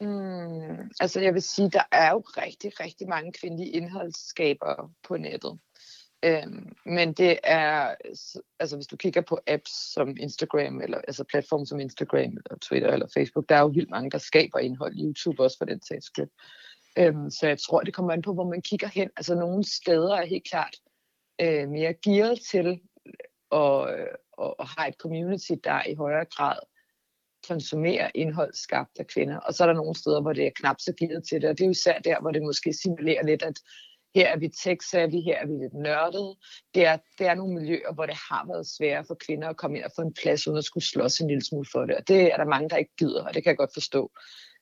Mm, 0.00 0.90
altså 1.00 1.20
jeg 1.20 1.34
vil 1.34 1.42
sige, 1.42 1.70
der 1.70 1.82
er 1.92 2.10
jo 2.10 2.18
rigtig, 2.20 2.80
rigtig 2.80 3.08
mange 3.08 3.32
kvindelige 3.32 3.70
indholdsskabere 3.70 4.90
på 5.02 5.16
nettet. 5.16 5.58
Øhm, 6.22 6.72
men 6.86 7.12
det 7.12 7.38
er, 7.44 7.94
altså 8.60 8.76
hvis 8.76 8.86
du 8.86 8.96
kigger 8.96 9.20
på 9.20 9.38
apps 9.46 9.92
som 9.92 10.16
Instagram, 10.16 10.80
eller 10.80 10.98
altså 10.98 11.24
platforme 11.24 11.66
som 11.66 11.80
Instagram, 11.80 12.20
eller 12.20 12.58
Twitter, 12.62 12.92
eller 12.92 13.06
Facebook, 13.14 13.48
der 13.48 13.54
er 13.54 13.60
jo 13.60 13.66
vildt 13.66 13.90
mange, 13.90 14.10
der 14.10 14.18
skaber 14.18 14.58
indhold. 14.58 14.94
YouTube 14.98 15.42
også 15.42 15.58
for 15.58 15.64
den 15.64 15.82
sags 15.82 16.06
skyld. 16.06 16.30
Øhm, 16.98 17.30
så 17.30 17.46
jeg 17.46 17.58
tror, 17.58 17.80
det 17.80 17.94
kommer 17.94 18.12
an 18.12 18.22
på, 18.22 18.34
hvor 18.34 18.50
man 18.50 18.62
kigger 18.62 18.88
hen. 18.88 19.10
Altså 19.16 19.34
nogle 19.34 19.64
steder 19.64 20.14
er 20.14 20.26
helt 20.26 20.48
klart 20.48 20.76
øh, 21.40 21.68
mere 21.68 21.94
gearet 21.94 22.40
til 22.50 22.80
at, 23.52 23.98
øh, 23.98 24.06
og, 24.32 24.56
at 24.58 24.66
have 24.76 24.88
et 24.88 24.94
community, 24.94 25.52
der 25.64 25.88
i 25.88 25.94
højere 25.94 26.24
grad 26.24 26.58
konsumerer 27.48 28.10
indhold 28.14 28.54
skabt 28.54 28.98
af 28.98 29.06
kvinder. 29.06 29.36
Og 29.36 29.54
så 29.54 29.64
er 29.64 29.66
der 29.66 29.74
nogle 29.74 29.94
steder, 29.94 30.20
hvor 30.20 30.32
det 30.32 30.46
er 30.46 30.50
knap 30.56 30.76
så 30.78 30.92
givet 30.92 31.24
til 31.28 31.42
det. 31.42 31.50
Og 31.50 31.58
det 31.58 31.64
er 31.64 31.68
jo 31.68 31.70
især 31.70 31.98
der, 31.98 32.20
hvor 32.20 32.30
det 32.30 32.42
måske 32.42 32.72
simulerer 32.72 33.24
lidt, 33.24 33.42
at 33.42 33.60
her 34.14 34.28
er 34.28 34.36
vi 34.36 34.46
tech-savvy, 34.46 35.20
her 35.24 35.38
er 35.42 35.46
vi 35.46 35.52
lidt 35.52 35.74
nørdede. 35.74 36.36
Det 36.74 36.86
er, 36.86 36.96
det 37.18 37.26
er 37.26 37.34
nogle 37.34 37.54
miljøer, 37.54 37.92
hvor 37.94 38.06
det 38.06 38.14
har 38.30 38.46
været 38.46 38.66
sværere 38.66 39.04
for 39.04 39.16
kvinder 39.26 39.48
at 39.48 39.56
komme 39.56 39.76
ind 39.76 39.84
og 39.84 39.92
få 39.96 40.02
en 40.02 40.14
plads, 40.22 40.48
uden 40.48 40.58
at 40.58 40.64
skulle 40.64 40.84
slås 40.84 41.18
en 41.18 41.28
lille 41.28 41.44
smule 41.44 41.66
for 41.72 41.84
det. 41.84 41.96
Og 41.96 42.08
det 42.08 42.32
er 42.32 42.36
der 42.36 42.44
mange, 42.44 42.68
der 42.68 42.76
ikke 42.76 42.96
gider, 42.98 43.24
og 43.24 43.34
det 43.34 43.42
kan 43.42 43.50
jeg 43.50 43.56
godt 43.56 43.74
forstå. 43.74 44.10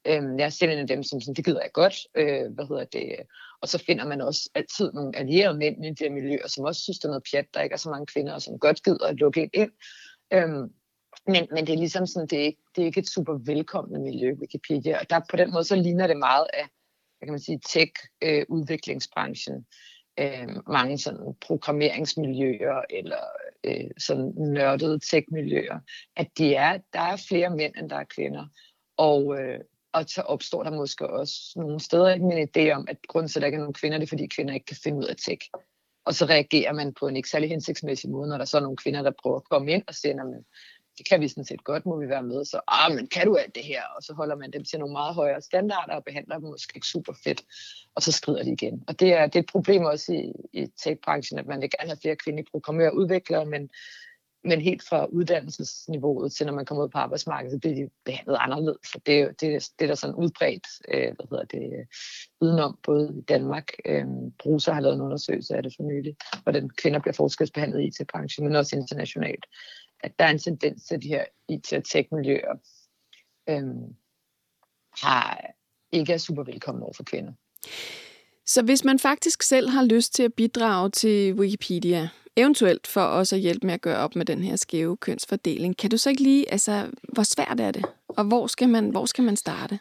Øhm, 0.07 0.39
jeg 0.39 0.45
er 0.45 0.49
selv 0.49 0.72
en 0.72 0.78
af 0.78 0.87
dem, 0.87 1.03
som 1.03 1.20
sådan, 1.20 1.35
det 1.35 1.45
gider 1.45 1.61
jeg 1.61 1.72
godt. 1.72 1.97
Øh, 2.14 2.53
hvad 2.55 2.66
hedder 2.68 2.85
det? 2.85 3.16
Og 3.62 3.68
så 3.68 3.78
finder 3.87 4.05
man 4.05 4.20
også 4.20 4.51
altid 4.55 4.93
nogle 4.93 5.16
allierede 5.16 5.59
mænd 5.59 5.85
i 5.85 5.89
de 5.89 6.05
her 6.05 6.11
miljøer, 6.11 6.49
som 6.49 6.64
også 6.64 6.82
synes, 6.82 6.99
det 6.99 7.05
er 7.05 7.09
noget 7.09 7.26
pjat, 7.30 7.47
der 7.55 7.62
ikke 7.62 7.72
er 7.72 7.78
så 7.78 7.91
mange 7.91 8.07
kvinder, 8.07 8.32
og 8.32 8.43
som 8.43 8.59
godt 8.59 8.82
gider 8.82 9.07
at 9.07 9.16
lukke 9.16 9.43
ind. 9.43 9.51
ind. 9.55 9.70
Øhm, 10.32 10.72
men, 11.26 11.46
men 11.50 11.66
det 11.66 11.72
er 11.72 11.78
ligesom 11.78 12.06
sådan, 12.06 12.28
det 12.28 12.38
er, 12.38 12.44
ikke, 12.44 12.62
det 12.76 12.82
er 12.82 12.86
ikke 12.86 13.00
et 13.00 13.08
super 13.08 13.34
velkommen 13.46 14.02
miljø, 14.02 14.34
Wikipedia. 14.40 14.98
Og 15.00 15.10
der, 15.10 15.20
på 15.30 15.36
den 15.36 15.52
måde, 15.52 15.64
så 15.64 15.76
ligner 15.76 16.06
det 16.06 16.16
meget 16.16 16.46
af 16.54 16.68
hvad 17.18 17.26
kan 17.26 17.32
man 17.32 17.40
sige, 17.40 17.60
tech-udviklingsbranchen. 17.68 19.56
Øh, 20.18 20.42
øh, 20.42 20.48
mange 20.68 20.98
sådan 20.98 21.34
programmeringsmiljøer 21.40 22.82
eller 22.90 23.24
øh, 23.64 23.90
sådan 23.98 24.32
nørdede 24.36 24.98
tech-miljøer, 24.98 25.78
at 26.16 26.28
de 26.38 26.54
er, 26.54 26.78
der 26.92 27.00
er 27.00 27.24
flere 27.28 27.50
mænd, 27.50 27.74
end 27.78 27.90
der 27.90 27.96
er 27.96 28.04
kvinder. 28.14 28.46
Og, 28.96 29.40
øh, 29.40 29.60
og 29.92 30.04
så 30.08 30.22
opstår 30.22 30.62
der 30.62 30.70
måske 30.70 31.10
også 31.10 31.52
nogle 31.56 31.80
steder 31.80 32.14
ikke 32.14 32.26
en 32.26 32.48
idé 32.48 32.70
om, 32.70 32.86
at 32.88 32.96
grunden 33.08 33.28
til, 33.28 33.38
at 33.38 33.40
der 33.40 33.46
ikke 33.46 33.56
er 33.56 33.60
nogen 33.60 33.74
kvinder, 33.74 33.98
det 33.98 34.06
er, 34.06 34.08
fordi 34.08 34.26
kvinder 34.26 34.54
ikke 34.54 34.66
kan 34.66 34.76
finde 34.84 34.98
ud 34.98 35.04
af 35.04 35.16
tech. 35.16 35.50
Og 36.04 36.14
så 36.14 36.24
reagerer 36.24 36.72
man 36.72 36.94
på 36.94 37.08
en 37.08 37.16
ikke 37.16 37.28
særlig 37.28 37.48
hensigtsmæssig 37.48 38.10
måde, 38.10 38.28
når 38.28 38.38
der 38.38 38.44
så 38.44 38.56
er 38.56 38.60
nogle 38.60 38.76
kvinder, 38.76 39.02
der 39.02 39.12
prøver 39.22 39.36
at 39.36 39.48
komme 39.50 39.72
ind 39.72 39.82
og 39.88 39.94
siger, 39.94 40.12
at 40.12 40.44
det 40.99 41.09
kan 41.09 41.20
vi 41.20 41.28
sådan 41.28 41.45
set 41.45 41.64
godt, 41.64 41.86
må 41.86 42.01
vi 42.01 42.09
være 42.09 42.22
med. 42.22 42.45
Så, 42.45 42.61
ah, 42.68 42.95
men 42.95 43.07
kan 43.07 43.26
du 43.26 43.36
alt 43.36 43.55
det 43.55 43.64
her? 43.64 43.82
Og 43.97 44.03
så 44.03 44.14
holder 44.14 44.36
man 44.36 44.51
dem 44.51 44.64
til 44.64 44.78
nogle 44.78 44.92
meget 44.92 45.14
højere 45.14 45.40
standarder 45.40 45.95
og 45.95 46.05
behandler 46.05 46.38
dem 46.38 46.49
måske 46.49 46.72
ikke 46.74 46.86
super 46.86 47.12
fedt. 47.24 47.45
Og 47.95 48.03
så 48.03 48.12
skrider 48.12 48.42
de 48.42 48.53
igen. 48.53 48.84
Og 48.88 49.01
det 49.01 49.12
er, 49.12 49.26
det 49.26 49.36
er 49.36 49.40
et 49.40 49.51
problem 49.53 49.84
også 49.84 50.12
i, 50.12 50.32
i 50.53 50.66
tech-branchen, 50.66 51.38
at 51.38 51.47
man 51.47 51.61
vil 51.61 51.70
gerne 51.70 51.88
have 51.90 51.99
flere 52.03 52.16
kvindelige 52.16 52.51
programmører 52.51 52.90
og 52.90 52.97
udviklere, 52.97 53.47
men, 53.47 53.70
men 54.45 54.61
helt 54.61 54.82
fra 54.88 55.07
uddannelsesniveauet 55.07 56.32
til 56.32 56.47
når 56.47 56.53
man 56.53 56.64
kommer 56.64 56.84
ud 56.84 56.88
på 56.88 56.99
arbejdsmarkedet, 56.99 57.53
så 57.53 57.59
bliver 57.59 57.74
de 57.74 57.90
behandlet 58.05 58.36
anderledes. 58.40 58.86
Så 58.92 59.01
det, 59.07 59.20
er, 59.20 59.26
det, 59.26 59.40
det 59.78 59.84
er 59.84 59.86
der 59.86 59.95
sådan 59.95 60.16
udbredt 60.16 60.66
øh, 60.88 61.14
hvad 61.16 61.26
hedder 61.30 61.45
det, 61.45 61.88
udenom, 62.40 62.78
både 62.82 63.14
i 63.18 63.20
Danmark. 63.20 63.72
Øh, 63.84 64.05
Bruser 64.38 64.72
har 64.72 64.80
lavet 64.80 64.95
en 64.95 65.01
undersøgelse 65.01 65.57
af 65.57 65.62
det 65.62 65.72
for 65.76 65.82
nylig, 65.82 66.16
hvordan 66.42 66.70
kvinder 66.70 67.01
bliver 67.01 67.14
forskelsbehandlet 67.14 67.80
i 67.80 67.86
IT-branchen, 67.86 68.47
men 68.47 68.57
også 68.57 68.76
internationalt 68.76 69.47
at 70.05 70.18
der 70.18 70.24
er 70.24 70.30
en 70.30 70.38
tendens 70.38 70.84
til, 70.84 70.94
at 70.94 71.02
de 71.02 71.09
her 71.09 71.24
IT- 71.48 71.76
og 71.76 71.84
tech-miljøer 71.84 72.55
øhm, 73.48 73.96
har, 75.02 75.40
ikke 75.92 76.12
er 76.12 76.18
super 76.18 76.44
velkomne 76.44 76.82
over 76.82 76.92
for 76.92 77.05
kvinder. 77.05 77.32
Så 78.46 78.62
hvis 78.62 78.84
man 78.84 78.98
faktisk 78.98 79.42
selv 79.42 79.68
har 79.68 79.84
lyst 79.84 80.14
til 80.14 80.22
at 80.22 80.34
bidrage 80.34 80.90
til 80.90 81.34
Wikipedia, 81.34 82.09
eventuelt 82.36 82.86
for 82.86 83.00
også 83.00 83.36
at 83.36 83.42
hjælpe 83.42 83.66
med 83.66 83.74
at 83.74 83.80
gøre 83.80 83.98
op 83.98 84.16
med 84.16 84.24
den 84.24 84.42
her 84.42 84.57
skæve 84.57 84.96
kønsfordeling, 84.96 85.76
kan 85.76 85.90
du 85.90 85.96
så 85.96 86.11
ikke 86.11 86.22
lige, 86.22 86.52
altså, 86.52 86.90
hvor 87.12 87.22
svært 87.22 87.61
er 87.61 87.70
det? 87.70 87.84
Og 88.09 88.24
hvor 88.24 88.46
skal 88.46 88.68
man, 88.68 88.90
hvor 88.90 89.07
skal 89.07 89.24
man 89.24 89.36
starte? 89.36 89.78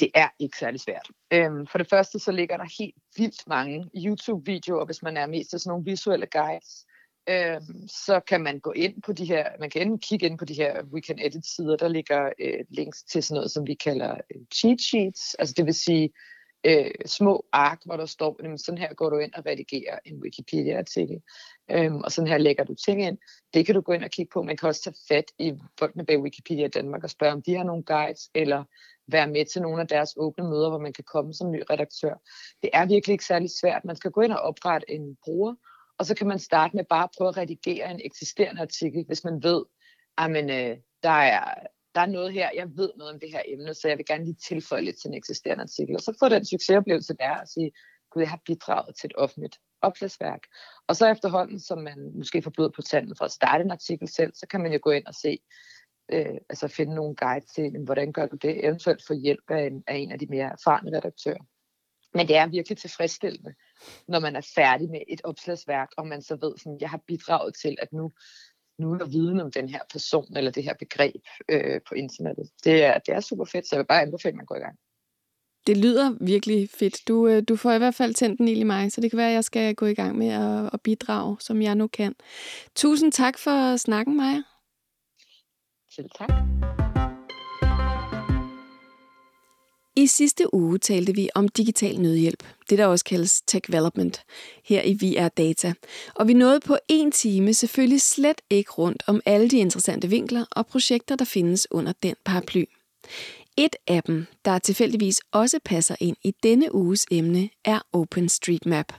Det 0.00 0.10
er 0.14 0.28
ikke 0.38 0.58
særlig 0.58 0.80
svært. 0.80 1.08
Øhm, 1.32 1.66
for 1.66 1.78
det 1.78 1.88
første 1.90 2.18
så 2.18 2.32
ligger 2.32 2.56
der 2.56 2.64
helt 2.78 2.94
vildt 3.16 3.46
mange 3.46 3.90
YouTube-videoer, 3.94 4.84
hvis 4.84 5.02
man 5.02 5.16
er 5.16 5.26
mest 5.26 5.54
af 5.54 5.60
sådan 5.60 5.70
nogle 5.70 5.84
visuelle 5.84 6.26
guides, 6.26 6.86
øh, 7.28 7.60
så 7.86 8.20
kan 8.20 8.40
man 8.40 8.60
gå 8.60 8.72
ind 8.72 9.02
på 9.02 9.12
de 9.12 9.24
her, 9.24 9.48
man 9.60 9.70
kan 9.70 9.82
enten 9.82 9.98
kigge 9.98 10.26
ind 10.26 10.38
på 10.38 10.44
de 10.44 10.54
her 10.54 10.82
We 10.92 11.00
Can 11.00 11.18
Edit 11.18 11.46
sider, 11.46 11.76
der 11.76 11.88
ligger 11.88 12.32
øh, 12.38 12.64
links 12.70 13.02
til 13.02 13.22
sådan 13.22 13.34
noget, 13.34 13.50
som 13.50 13.66
vi 13.66 13.74
kalder 13.74 14.14
øh, 14.34 14.42
cheat 14.54 14.80
sheets, 14.80 15.34
altså 15.34 15.54
det 15.56 15.66
vil 15.66 15.74
sige 15.74 16.10
øh, 16.64 16.90
små 17.06 17.46
ark, 17.52 17.80
hvor 17.84 17.96
der 17.96 18.06
står, 18.06 18.40
jamen 18.42 18.58
sådan 18.58 18.78
her 18.78 18.94
går 18.94 19.10
du 19.10 19.18
ind 19.18 19.34
og 19.34 19.46
redigerer 19.46 19.98
en 20.04 20.22
Wikipedia-artikel, 20.22 21.20
øhm, 21.70 21.96
og 21.96 22.12
sådan 22.12 22.28
her 22.28 22.38
lægger 22.38 22.64
du 22.64 22.74
ting 22.74 23.02
ind. 23.02 23.18
Det 23.54 23.66
kan 23.66 23.74
du 23.74 23.80
gå 23.80 23.92
ind 23.92 24.04
og 24.04 24.10
kigge 24.10 24.30
på. 24.32 24.42
Man 24.42 24.56
kan 24.56 24.68
også 24.68 24.82
tage 24.82 24.96
fat 25.08 25.24
i 25.38 25.54
folkene 25.78 26.06
bag 26.06 26.20
Wikipedia 26.20 26.68
Danmark 26.68 27.04
og 27.04 27.10
spørge, 27.10 27.32
om 27.32 27.42
de 27.42 27.54
har 27.54 27.64
nogle 27.64 27.82
guides, 27.82 28.30
eller 28.34 28.64
være 29.06 29.26
med 29.26 29.44
til 29.44 29.62
nogle 29.62 29.80
af 29.80 29.88
deres 29.88 30.14
åbne 30.16 30.44
møder, 30.44 30.68
hvor 30.68 30.78
man 30.78 30.92
kan 30.92 31.04
komme 31.04 31.34
som 31.34 31.50
ny 31.50 31.62
redaktør. 31.70 32.14
Det 32.62 32.70
er 32.72 32.86
virkelig 32.86 33.12
ikke 33.12 33.24
særlig 33.24 33.50
svært. 33.60 33.84
Man 33.84 33.96
skal 33.96 34.10
gå 34.10 34.20
ind 34.20 34.32
og 34.32 34.40
oprette 34.40 34.90
en 34.90 35.16
bruger, 35.24 35.54
og 36.00 36.06
så 36.06 36.14
kan 36.14 36.26
man 36.26 36.38
starte 36.38 36.76
med 36.76 36.84
bare 36.84 37.04
at 37.04 37.10
prøve 37.18 37.28
at 37.28 37.36
redigere 37.36 37.90
en 37.90 38.00
eksisterende 38.04 38.62
artikel, 38.62 39.04
hvis 39.06 39.24
man 39.24 39.42
ved, 39.42 39.64
ah, 40.16 40.30
at 40.30 40.44
øh, 40.44 40.76
der, 41.02 41.18
er, 41.34 41.54
der 41.94 42.00
er 42.00 42.06
noget 42.06 42.32
her, 42.32 42.50
jeg 42.54 42.68
ved 42.76 42.90
noget 42.96 43.14
om 43.14 43.20
det 43.20 43.32
her 43.32 43.42
emne, 43.46 43.74
så 43.74 43.88
jeg 43.88 43.98
vil 43.98 44.06
gerne 44.06 44.24
lige 44.24 44.36
tilføje 44.48 44.82
lidt 44.82 44.96
til 45.00 45.08
en 45.08 45.14
eksisterende 45.14 45.62
artikel. 45.62 45.96
Og 45.96 46.00
så 46.00 46.16
få 46.20 46.28
den 46.28 46.44
succesoplevelse 46.44 47.14
der 47.14 47.36
og 47.36 47.48
sige, 47.48 47.72
gud, 48.10 48.22
jeg 48.22 48.30
har 48.30 48.40
bidraget 48.46 48.96
til 48.96 49.06
et 49.06 49.16
offentligt 49.16 49.58
opslagsværk. 49.82 50.40
Og 50.88 50.96
så 50.96 51.06
efterhånden, 51.06 51.60
som 51.60 51.78
man 51.78 52.12
måske 52.14 52.42
får 52.42 52.50
blod 52.50 52.70
på 52.70 52.82
tanden 52.82 53.14
for 53.18 53.24
at 53.24 53.32
starte 53.32 53.64
en 53.64 53.70
artikel 53.70 54.08
selv, 54.08 54.32
så 54.34 54.46
kan 54.46 54.60
man 54.60 54.72
jo 54.72 54.78
gå 54.82 54.90
ind 54.90 55.06
og 55.06 55.14
se, 55.14 55.38
øh, 56.12 56.36
altså 56.48 56.68
finde 56.68 56.94
nogle 56.94 57.16
guide 57.16 57.46
til, 57.54 57.84
hvordan 57.84 58.12
gør 58.12 58.26
du 58.26 58.36
det, 58.36 58.64
eventuelt 58.64 59.06
få 59.06 59.14
hjælp 59.14 59.50
af 59.50 59.66
en, 59.66 59.84
af 59.86 59.96
en 59.96 60.12
af 60.12 60.18
de 60.18 60.26
mere 60.26 60.52
erfarne 60.52 60.96
redaktører. 60.96 61.44
Men 62.14 62.28
det 62.28 62.36
er 62.36 62.46
virkelig 62.46 62.78
tilfredsstillende, 62.78 63.54
når 64.08 64.20
man 64.20 64.36
er 64.36 64.50
færdig 64.54 64.90
med 64.90 65.00
et 65.08 65.20
opslagsværk, 65.24 65.88
og 65.96 66.06
man 66.06 66.22
så 66.22 66.36
ved, 66.40 66.54
at 66.66 66.80
jeg 66.80 66.90
har 66.90 67.00
bidraget 67.06 67.54
til, 67.62 67.76
at 67.82 67.92
nu, 67.92 68.12
nu 68.78 68.92
er 68.92 68.98
der 68.98 69.06
viden 69.06 69.40
om 69.40 69.52
den 69.52 69.68
her 69.68 69.80
person 69.92 70.36
eller 70.36 70.50
det 70.50 70.64
her 70.64 70.74
begreb 70.74 71.22
øh, 71.48 71.80
på 71.88 71.94
internettet. 71.94 72.50
Det 72.64 72.84
er, 72.84 72.98
det 72.98 73.14
er 73.14 73.20
super 73.20 73.44
fedt, 73.44 73.66
så 73.66 73.76
jeg 73.76 73.78
vil 73.78 73.86
bare 73.86 74.02
anbefale, 74.02 74.32
at 74.32 74.36
man 74.36 74.46
går 74.46 74.56
i 74.56 74.58
gang. 74.58 74.78
Det 75.66 75.76
lyder 75.76 76.16
virkelig 76.20 76.68
fedt. 76.78 77.08
Du, 77.08 77.28
øh, 77.28 77.42
du 77.48 77.56
får 77.56 77.72
i 77.72 77.78
hvert 77.78 77.94
fald 77.94 78.14
tændt 78.14 78.38
den 78.38 78.48
i 78.48 78.62
mig, 78.62 78.92
så 78.92 79.00
det 79.00 79.10
kan 79.10 79.16
være, 79.16 79.28
at 79.28 79.34
jeg 79.34 79.44
skal 79.44 79.74
gå 79.74 79.86
i 79.86 79.94
gang 79.94 80.18
med 80.18 80.28
at, 80.28 80.70
at 80.72 80.80
bidrage, 80.80 81.36
som 81.40 81.62
jeg 81.62 81.74
nu 81.74 81.86
kan. 81.86 82.14
Tusind 82.76 83.12
tak 83.12 83.38
for 83.38 83.76
snakken, 83.76 84.16
Maja. 84.16 84.42
Selv 85.90 86.10
tak. 86.18 86.89
I 90.00 90.06
sidste 90.06 90.54
uge 90.54 90.78
talte 90.78 91.14
vi 91.14 91.28
om 91.34 91.48
digital 91.48 92.00
nødhjælp, 92.00 92.42
det 92.70 92.78
der 92.78 92.86
også 92.86 93.04
kaldes 93.04 93.42
tech 93.46 93.66
development, 93.66 94.22
her 94.64 94.82
i 94.82 94.98
VR 95.02 95.28
Data. 95.28 95.72
Og 96.14 96.28
vi 96.28 96.32
nåede 96.32 96.60
på 96.60 96.76
en 96.88 97.12
time 97.12 97.54
selvfølgelig 97.54 98.00
slet 98.00 98.40
ikke 98.50 98.70
rundt 98.70 99.02
om 99.06 99.20
alle 99.26 99.48
de 99.48 99.58
interessante 99.58 100.08
vinkler 100.08 100.44
og 100.50 100.66
projekter, 100.66 101.16
der 101.16 101.24
findes 101.24 101.66
under 101.70 101.92
den 102.02 102.14
paraply. 102.24 102.64
Et 103.56 103.76
af 103.86 104.02
dem, 104.02 104.26
der 104.44 104.58
tilfældigvis 104.58 105.20
også 105.32 105.58
passer 105.64 105.96
ind 106.00 106.16
i 106.24 106.34
denne 106.42 106.74
uges 106.74 107.06
emne, 107.10 107.50
er 107.64 107.80
OpenStreetMap. 107.92 108.92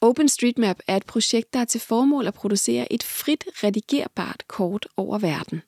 OpenStreetMap 0.00 0.78
er 0.86 0.96
et 0.96 1.06
projekt, 1.06 1.52
der 1.52 1.58
har 1.58 1.66
til 1.66 1.80
formål 1.80 2.26
at 2.26 2.34
producere 2.34 2.92
et 2.92 3.02
frit 3.02 3.44
redigerbart 3.64 4.44
kort 4.48 4.86
over 4.96 5.18
verden. 5.18 5.62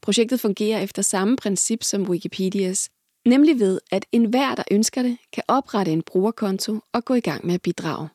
Projektet 0.00 0.40
fungerer 0.40 0.80
efter 0.80 1.02
samme 1.02 1.36
princip 1.36 1.82
som 1.82 2.02
Wikipedias, 2.02 2.90
Nemlig 3.26 3.60
ved, 3.60 3.80
at 3.90 4.06
enhver, 4.12 4.54
der 4.54 4.64
ønsker 4.70 5.02
det, 5.02 5.18
kan 5.32 5.42
oprette 5.48 5.92
en 5.92 6.02
brugerkonto 6.02 6.80
og 6.92 7.04
gå 7.04 7.14
i 7.14 7.20
gang 7.20 7.46
med 7.46 7.54
at 7.54 7.62
bidrage. 7.62 8.08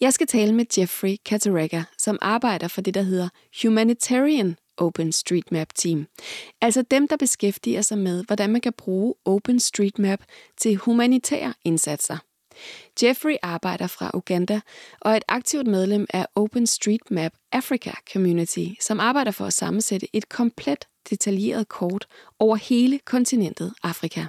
Jeg 0.00 0.12
skal 0.12 0.26
tale 0.26 0.54
med 0.54 0.64
Jeffrey 0.78 1.16
Catarega, 1.28 1.82
som 1.98 2.18
arbejder 2.22 2.68
for 2.68 2.80
det, 2.80 2.94
der 2.94 3.02
hedder 3.02 3.28
Humanitarian 3.62 4.56
OpenStreetMap 4.76 5.68
Team. 5.74 6.06
Altså 6.60 6.82
dem, 6.82 7.08
der 7.08 7.16
beskæftiger 7.16 7.82
sig 7.82 7.98
med, 7.98 8.24
hvordan 8.24 8.50
man 8.50 8.60
kan 8.60 8.72
bruge 8.72 9.14
OpenStreetMap 9.24 10.20
til 10.56 10.76
humanitære 10.76 11.54
indsatser. 11.64 12.16
Jeffrey 13.02 13.36
arbejder 13.42 13.86
fra 13.86 14.10
Uganda 14.14 14.60
og 15.00 15.12
er 15.12 15.16
et 15.16 15.24
aktivt 15.28 15.66
medlem 15.66 16.06
af 16.10 16.26
OpenStreetMap 16.34 17.32
Africa 17.52 17.92
Community, 18.12 18.66
som 18.80 19.00
arbejder 19.00 19.30
for 19.30 19.44
at 19.44 19.52
sammensætte 19.52 20.16
et 20.16 20.28
komplet 20.28 20.84
detaljeret 21.10 21.68
kort 21.68 22.06
over 22.38 22.56
hele 22.56 22.98
kontinentet 23.04 23.72
Afrika. 23.82 24.28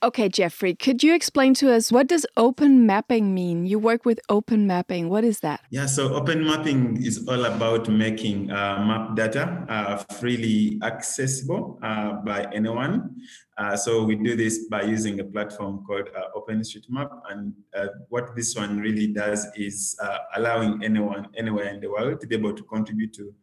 Okay, 0.00 0.28
Jeffrey, 0.28 0.76
could 0.76 1.02
you 1.02 1.12
explain 1.12 1.54
to 1.54 1.74
us 1.74 1.90
what 1.90 2.06
does 2.06 2.24
open 2.36 2.86
mapping 2.86 3.34
mean? 3.34 3.66
You 3.66 3.80
work 3.80 4.04
with 4.04 4.20
open 4.28 4.64
mapping. 4.64 5.08
What 5.08 5.24
is 5.24 5.40
that? 5.40 5.60
Yeah, 5.70 5.86
so 5.86 6.14
open 6.14 6.44
mapping 6.44 7.02
is 7.02 7.26
all 7.26 7.44
about 7.44 7.88
making 7.88 8.48
uh, 8.48 8.84
map 8.86 9.16
data 9.16 9.66
uh, 9.68 9.96
freely 10.14 10.78
accessible 10.84 11.80
uh, 11.82 12.12
by 12.24 12.46
anyone. 12.52 13.10
Uh, 13.56 13.76
so 13.76 14.04
we 14.04 14.14
do 14.14 14.36
this 14.36 14.68
by 14.68 14.82
using 14.82 15.18
a 15.18 15.24
platform 15.24 15.84
called 15.84 16.08
uh, 16.16 16.38
OpenStreetMap, 16.38 17.10
and 17.30 17.52
uh, 17.76 17.88
what 18.08 18.36
this 18.36 18.54
one 18.54 18.78
really 18.78 19.08
does 19.08 19.48
is 19.56 19.98
allowing 20.36 20.80
anyone 20.84 21.26
anywhere 21.36 21.74
in 21.74 21.80
the 21.80 21.90
world 21.90 22.20
to 22.20 22.26
be 22.28 22.36
able 22.36 22.54
to 22.54 22.62
contribute 22.62 23.12
to 23.12 23.34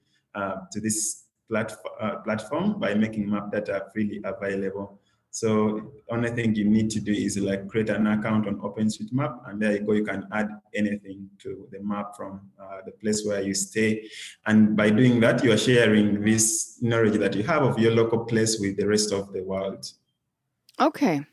to 0.71 0.79
this 0.79 1.24
platform 1.49 2.23
platform 2.23 2.79
by 2.79 2.93
making 2.93 3.29
map 3.29 3.51
data 3.51 3.85
freely 3.93 4.21
available. 4.23 4.99
So 5.31 5.91
only 6.09 6.31
thing 6.31 6.55
you 6.55 6.63
need 6.63 6.89
to 6.91 7.01
do 7.01 7.11
is 7.11 7.37
like 7.37 7.67
create 7.67 7.89
an 7.89 8.07
account 8.07 8.47
on 8.47 8.55
OpenStreetMap, 8.61 9.49
and 9.49 9.61
there 9.61 9.73
you 9.73 9.79
go. 9.79 9.91
You 9.91 10.05
can 10.05 10.27
add 10.31 10.47
anything 10.73 11.29
to 11.39 11.67
the 11.71 11.81
map 11.81 12.15
from 12.15 12.39
uh, 12.57 12.77
the 12.85 12.93
place 12.93 13.25
where 13.25 13.41
you 13.41 13.53
stay, 13.53 14.09
and 14.45 14.77
by 14.77 14.89
doing 14.89 15.19
that, 15.19 15.43
you 15.43 15.51
are 15.51 15.57
sharing 15.57 16.21
this 16.21 16.79
knowledge 16.81 17.19
that 17.19 17.35
you 17.35 17.43
have 17.43 17.63
of 17.63 17.77
your 17.77 17.91
local 17.91 18.23
place 18.23 18.59
with 18.61 18.77
the 18.77 18.87
rest 18.87 19.11
of 19.11 19.33
the 19.33 19.43
world. 19.43 19.85
Okay. 20.79 21.25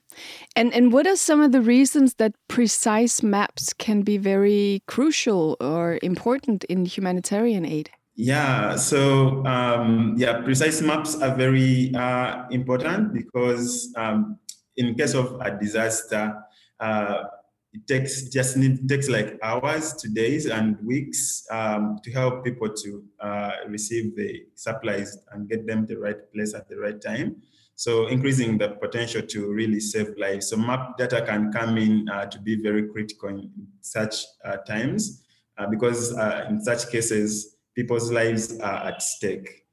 And 0.57 0.75
and 0.75 0.93
what 0.93 1.07
are 1.07 1.17
some 1.17 1.41
of 1.41 1.53
the 1.53 1.63
reasons 1.63 2.15
that 2.15 2.35
precise 2.49 3.23
maps 3.23 3.73
can 3.73 4.03
be 4.03 4.19
very 4.19 4.83
crucial 4.87 5.57
or 5.61 5.99
important 6.03 6.65
in 6.65 6.87
humanitarian 6.87 7.65
aid? 7.65 7.91
Yeah, 8.15 8.77
so 8.77 9.45
um, 9.47 10.15
yeah, 10.19 10.43
precise 10.43 10.83
maps 10.83 11.21
are 11.21 11.35
very 11.35 11.95
uh, 11.95 12.45
important 12.51 13.15
because 13.15 13.93
um, 13.97 14.39
in 14.77 14.95
case 14.95 15.15
of 15.15 15.41
a 15.41 15.59
disaster, 15.59 16.37
uh, 16.79 17.25
it 17.73 17.87
takes 17.87 18.29
just 18.29 18.59
need 18.59 18.87
takes 18.87 19.09
like 19.09 19.39
hours 19.43 19.95
to 19.95 20.11
days 20.11 20.45
and 20.45 20.77
weeks 20.85 21.47
um, 21.51 21.99
to 22.05 22.13
help 22.13 22.45
people 22.45 22.69
to 22.69 23.03
uh, 23.21 23.53
receive 23.69 24.15
the 24.15 24.43
supplies 24.57 25.17
and 25.33 25.49
get 25.49 25.67
them 25.67 25.87
the 25.87 25.97
right 25.97 26.31
place 26.35 26.53
at 26.53 26.69
the 26.69 26.77
right 26.77 27.01
time. 27.01 27.37
So 27.77 28.09
increasing 28.09 28.59
the 28.59 28.71
potential 28.77 29.23
to 29.23 29.51
really 29.51 29.81
save 29.81 30.19
lives. 30.19 30.49
So 30.49 30.59
map 30.59 30.99
data 30.99 31.23
can 31.23 31.51
come 31.51 31.79
in 31.79 32.07
uh, 32.11 32.27
to 32.27 32.39
be 32.39 32.57
very 32.63 32.89
critical 32.89 33.31
in 33.31 33.51
such 33.81 34.27
uh, 34.45 34.59
times 34.59 35.25
uh, 35.57 35.67
because 35.67 36.13
in 36.51 36.61
such 36.61 36.91
cases 36.91 37.57
people's 37.75 38.11
lives 38.11 38.59
are 38.61 38.89
at 38.89 39.03
stake. 39.03 39.65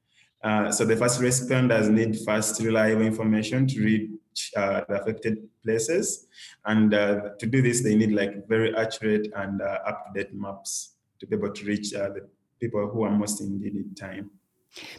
Uh, 0.42 0.70
so 0.70 0.84
the 0.84 0.96
first 0.96 1.20
responders 1.20 1.90
need 1.90 2.18
fast, 2.20 2.62
reliable 2.62 3.02
information 3.02 3.66
to 3.66 3.84
reach 3.84 4.52
uh, 4.56 4.80
the 4.88 5.02
affected 5.02 5.36
places. 5.62 6.26
And 6.64 6.94
uh, 6.94 7.30
to 7.38 7.46
do 7.46 7.60
this, 7.60 7.82
they 7.82 7.94
need 7.94 8.12
like 8.12 8.48
very 8.48 8.74
accurate 8.74 9.28
and 9.36 9.60
uh, 9.60 9.78
up-to-date 9.86 10.32
maps 10.32 10.94
to 11.18 11.26
be 11.26 11.36
able 11.36 11.52
to 11.52 11.64
reach 11.66 11.92
uh, 11.94 12.08
the 12.08 12.26
people 12.58 12.88
who 12.88 13.02
are 13.02 13.10
most 13.10 13.40
in 13.40 13.60
need 13.60 13.74
in 13.74 13.94
time. 13.94 14.30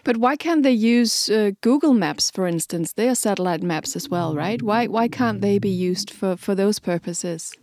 But 0.04 0.18
why 0.18 0.36
can't 0.36 0.64
they 0.64 0.72
use 0.74 1.30
uh, 1.30 1.52
Google 1.62 1.94
Maps, 1.94 2.30
for 2.30 2.46
instance? 2.46 2.94
They 2.94 3.08
are 3.08 3.16
satellite 3.16 3.64
maps 3.64 3.96
as 3.96 4.10
well, 4.10 4.36
right? 4.36 4.62
Why 4.62 4.88
why 4.88 5.08
can't 5.08 5.40
they 5.40 5.60
be 5.60 5.70
used 5.70 6.12
for, 6.12 6.36
for 6.36 6.54
those 6.56 6.78
purposes? 6.78 7.54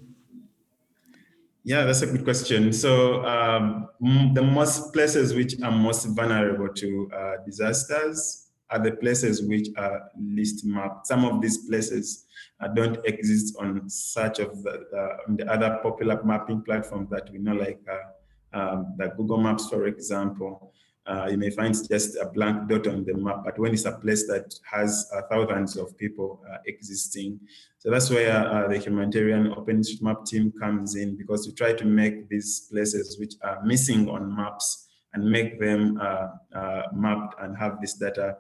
Yeah, 1.69 1.85
that's 1.85 2.01
a 2.01 2.07
good 2.07 2.25
question. 2.25 2.73
So 2.73 3.23
um, 3.27 3.91
the 4.33 4.41
most 4.41 4.95
places 4.95 5.35
which 5.35 5.61
are 5.61 5.71
most 5.71 6.07
vulnerable 6.17 6.73
to 6.73 7.11
uh, 7.15 7.33
disasters 7.45 8.47
are 8.71 8.79
the 8.79 8.93
places 8.93 9.43
which 9.43 9.69
are 9.77 10.09
least 10.19 10.65
mapped. 10.65 11.07
Some 11.07 11.27
of 11.27 11.43
these 11.43 11.69
places 11.69 12.25
uh, 12.59 12.69
don't 12.69 13.05
exist 13.05 13.55
on 13.61 13.87
such 13.91 14.39
of 14.39 14.63
the, 14.63 14.81
uh, 14.97 15.17
the 15.37 15.47
other 15.53 15.79
popular 15.83 16.23
mapping 16.25 16.63
platforms 16.63 17.11
that 17.11 17.29
we 17.31 17.39
know, 17.39 17.53
like 17.53 17.83
uh, 17.87 18.59
um, 18.59 18.95
the 18.97 19.09
Google 19.19 19.37
Maps, 19.37 19.69
for 19.69 19.89
example 19.89 20.73
uh, 21.09 21.27
you 21.31 21.39
may 21.39 21.51
find 21.51 21.75
just 21.89 22.17
a 22.17 22.27
blank 22.27 22.69
dot 22.69 22.87
on 22.87 23.05
the 23.05 23.15
map, 23.15 23.43
but 23.45 23.59
when 23.59 23.73
it's 23.73 23.87
a 23.87 23.93
place 23.93 24.27
that 24.27 24.55
has 24.71 25.11
uh, 25.17 25.23
thousands 25.31 25.77
of 25.77 25.97
people 25.97 26.43
uh, 26.53 26.59
existing. 26.67 27.41
So 27.79 27.91
that's 27.91 28.11
where 28.11 28.47
uh, 28.47 28.69
the 28.69 28.79
humanitarian 28.79 29.55
OpenStreetMap 29.55 30.27
team 30.27 30.53
comes 30.61 30.97
in 30.97 31.17
because 31.17 31.47
we 31.47 31.55
try 31.55 31.73
to 31.73 31.85
make 31.85 32.29
these 32.29 32.69
places 32.71 33.19
which 33.19 33.35
are 33.43 33.63
missing 33.65 34.09
on 34.09 34.37
maps 34.37 34.89
and 35.15 35.25
make 35.25 35.59
them 35.59 35.99
uh, 36.01 36.29
uh, 36.55 36.83
mapped 36.93 37.41
and 37.41 37.57
have 37.57 37.81
this 37.81 37.95
data 37.95 38.37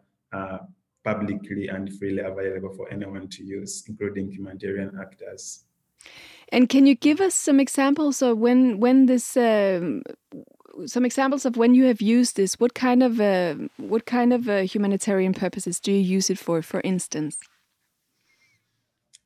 publicly 1.05 1.69
and 1.69 1.99
freely 1.99 2.21
available 2.21 2.75
for 2.75 2.93
anyone 2.93 3.29
to 3.29 3.43
use, 3.43 3.85
including 3.89 4.31
humanitarian 4.31 4.93
actors. 5.01 5.64
And 6.51 6.69
can 6.69 6.85
you 6.85 6.95
give 6.95 7.21
us 7.21 7.35
some 7.35 7.61
examples 7.61 8.21
of 8.21 8.39
when 8.39 8.79
when 8.81 9.07
this 9.07 9.37
um, 9.37 10.03
some 10.87 11.05
examples 11.05 11.45
of 11.45 11.57
when 11.57 11.74
you 11.74 11.85
have 11.85 12.01
used 12.01 12.37
this. 12.37 12.55
What 12.59 12.74
kind 12.74 13.03
of 13.03 13.20
uh, 13.20 13.55
what 13.76 14.07
kind 14.07 14.33
of 14.33 14.49
uh, 14.49 14.59
humanitarian 14.61 15.35
purposes 15.35 15.81
do 15.81 15.93
you 15.93 16.01
use 16.01 16.31
it 16.31 16.39
for? 16.39 16.62
For 16.62 16.81
instance. 16.83 17.39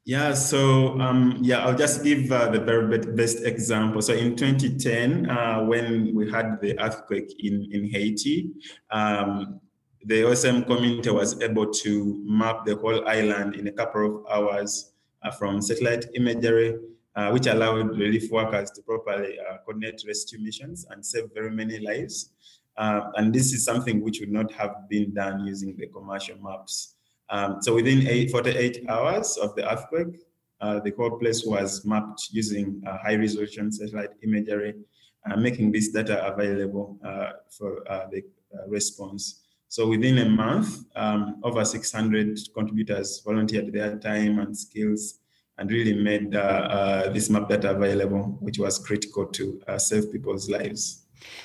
Yeah, 0.05 0.35
so 0.35 1.01
um, 1.01 1.39
yeah, 1.43 1.65
I'll 1.65 1.77
just 1.77 2.03
give 2.03 2.33
uh, 2.33 2.51
the 2.51 2.59
very 2.59 2.99
best 2.99 3.45
example. 3.45 4.03
So 4.03 4.13
in 4.15 4.35
2010, 4.35 5.31
uh, 5.31 5.63
when 5.63 6.13
we 6.13 6.29
had 6.29 6.61
the 6.61 6.77
earthquake 6.81 7.33
in, 7.39 7.69
in 7.71 7.89
Haiti, 7.89 8.51
um, 8.91 9.61
the 10.05 10.23
OSM 10.23 10.67
community 10.67 11.11
was 11.11 11.41
able 11.41 11.71
to 11.71 12.21
map 12.27 12.65
the 12.67 12.75
whole 12.75 13.07
island 13.07 13.55
in 13.55 13.69
a 13.69 13.73
couple 13.73 14.25
of 14.27 14.33
hours 14.33 14.93
uh, 15.23 15.31
from 15.31 15.63
satellite 15.63 16.07
imagery 16.17 16.75
uh, 17.15 17.31
which 17.31 17.47
allowed 17.47 17.91
relief 17.99 18.31
workers 18.31 18.71
to 18.71 18.83
properly 18.83 19.39
uh, 19.39 19.59
coordinate 19.65 20.03
rescue 20.07 20.39
missions 20.41 20.87
and 20.91 21.05
save 21.05 21.25
very 21.35 21.51
many 21.51 21.79
lives. 21.79 22.31
Uh, 22.77 23.11
and 23.17 23.35
this 23.35 23.53
is 23.53 23.65
something 23.65 24.03
which 24.03 24.21
would 24.21 24.33
not 24.33 24.51
have 24.53 24.89
been 24.89 25.13
done 25.13 25.47
using 25.47 25.77
the 25.77 25.87
commercial 25.89 26.37
maps. 26.43 26.95
Um, 27.29 27.59
so 27.61 27.75
within 27.75 28.07
eight, 28.09 28.31
48 28.31 28.87
hours 28.89 29.37
of 29.37 29.55
the 29.57 29.71
earthquake, 29.71 30.21
uh, 30.61 30.81
the 30.81 30.93
whole 30.97 31.19
place 31.19 31.45
was 31.45 31.85
mapped 31.85 32.29
using 32.31 32.83
uh, 32.87 32.97
high 32.99 33.17
resolution 33.17 33.71
satellite 33.73 34.11
imagery, 34.23 34.75
uh, 35.29 35.37
making 35.37 35.73
this 35.73 35.89
data 35.89 36.25
available 36.33 36.99
for 37.51 37.83
the 38.11 38.23
response. 38.69 39.41
So 39.69 39.89
within 39.89 40.19
a 40.19 40.29
month, 40.29 40.85
um, 40.95 41.41
over 41.43 41.65
600 41.65 42.39
contributors 42.55 43.23
volunteered 43.25 43.73
their 43.73 43.99
time 43.99 44.39
and 44.39 44.57
skills 44.57 45.21
and 45.63 45.71
really 45.71 45.95
made 45.95 46.35
uh, 46.35 46.41
uh, 46.41 47.13
this 47.13 47.31
map 47.31 47.49
data 47.49 47.71
available, 47.71 48.37
which 48.41 48.59
was 48.59 48.81
critical 48.81 49.25
to 49.27 49.63
uh, 49.69 49.79
save 49.79 50.11
people's 50.11 50.51
lives. 50.51 51.05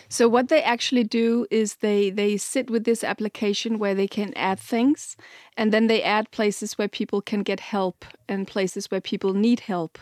So 0.09 0.27
what 0.27 0.47
they 0.47 0.63
actually 0.63 1.03
do 1.03 1.45
is 1.51 1.75
they 1.75 2.09
they 2.09 2.35
sit 2.37 2.71
with 2.71 2.83
this 2.83 3.03
application 3.03 3.77
where 3.77 3.93
they 3.93 4.07
can 4.07 4.33
add 4.35 4.59
things, 4.59 5.15
and 5.55 5.71
then 5.71 5.85
they 5.85 6.01
add 6.01 6.31
places 6.31 6.79
where 6.79 6.87
people 6.87 7.21
can 7.21 7.43
get 7.43 7.59
help 7.59 8.05
and 8.27 8.47
places 8.47 8.89
where 8.89 9.01
people 9.01 9.33
need 9.35 9.59
help 9.59 9.99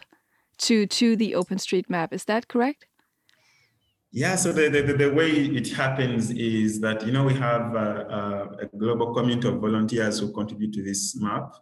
to 0.60 0.88
to 0.88 1.18
the 1.18 1.34
OpenStreetMap. 1.34 2.14
Is 2.14 2.24
that 2.26 2.48
correct? 2.48 2.88
Yeah, 4.14 4.38
so 4.38 4.54
the, 4.54 4.70
the, 4.70 4.94
the, 4.94 5.12
way 5.12 5.30
it 5.30 5.68
happens 5.74 6.32
is 6.32 6.80
that, 6.80 7.06
you 7.06 7.12
know, 7.12 7.26
we 7.26 7.34
have 7.34 7.76
a, 7.76 8.48
a 8.62 8.78
global 8.78 9.14
community 9.14 9.50
of 9.50 9.56
volunteers 9.56 10.20
who 10.20 10.32
contribute 10.32 10.72
to 10.76 10.82
this 10.82 11.18
map. 11.20 11.54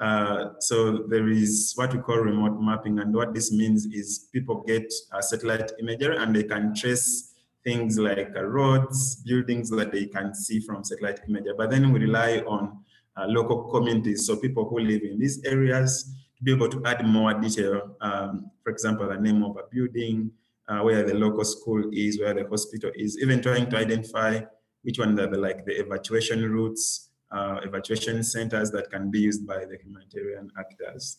Uh, 0.00 0.54
so 0.60 1.04
there 1.08 1.28
is 1.28 1.72
what 1.76 1.92
we 1.92 2.00
call 2.00 2.16
remote 2.16 2.58
mapping. 2.58 2.98
And 3.00 3.14
what 3.14 3.34
this 3.34 3.52
means 3.52 3.84
is 3.86 4.28
people 4.32 4.64
get 4.66 4.90
a 5.12 5.22
satellite 5.22 5.72
imagery 5.78 6.16
and 6.16 6.34
they 6.34 6.44
can 6.44 6.74
trace 6.74 7.34
things 7.62 7.98
like 7.98 8.32
uh, 8.34 8.44
roads, 8.44 9.16
buildings 9.16 9.68
that 9.70 9.92
they 9.92 10.06
can 10.06 10.34
see 10.34 10.60
from 10.60 10.82
satellite 10.82 11.20
imagery. 11.28 11.52
But 11.56 11.70
then 11.70 11.92
we 11.92 12.00
rely 12.00 12.38
on 12.46 12.78
uh, 13.16 13.26
local 13.26 13.64
communities. 13.64 14.26
So 14.26 14.36
people 14.36 14.66
who 14.68 14.78
live 14.80 15.02
in 15.02 15.18
these 15.18 15.44
areas 15.44 16.14
to 16.38 16.44
be 16.44 16.52
able 16.52 16.70
to 16.70 16.82
add 16.86 17.04
more 17.04 17.34
detail. 17.34 17.96
Um, 18.00 18.50
for 18.64 18.70
example, 18.70 19.06
the 19.06 19.18
name 19.18 19.42
of 19.42 19.58
a 19.58 19.64
building, 19.70 20.30
uh, 20.66 20.80
where 20.80 21.02
the 21.02 21.14
local 21.14 21.44
school 21.44 21.84
is, 21.92 22.18
where 22.18 22.32
the 22.32 22.48
hospital 22.48 22.90
is, 22.94 23.18
even 23.20 23.42
trying 23.42 23.68
to 23.68 23.76
identify 23.76 24.40
which 24.82 24.98
one 24.98 25.18
are 25.20 25.26
the, 25.26 25.36
like 25.36 25.66
the 25.66 25.78
evacuation 25.78 26.50
routes, 26.50 27.09
uh, 27.32 27.60
evacuation 27.62 28.22
centers 28.22 28.70
that 28.70 28.90
can 28.90 29.10
be 29.10 29.20
used 29.20 29.46
by 29.46 29.64
the 29.64 29.76
humanitarian 29.82 30.50
actors. 30.58 31.18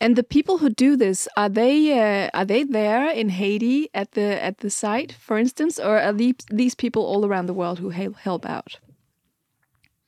And 0.00 0.16
the 0.16 0.24
people 0.24 0.58
who 0.58 0.68
do 0.68 0.96
this 0.96 1.28
are 1.36 1.48
they 1.48 1.76
uh, 1.92 2.28
are 2.34 2.44
they 2.44 2.64
there 2.64 3.08
in 3.08 3.28
Haiti 3.28 3.88
at 3.94 4.12
the 4.12 4.42
at 4.42 4.58
the 4.58 4.68
site, 4.68 5.12
for 5.12 5.38
instance, 5.38 5.78
or 5.78 5.96
are 5.96 6.12
these 6.12 6.34
these 6.50 6.74
people 6.74 7.04
all 7.04 7.24
around 7.24 7.46
the 7.46 7.54
world 7.54 7.78
who 7.78 7.90
help 7.90 8.16
help 8.16 8.44
out? 8.44 8.80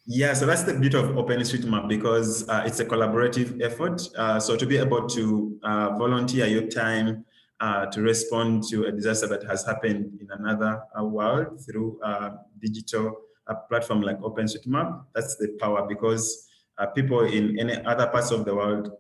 Yeah, 0.07 0.35
so 0.35 0.47
that's 0.47 0.65
the 0.65 0.75
beauty 0.75 0.99
of 0.99 1.07
OpenStreetMap 1.11 1.89
because 1.89 2.47
uh, 2.49 2.65
it's 2.67 2.81
a 2.81 2.85
collaborative 2.85 3.63
effort. 3.63 4.03
Uh, 4.19 4.39
so 4.39 4.57
to 4.57 4.67
be 4.67 4.77
able 4.77 5.07
to 5.09 5.59
uh, 5.63 5.97
volunteer 5.97 6.47
your 6.47 6.67
time 6.67 7.25
uh, 7.61 7.87
to 7.87 8.03
respond 8.03 8.65
to 8.65 8.85
a 8.85 8.93
disaster 8.93 9.27
that 9.29 9.45
has 9.45 9.65
happened 9.65 10.19
in 10.21 10.29
another 10.31 10.83
uh, 10.99 11.05
world 11.05 11.65
through 11.65 11.99
a 13.47 13.55
platform 13.69 14.01
like 14.03 14.19
OpenStreetMap, 14.21 15.05
that's 15.15 15.37
the 15.37 15.57
power 15.61 15.87
because 15.89 16.49
people 16.95 17.21
in 17.21 17.59
any 17.59 17.85
other 17.85 18.07
parts 18.09 18.31
of 18.31 18.45
the 18.45 18.55
world 18.55 18.91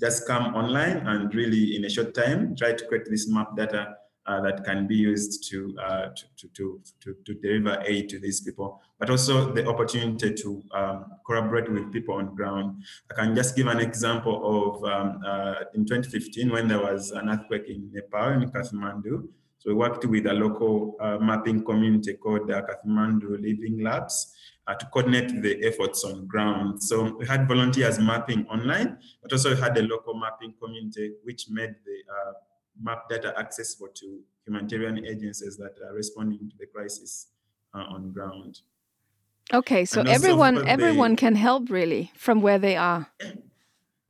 just 0.00 0.26
come 0.26 0.54
online 0.54 0.96
and 1.06 1.34
really 1.34 1.76
in 1.76 1.84
a 1.84 1.90
short 1.90 2.14
time 2.14 2.56
try 2.56 2.72
to 2.72 2.86
create 2.86 3.04
this 3.10 3.28
map 3.28 3.54
data 3.56 3.94
uh, 4.26 4.40
that 4.40 4.64
can 4.64 4.86
be 4.86 4.94
used 4.94 5.50
to, 5.50 5.74
uh, 5.82 6.08
to, 6.36 6.48
to, 6.54 6.80
to, 7.00 7.16
to, 7.24 7.34
deliver 7.34 7.82
aid 7.86 8.08
to 8.08 8.18
these 8.18 8.40
people, 8.40 8.80
but 8.98 9.10
also 9.10 9.52
the 9.52 9.66
opportunity 9.66 10.32
to 10.32 10.62
um, 10.72 11.06
collaborate 11.26 11.70
with 11.72 11.90
people 11.90 12.14
on 12.14 12.34
ground. 12.34 12.82
I 13.10 13.14
can 13.14 13.34
just 13.34 13.56
give 13.56 13.66
an 13.66 13.80
example 13.80 14.36
of 14.44 14.84
um, 14.84 15.20
uh, 15.26 15.54
in 15.74 15.84
2015 15.84 16.50
when 16.50 16.68
there 16.68 16.80
was 16.80 17.10
an 17.10 17.28
earthquake 17.28 17.68
in 17.68 17.90
Nepal, 17.92 18.32
in 18.32 18.50
Kathmandu. 18.50 19.26
So 19.60 19.68
we 19.68 19.74
worked 19.74 20.06
with 20.06 20.26
a 20.26 20.32
local 20.32 20.96
uh, 21.00 21.18
mapping 21.18 21.62
community 21.62 22.14
called 22.14 22.48
the 22.48 22.62
Kathmandu 22.62 23.42
Living 23.42 23.82
Labs 23.82 24.34
uh, 24.66 24.74
to 24.74 24.86
coordinate 24.86 25.42
the 25.42 25.62
efforts 25.66 26.02
on 26.02 26.26
ground. 26.26 26.82
So 26.82 27.14
we 27.18 27.26
had 27.26 27.46
volunteers 27.46 27.98
mapping 27.98 28.46
online, 28.46 28.96
but 29.22 29.30
also 29.30 29.54
we 29.54 29.60
had 29.60 29.76
a 29.76 29.82
local 29.82 30.14
mapping 30.14 30.54
community 30.58 31.12
which 31.24 31.50
made 31.50 31.74
the 31.84 31.98
uh, 32.10 32.32
map 32.80 33.06
data 33.10 33.38
accessible 33.38 33.88
to 33.96 34.20
humanitarian 34.46 35.04
agencies 35.04 35.58
that 35.58 35.74
are 35.86 35.92
responding 35.92 36.48
to 36.48 36.56
the 36.58 36.66
crisis 36.66 37.26
uh, 37.74 37.84
on 37.90 38.12
ground. 38.12 38.60
Okay, 39.52 39.84
so 39.84 40.00
everyone 40.02 40.66
everyone 40.68 41.16
can 41.16 41.34
help 41.34 41.68
really 41.68 42.12
from 42.14 42.40
where 42.40 42.58
they 42.58 42.76
are. 42.76 43.08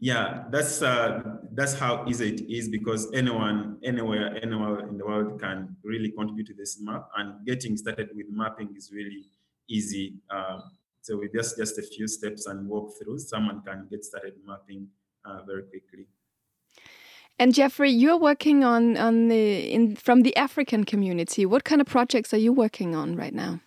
Yeah, 0.02 0.44
that's 0.50 0.80
uh, 0.80 1.20
that's 1.52 1.74
how 1.74 2.06
easy 2.08 2.34
it 2.34 2.40
is 2.50 2.70
because 2.70 3.12
anyone, 3.12 3.76
anywhere, 3.84 4.34
anywhere 4.42 4.88
in 4.88 4.96
the 4.96 5.04
world 5.04 5.38
can 5.38 5.76
really 5.84 6.10
contribute 6.10 6.46
to 6.46 6.54
this 6.54 6.80
map. 6.80 7.08
And 7.16 7.44
getting 7.44 7.76
started 7.76 8.08
with 8.14 8.26
mapping 8.30 8.74
is 8.74 8.90
really 8.90 9.26
easy. 9.68 10.14
Uh, 10.30 10.60
so 11.02 11.18
with 11.18 11.34
just 11.34 11.58
just 11.58 11.78
a 11.78 11.82
few 11.82 12.08
steps 12.08 12.46
and 12.46 12.66
walk 12.66 12.94
through, 12.98 13.18
someone 13.18 13.60
can 13.60 13.88
get 13.90 14.02
started 14.02 14.34
mapping 14.46 14.88
uh, 15.26 15.42
very 15.46 15.64
quickly. 15.64 16.06
And 17.38 17.54
Jeffrey, 17.54 17.90
you're 17.90 18.18
working 18.18 18.64
on 18.64 18.96
on 18.96 19.28
the 19.28 19.70
in 19.70 19.96
from 19.96 20.22
the 20.22 20.34
African 20.34 20.84
community. 20.84 21.44
What 21.44 21.64
kind 21.64 21.82
of 21.82 21.86
projects 21.86 22.32
are 22.32 22.38
you 22.38 22.54
working 22.54 22.94
on 22.94 23.16
right 23.16 23.34
now? 23.34 23.60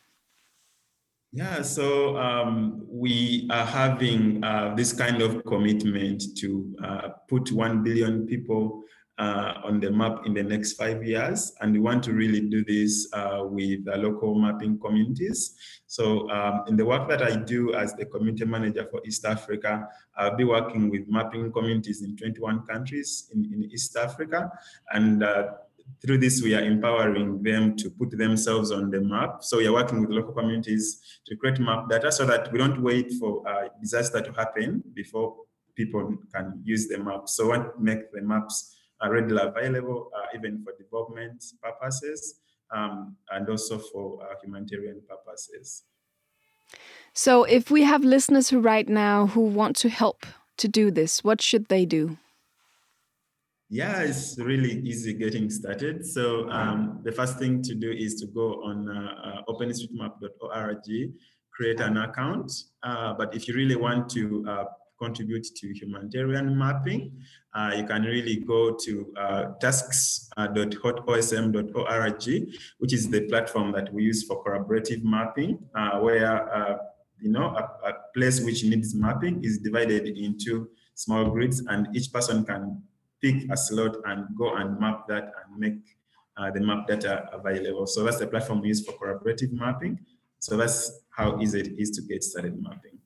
Yeah, 1.36 1.64
so 1.64 2.16
um, 2.16 2.86
we 2.88 3.48
are 3.50 3.66
having 3.66 4.44
uh, 4.44 4.76
this 4.76 4.94
kind 4.94 5.20
of 5.20 5.44
commitment 5.46 6.22
to 6.38 6.76
uh, 6.84 7.10
put 7.28 7.52
1 7.52 7.82
billion 7.82 8.28
people 8.28 8.84
uh, 9.18 9.54
on 9.64 9.80
the 9.80 9.90
map 9.90 10.28
in 10.28 10.36
the 10.36 10.44
next 10.44 10.74
five 10.74 11.04
years. 11.04 11.52
And 11.60 11.74
we 11.74 11.80
want 11.80 12.04
to 12.04 12.14
really 12.14 12.42
do 12.42 12.64
this 12.64 13.08
uh, 13.14 13.46
with 13.46 13.86
the 13.86 13.98
local 13.98 14.36
mapping 14.36 14.78
communities. 14.78 15.56
So 15.88 16.30
um, 16.30 16.66
in 16.68 16.78
the 16.78 16.86
work 16.86 17.10
that 17.10 17.24
I 17.24 17.36
do 17.36 17.74
as 17.74 17.96
the 17.96 18.06
community 18.06 18.46
manager 18.46 18.88
for 18.92 19.02
East 19.04 19.26
Africa, 19.26 19.88
I'll 20.16 20.38
be 20.38 20.44
working 20.44 20.92
with 20.92 21.08
mapping 21.08 21.52
communities 21.52 22.04
in 22.04 22.16
21 22.16 22.68
countries 22.68 23.32
in, 23.34 23.44
in 23.52 23.72
East 23.72 23.98
Africa. 23.98 24.52
And 24.92 25.24
uh, 25.24 25.54
through 26.02 26.18
this, 26.18 26.42
we 26.42 26.54
are 26.54 26.62
empowering 26.62 27.42
them 27.44 27.76
to 27.78 27.90
put 27.90 28.12
themselves 28.12 28.72
on 28.72 28.92
the 28.92 29.02
map. 29.02 29.44
So 29.44 29.58
we 29.58 29.68
are 29.68 29.74
working 29.74 30.02
with 30.02 30.10
local 30.10 30.34
communities 30.34 31.20
to 31.26 31.36
create 31.36 31.60
map 31.60 31.90
data 31.90 32.12
so 32.12 32.26
that 32.26 32.52
we 32.52 32.60
don't 32.60 32.82
wait 32.82 33.12
for 33.20 33.44
a 33.48 33.70
disaster 33.82 34.22
to 34.22 34.32
happen 34.34 34.84
before 34.94 35.36
people 35.76 36.16
can 36.34 36.62
use 36.64 36.88
the 36.88 36.98
map. 36.98 37.28
So 37.28 37.52
we 37.52 37.58
make 37.80 38.12
the 38.12 38.22
maps 38.22 38.76
are 39.02 39.12
readily 39.12 39.42
available, 39.42 40.10
uh, 40.16 40.28
even 40.36 40.64
for 40.64 40.74
development 40.78 41.44
purposes 41.62 42.40
um, 42.74 43.16
and 43.32 43.48
also 43.50 43.78
for 43.78 44.22
uh, 44.24 44.36
humanitarian 44.44 45.02
purposes. 45.08 45.84
So, 47.14 47.44
if 47.44 47.70
we 47.70 47.84
have 47.84 48.04
listeners 48.04 48.50
who 48.50 48.60
right 48.60 48.88
now 48.88 49.28
who 49.28 49.42
want 49.42 49.76
to 49.78 49.90
help 49.90 50.26
to 50.58 50.68
do 50.68 50.90
this, 50.90 51.24
what 51.24 51.42
should 51.42 51.68
they 51.68 51.86
do? 51.86 52.18
Yeah, 53.74 54.02
it's 54.02 54.38
really 54.38 54.82
easy 54.82 55.16
getting 55.16 55.50
started. 55.50 56.06
So 56.06 56.48
um, 56.52 57.00
the 57.04 57.12
first 57.12 57.40
thing 57.40 57.64
to 57.64 57.74
do 57.74 57.90
is 57.90 58.14
to 58.22 58.28
go 58.28 58.62
on 58.62 58.88
uh, 58.88 59.16
uh, 59.24 59.42
openstreetmap.org, 59.52 61.12
create 61.52 61.80
an 61.80 61.98
account. 61.98 62.52
Uh, 62.84 63.16
but 63.16 63.34
if 63.34 63.48
you 63.48 63.56
really 63.56 63.76
want 63.76 64.10
to 64.10 64.46
uh, 64.48 64.66
contribute 65.02 65.48
to 65.56 65.74
humanitarian 65.74 66.56
mapping, 66.56 67.20
uh, 67.56 67.72
you 67.76 67.84
can 67.84 68.04
really 68.04 68.36
go 68.36 68.76
to 68.76 69.12
uh, 69.18 69.46
tasks.hotosm.org, 69.60 72.54
which 72.78 72.94
is 72.94 73.10
the 73.10 73.22
platform 73.22 73.72
that 73.72 73.92
we 73.92 74.04
use 74.04 74.24
for 74.24 74.44
collaborative 74.46 75.04
mapping, 75.04 75.58
where 76.00 76.80
you 77.20 77.32
know 77.32 77.56
a, 77.56 77.64
a, 77.90 77.94
place 78.14 78.40
which 78.42 78.64
needs 78.64 78.94
mapping 78.94 79.44
is 79.44 79.58
divided 79.58 80.16
into 80.16 80.70
small 80.94 81.32
grids, 81.32 81.64
and 81.70 81.88
each 81.96 82.14
person 82.14 82.46
can 82.46 82.84
pick 83.24 83.50
a 83.50 83.58
slot 83.58 83.96
and 84.06 84.26
go 84.38 84.54
and 84.56 84.80
map 84.80 85.08
that 85.08 85.32
and 85.40 85.58
make 85.58 85.80
uh, 86.38 86.52
the 86.52 86.60
map 86.60 86.88
data 86.88 87.30
available. 87.32 87.88
So 87.88 88.04
that's 88.04 88.20
the 88.20 88.28
platform 88.28 88.62
we 88.62 88.68
use 88.68 88.86
for 88.86 88.94
collaborative 88.94 89.52
mapping. 89.52 90.00
So 90.40 90.58
that's 90.58 90.92
how 91.10 91.40
easy 91.40 91.62
it 91.62 91.80
is 91.80 91.90
to 91.92 92.02
get 92.02 92.24
started 92.24 92.62
mapping. 92.62 93.00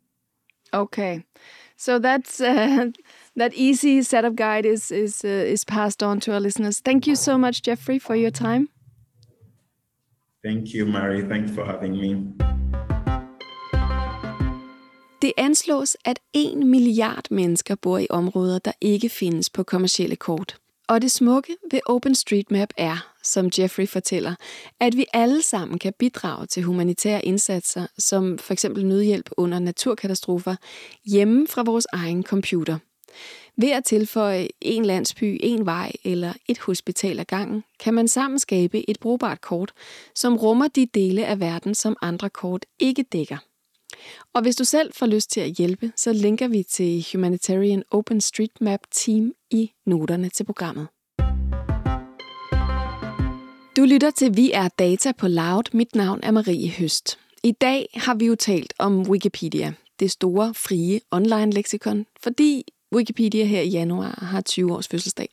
Okay. 0.74 1.24
So 1.76 2.00
that's 2.00 2.42
uh, 2.42 2.88
that 3.36 3.54
easy 3.54 4.02
setup 4.02 4.36
guide 4.36 4.66
is 4.66 4.92
is 4.92 5.24
uh, 5.24 5.28
is 5.28 5.64
passed 5.64 6.02
on 6.02 6.20
to 6.22 6.34
our 6.34 6.40
listeners. 6.40 6.80
Thank 6.80 7.06
you 7.06 7.16
so 7.16 7.38
much, 7.38 7.62
Jeffrey, 7.62 8.00
for 8.00 8.16
your 8.16 8.32
time. 8.32 8.70
Thank 10.44 10.74
you, 10.74 10.86
Mary. 10.86 11.22
Thanks 11.28 11.52
for 11.52 11.66
having 11.66 11.94
me. 11.94 12.57
Det 15.22 15.34
anslås, 15.38 15.98
at 16.06 16.20
1 16.34 16.58
milliard 16.58 17.26
mennesker 17.32 17.76
bor 17.76 17.98
i 17.98 18.08
områder, 18.10 18.60
der 18.60 18.72
ikke 18.82 19.10
findes 19.10 19.50
på 19.50 19.64
kommercielle 19.64 20.16
kort. 20.16 20.58
Og 20.88 21.02
det 21.02 21.12
smukke 21.12 21.56
ved 21.72 21.80
OpenStreetMap 21.86 22.70
er, 22.78 23.14
som 23.24 23.50
Jeffrey 23.60 23.88
fortæller, 23.88 24.36
at 24.80 24.98
vi 24.98 25.06
alle 25.14 25.42
sammen 25.42 25.80
kan 25.80 25.94
bidrage 26.00 26.46
til 26.46 26.64
humanitære 26.64 27.26
indsatser, 27.26 27.88
som 27.98 28.38
f.eks. 28.38 28.64
nødhjælp 28.64 29.30
under 29.38 29.60
naturkatastrofer, 29.60 30.56
hjemme 31.06 31.48
fra 31.48 31.64
vores 31.64 31.88
egen 31.94 32.24
computer. 32.24 32.78
Ved 33.58 33.72
at 33.72 33.84
tilføje 33.84 34.48
en 34.62 34.86
landsby, 34.86 35.40
en 35.44 35.66
vej 35.66 35.92
eller 36.04 36.34
et 36.48 36.60
hospital 36.60 37.20
ad 37.20 37.26
gangen, 37.26 37.64
kan 37.80 37.94
man 37.94 38.08
sammen 38.08 38.40
skabe 38.40 38.90
et 38.90 39.00
brugbart 39.00 39.42
kort, 39.42 39.74
som 40.16 40.38
rummer 40.38 40.68
de 40.68 40.86
dele 40.86 41.26
af 41.26 41.40
verden, 41.40 41.76
som 41.76 41.98
andre 42.02 42.30
kort 42.30 42.66
ikke 42.80 43.04
dækker. 43.04 43.38
Og 44.34 44.42
hvis 44.42 44.56
du 44.56 44.64
selv 44.64 44.94
får 44.94 45.06
lyst 45.06 45.32
til 45.32 45.40
at 45.40 45.52
hjælpe, 45.52 45.92
så 45.96 46.14
linker 46.14 46.48
vi 46.48 46.64
til 46.64 47.06
Humanitarian 47.12 47.84
OpenStreetMap 47.92 48.80
Team 48.92 49.34
i 49.52 49.72
noterne 49.86 50.30
til 50.30 50.44
programmet. 50.44 50.88
Du 53.78 53.86
lytter 53.86 54.12
til 54.12 54.38
Vi 54.38 54.52
er 54.52 54.68
Data 54.68 55.12
på 55.12 55.28
Loud. 55.28 55.64
Mit 55.74 55.96
navn 55.96 56.20
er 56.24 56.32
Marie 56.32 56.70
Høst. 56.70 57.20
I 57.44 57.52
dag 57.52 57.90
har 57.94 58.16
vi 58.16 58.26
jo 58.26 58.36
talt 58.36 58.74
om 58.80 59.02
Wikipedia, 59.02 59.74
det 60.00 60.12
store, 60.12 60.54
frie 60.54 61.02
online-leksikon, 61.12 62.06
fordi 62.24 62.64
Wikipedia 62.96 63.46
her 63.46 63.62
i 63.62 63.68
januar 63.70 64.26
har 64.26 64.42
20 64.42 64.74
års 64.74 64.88
fødselsdag. 64.88 65.30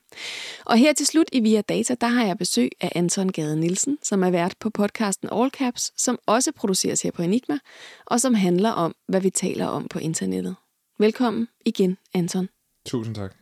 Og 0.65 0.77
her 0.77 0.93
til 0.93 1.07
slut 1.07 1.27
i 1.33 1.41
Via 1.41 1.61
Data, 1.61 1.95
der 2.01 2.07
har 2.07 2.27
jeg 2.27 2.39
besøg 2.39 2.71
af 2.81 2.93
Anton 2.95 3.29
Gade 3.29 3.57
Nielsen, 3.57 3.99
som 4.03 4.23
er 4.23 4.31
vært 4.31 4.55
på 4.61 4.71
podcasten 4.71 5.29
All 5.33 5.51
Caps, 5.51 5.93
som 5.97 6.19
også 6.27 6.53
produceres 6.53 7.03
her 7.03 7.11
på 7.11 7.23
Enigma, 7.23 7.59
og 8.07 8.21
som 8.21 8.35
handler 8.35 8.71
om, 8.71 8.95
hvad 9.09 9.21
vi 9.21 9.31
taler 9.31 9.67
om 9.67 9.89
på 9.89 9.99
internettet. 9.99 10.57
Velkommen 10.99 11.49
igen, 11.67 11.97
Anton. 12.15 12.49
Tusind 12.87 13.15
tak. 13.15 13.35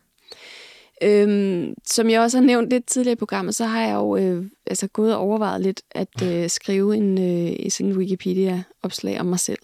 Øhm, 1.03 1.73
som 1.85 2.09
jeg 2.09 2.21
også 2.21 2.37
har 2.37 2.45
nævnt 2.45 2.69
lidt 2.69 2.85
tidligere 2.85 3.13
i 3.13 3.15
programmet, 3.15 3.55
så 3.55 3.65
har 3.65 3.81
jeg 3.81 3.93
jo 3.93 4.17
øh, 4.17 4.45
altså 4.65 4.87
gået 4.87 5.15
og 5.15 5.21
overvejet 5.21 5.61
lidt 5.61 5.81
at 5.91 6.21
øh, 6.23 6.49
skrive 6.49 6.95
en, 6.95 7.17
øh, 7.17 7.71
sådan 7.71 7.91
en 7.91 7.97
Wikipedia-opslag 7.97 9.19
om 9.19 9.25
mig 9.25 9.39
selv. 9.39 9.59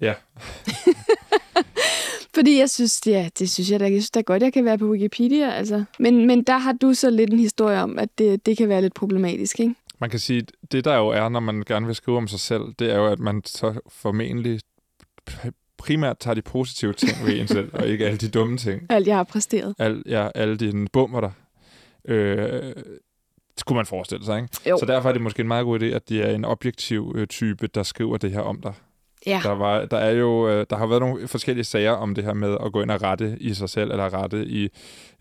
Ja. 0.00 0.14
Fordi 2.38 2.58
jeg 2.58 2.70
synes, 2.70 3.00
ja, 3.06 3.28
det 3.38 3.50
synes 3.50 3.70
jeg 3.70 3.80
da, 3.80 3.84
jeg 3.84 3.92
synes 3.92 4.10
da 4.10 4.20
godt, 4.20 4.42
jeg 4.42 4.52
kan 4.52 4.64
være 4.64 4.78
på 4.78 4.86
Wikipedia. 4.90 5.50
Altså. 5.50 5.84
Men, 5.98 6.26
men 6.26 6.42
der 6.42 6.58
har 6.58 6.72
du 6.72 6.94
så 6.94 7.10
lidt 7.10 7.30
en 7.30 7.38
historie 7.38 7.82
om, 7.82 7.98
at 7.98 8.08
det, 8.18 8.46
det 8.46 8.56
kan 8.56 8.68
være 8.68 8.82
lidt 8.82 8.94
problematisk, 8.94 9.60
ikke? 9.60 9.74
Man 9.98 10.10
kan 10.10 10.18
sige, 10.18 10.46
det 10.72 10.84
der 10.84 10.96
jo 10.96 11.08
er, 11.08 11.28
når 11.28 11.40
man 11.40 11.62
gerne 11.66 11.86
vil 11.86 11.94
skrive 11.94 12.16
om 12.16 12.28
sig 12.28 12.40
selv, 12.40 12.62
det 12.78 12.90
er 12.90 12.96
jo, 12.96 13.06
at 13.06 13.18
man 13.18 13.42
så 13.44 13.80
formentlig 13.88 14.60
primært 15.78 16.18
tager 16.18 16.34
de 16.34 16.42
positive 16.42 16.92
ting 16.92 17.26
ved 17.26 17.40
en 17.40 17.48
selv, 17.48 17.70
og 17.72 17.86
ikke 17.86 18.06
alle 18.06 18.18
de 18.18 18.28
dumme 18.28 18.58
ting. 18.58 18.82
Alt, 18.88 19.06
jeg 19.06 19.16
har 19.16 19.24
præsteret. 19.24 19.74
Al, 19.78 20.02
ja, 20.06 20.28
alle 20.34 20.56
de 20.56 20.86
bummer 20.92 21.20
der. 21.20 21.30
Øh, 22.04 22.72
skulle 23.56 23.76
man 23.76 23.86
forestille 23.86 24.24
sig, 24.24 24.36
ikke? 24.36 24.48
Jo. 24.68 24.78
Så 24.78 24.86
derfor 24.86 25.08
er 25.08 25.12
det 25.12 25.22
måske 25.22 25.40
en 25.40 25.48
meget 25.48 25.64
god 25.64 25.80
idé, 25.80 25.84
at 25.84 26.08
det 26.08 26.20
er 26.26 26.30
en 26.30 26.44
objektiv 26.44 27.12
øh, 27.16 27.26
type, 27.26 27.66
der 27.66 27.82
skriver 27.82 28.16
det 28.16 28.30
her 28.30 28.40
om 28.40 28.60
dig. 28.60 28.74
Ja. 29.26 29.40
Der, 29.42 29.50
var, 29.50 29.84
der, 29.84 29.96
er 29.96 30.10
jo, 30.10 30.48
øh, 30.48 30.66
der 30.70 30.76
har 30.76 30.86
været 30.86 31.00
nogle 31.00 31.28
forskellige 31.28 31.64
sager 31.64 31.92
om 31.92 32.14
det 32.14 32.24
her 32.24 32.32
med 32.32 32.56
at 32.64 32.72
gå 32.72 32.82
ind 32.82 32.90
og 32.90 33.02
rette 33.02 33.36
i 33.40 33.54
sig 33.54 33.68
selv, 33.68 33.90
eller 33.90 34.22
rette 34.22 34.46
i 34.46 34.68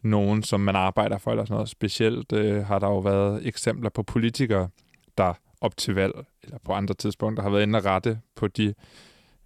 nogen, 0.02 0.44
som 0.44 0.60
man 0.60 0.76
arbejder 0.76 1.18
for, 1.18 1.32
eller 1.32 1.46
sådan 1.46 1.54
noget. 1.54 1.70
Specielt 1.70 2.34
øh, 2.34 2.66
har 2.66 2.80
der 2.80 2.88
jo 2.88 3.00
været 3.00 3.48
eksempler 3.48 3.90
på 3.90 4.04
politikere, 4.04 4.70
der 5.18 5.34
op 5.62 5.78
til 5.78 5.96
valg, 5.96 6.14
eller 6.44 6.58
på 6.66 6.74
andre 6.74 6.94
tidspunkter, 6.94 7.44
har 7.44 7.50
været 7.50 7.64
inde 7.64 7.78
og 7.80 7.86
rette 7.86 8.20
på 8.36 8.48
de 8.48 8.74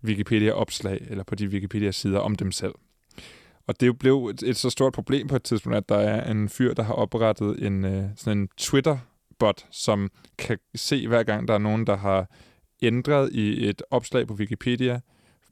Wikipedia-opslag, 0.03 1.07
eller 1.09 1.23
på 1.23 1.35
de 1.35 1.47
Wikipedia-sider 1.47 2.19
om 2.19 2.35
dem 2.35 2.51
selv. 2.51 2.73
Og 3.67 3.79
det 3.79 3.99
blev 3.99 4.25
et, 4.25 4.43
et 4.43 4.57
så 4.57 4.69
stort 4.69 4.93
problem 4.93 5.27
på 5.27 5.35
et 5.35 5.43
tidspunkt, 5.43 5.77
at 5.77 5.89
der 5.89 5.97
er 5.97 6.31
en 6.31 6.49
fyr, 6.49 6.73
der 6.73 6.83
har 6.83 6.93
oprettet 6.93 7.65
en, 7.65 7.85
øh, 7.85 8.03
sådan 8.15 8.37
en 8.37 8.49
Twitter-bot, 8.57 9.65
som 9.71 10.09
kan 10.37 10.57
se 10.75 11.07
hver 11.07 11.23
gang, 11.23 11.47
der 11.47 11.53
er 11.53 11.57
nogen, 11.57 11.87
der 11.87 11.97
har 11.97 12.27
ændret 12.81 13.31
i 13.33 13.67
et 13.69 13.81
opslag 13.91 14.27
på 14.27 14.33
Wikipedia 14.33 14.99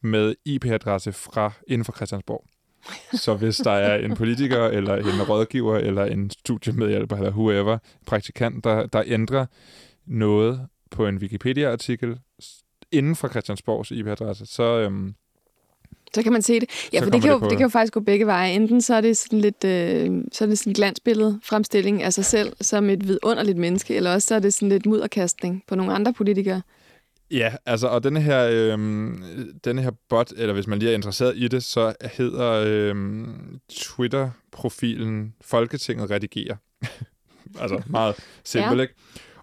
med 0.01 0.35
IP-adresse 0.45 1.11
fra 1.13 1.51
inden 1.67 1.85
for 1.85 1.91
Christiansborg. 1.93 2.45
Så 3.13 3.33
hvis 3.35 3.57
der 3.57 3.71
er 3.71 4.05
en 4.05 4.15
politiker, 4.15 4.65
eller 4.65 4.95
en 4.95 5.21
rådgiver, 5.29 5.77
eller 5.77 6.05
en 6.05 6.29
studiemedhjælper, 6.29 7.15
eller 7.17 7.31
whoever, 7.31 7.77
praktikant, 8.05 8.63
der, 8.63 8.85
der 8.85 9.03
ændrer 9.05 9.45
noget 10.05 10.67
på 10.91 11.07
en 11.07 11.17
Wikipedia-artikel 11.17 12.19
inden 12.91 13.15
for 13.15 13.27
Christiansborgs 13.27 13.91
IP-adresse, 13.91 14.45
så, 14.45 14.63
øhm, 14.63 15.13
Så 16.13 16.23
kan 16.23 16.31
man 16.31 16.41
se 16.41 16.59
det. 16.59 16.69
Ja, 16.93 16.99
Så 16.99 17.03
for 17.05 17.11
det 17.11 17.21
kan, 17.21 17.29
jo, 17.29 17.35
det 17.35 17.41
på- 17.41 17.49
det 17.49 17.57
kan 17.57 17.65
jo 17.65 17.69
faktisk 17.69 17.93
gå 17.93 17.99
begge 17.99 18.25
veje. 18.25 18.53
Enten 18.53 18.81
så 18.81 18.95
er 18.95 19.01
det 19.01 19.17
sådan 19.17 19.39
lidt 19.41 19.63
øh, 19.65 20.23
så 20.31 20.43
er 20.43 20.47
det 20.47 20.59
sådan 20.59 20.73
glansbillede 20.73 21.39
fremstilling 21.43 22.03
af 22.03 22.13
sig 22.13 22.25
selv 22.25 22.53
som 22.61 22.89
et 22.89 23.07
vidunderligt 23.07 23.57
menneske, 23.57 23.95
eller 23.95 24.13
også 24.13 24.27
så 24.27 24.35
er 24.35 24.39
det 24.39 24.53
sådan 24.53 24.69
lidt 24.69 24.85
mudderkastning 24.85 25.63
på 25.67 25.75
nogle 25.75 25.93
andre 25.93 26.13
politikere. 26.13 26.61
Ja, 27.31 27.53
altså, 27.65 27.87
og 27.87 28.03
denne 28.03 28.21
her, 28.21 28.49
øhm, 28.51 29.23
denne 29.63 29.81
her 29.81 29.91
bot, 30.09 30.31
eller 30.37 30.53
hvis 30.53 30.67
man 30.67 30.79
lige 30.79 30.91
er 30.91 30.95
interesseret 30.95 31.33
i 31.37 31.47
det, 31.47 31.63
så 31.63 31.93
hedder 32.17 32.63
øhm, 32.67 33.59
Twitter-profilen 33.69 35.33
Folketinget 35.41 36.11
redigerer. 36.11 36.55
altså 37.61 37.81
meget 37.87 38.15
simpelt, 38.43 38.77
Ja. 38.77 38.81
ikke? 38.81 38.93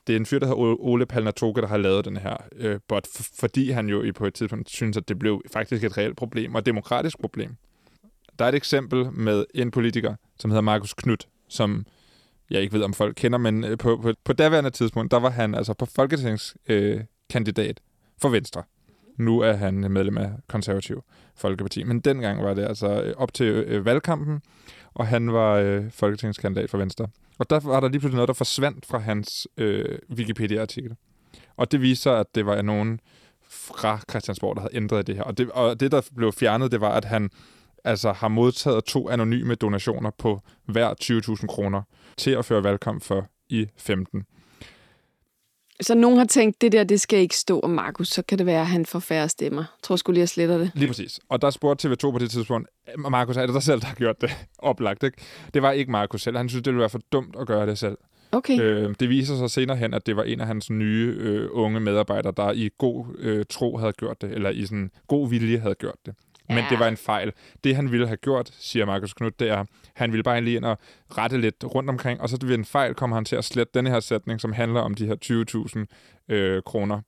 Det 0.06 0.12
er 0.12 0.16
en 0.16 0.26
fyr, 0.26 0.38
der 0.38 0.46
hedder 0.46 0.74
Ole- 0.80 1.06
Palnatoke, 1.06 1.60
der 1.60 1.66
har 1.66 1.76
lavet 1.76 2.04
den 2.04 2.16
her 2.16 2.36
øh, 2.56 2.80
bot, 2.88 3.06
fordi 3.40 3.70
han 3.70 3.88
jo 3.88 4.02
i 4.02 4.12
på 4.12 4.26
et 4.26 4.34
tidspunkt 4.34 4.70
synes, 4.70 4.96
at 4.96 5.08
det 5.08 5.18
blev 5.18 5.42
faktisk 5.52 5.84
et 5.84 5.98
reelt 5.98 6.16
problem, 6.16 6.54
og 6.54 6.58
et 6.58 6.66
demokratisk 6.66 7.18
problem. 7.18 7.56
Der 8.38 8.44
er 8.44 8.48
et 8.48 8.54
eksempel 8.54 9.12
med 9.12 9.44
en 9.54 9.70
politiker, 9.70 10.14
som 10.40 10.50
hedder 10.50 10.62
Markus 10.62 10.94
Knudt, 10.94 11.28
som 11.48 11.86
jeg 12.50 12.62
ikke 12.62 12.72
ved, 12.74 12.82
om 12.82 12.94
folk 12.94 13.14
kender, 13.16 13.38
men 13.38 13.64
øh, 13.64 13.78
på, 13.78 13.96
på, 14.02 14.12
på 14.24 14.32
daværende 14.32 14.70
tidspunkt, 14.70 15.10
der 15.10 15.16
var 15.20 15.30
han 15.30 15.54
altså 15.54 15.74
på 15.74 15.86
folketingskandidat 15.86 16.96
øh, 16.98 17.00
kandidat 17.30 17.80
for 18.18 18.28
Venstre. 18.28 18.62
Nu 19.18 19.40
er 19.40 19.52
han 19.52 19.74
medlem 19.74 20.18
af 20.18 20.32
Konservativ 20.46 21.04
Folkeparti. 21.36 21.82
Men 21.84 22.00
dengang 22.00 22.44
var 22.44 22.54
det 22.54 22.64
altså 22.64 23.02
øh, 23.02 23.14
op 23.16 23.34
til 23.34 23.46
øh, 23.46 23.84
valgkampen, 23.84 24.42
og 24.94 25.06
han 25.06 25.32
var 25.32 25.54
øh, 25.54 25.90
folketingskandidat 25.90 26.70
for 26.70 26.78
Venstre. 26.78 27.06
Og 27.38 27.50
der 27.50 27.60
var 27.60 27.80
der 27.80 27.88
lige 27.88 28.00
pludselig 28.00 28.16
noget, 28.16 28.28
der 28.28 28.34
forsvandt 28.34 28.86
fra 28.86 28.98
hans 28.98 29.48
øh, 29.56 29.98
Wikipedia-artikel. 30.10 30.96
Og 31.56 31.72
det 31.72 31.80
viser, 31.80 32.12
at 32.12 32.26
det 32.34 32.46
var 32.46 32.62
nogen 32.62 33.00
fra 33.48 34.00
Christiansborg, 34.10 34.56
der 34.56 34.62
havde 34.62 34.76
ændret 34.76 35.06
det 35.06 35.16
her. 35.16 35.22
Og 35.22 35.38
det, 35.38 35.50
og 35.50 35.80
det 35.80 35.92
der 35.92 36.00
blev 36.16 36.32
fjernet, 36.32 36.72
det 36.72 36.80
var, 36.80 36.90
at 36.90 37.04
han 37.04 37.30
altså 37.84 38.12
har 38.12 38.28
modtaget 38.28 38.84
to 38.84 39.10
anonyme 39.10 39.54
donationer 39.54 40.10
på 40.18 40.40
hver 40.64 40.94
20.000 41.40 41.46
kroner 41.46 41.82
til 42.16 42.30
at 42.30 42.44
føre 42.44 42.64
valgkamp 42.64 43.02
for 43.02 43.26
i 43.48 43.66
15. 43.76 44.24
Så 45.80 45.94
nogen 45.94 46.18
har 46.18 46.24
tænkt, 46.24 46.60
det 46.60 46.72
der, 46.72 46.84
det 46.84 47.00
skal 47.00 47.18
ikke 47.18 47.36
stå 47.36 47.60
om 47.60 47.70
Markus, 47.70 48.08
så 48.08 48.22
kan 48.22 48.38
det 48.38 48.46
være, 48.46 48.60
at 48.60 48.66
han 48.66 48.86
får 48.86 48.98
færre 48.98 49.28
stemmer. 49.28 49.60
Jeg 49.60 49.82
tror 49.82 49.96
sgu 49.96 50.12
lige, 50.12 50.20
jeg 50.20 50.28
sletter 50.28 50.58
det. 50.58 50.70
Lige 50.74 50.88
præcis. 50.88 51.20
Og 51.28 51.42
der 51.42 51.50
spurgte 51.50 51.88
TV2 51.88 52.10
på 52.10 52.18
det 52.18 52.30
tidspunkt, 52.30 52.68
Markus, 53.10 53.36
er 53.36 53.46
det 53.46 53.54
dig 53.54 53.62
selv, 53.62 53.80
der 53.80 53.86
har 53.86 53.94
gjort 53.94 54.20
det? 54.20 54.30
Oplagt, 54.58 55.02
ikke? 55.02 55.18
Det 55.54 55.62
var 55.62 55.72
ikke 55.72 55.90
Markus 55.90 56.22
selv. 56.22 56.36
Han 56.36 56.48
synes, 56.48 56.62
det 56.62 56.72
ville 56.72 56.80
være 56.80 56.90
for 56.90 57.00
dumt 57.12 57.36
at 57.40 57.46
gøre 57.46 57.66
det 57.66 57.78
selv. 57.78 57.98
Okay. 58.32 58.60
Øh, 58.60 58.94
det 59.00 59.08
viser 59.08 59.36
sig 59.36 59.50
senere 59.50 59.76
hen, 59.76 59.94
at 59.94 60.06
det 60.06 60.16
var 60.16 60.22
en 60.22 60.40
af 60.40 60.46
hans 60.46 60.70
nye 60.70 61.16
øh, 61.18 61.48
unge 61.52 61.80
medarbejdere, 61.80 62.32
der 62.36 62.52
i 62.52 62.70
god 62.78 63.06
øh, 63.18 63.44
tro 63.50 63.76
havde 63.76 63.92
gjort 63.92 64.22
det, 64.22 64.30
eller 64.30 64.50
i 64.50 64.66
sådan 64.66 64.90
god 65.06 65.30
vilje 65.30 65.58
havde 65.58 65.74
gjort 65.74 65.98
det. 66.06 66.14
Men 66.48 66.58
Ja. 66.58 66.66
det 66.70 66.78
var 66.78 66.88
en 66.88 66.96
fejl. 66.96 67.32
Det, 67.64 67.76
han 67.76 67.92
ville 67.92 68.06
have 68.06 68.16
gjort, 68.16 68.50
siger 68.58 68.86
Markus 68.86 69.14
Knudt, 69.14 69.40
det 69.40 69.48
er, 69.48 69.64
han 69.94 70.12
ville 70.12 70.22
bare 70.22 70.40
lige 70.40 70.56
ind 70.56 70.64
og 70.64 70.78
rette 71.18 71.40
lidt 71.40 71.64
rundt 71.74 71.90
omkring, 71.90 72.20
og 72.20 72.28
så 72.28 72.38
ved 72.42 72.54
en 72.54 72.64
fejl 72.64 72.94
kommer 72.94 73.16
han 73.16 73.24
til 73.24 73.36
at 73.36 73.44
slette 73.44 73.70
denne 73.74 73.90
her 73.90 74.00
sætning, 74.00 74.40
som 74.40 74.52
handler 74.52 74.80
om 74.80 74.94
de 74.94 75.06
her 75.06 75.86
20.000 76.28 76.34
øh, 76.34 76.62
kroner. 76.62 77.00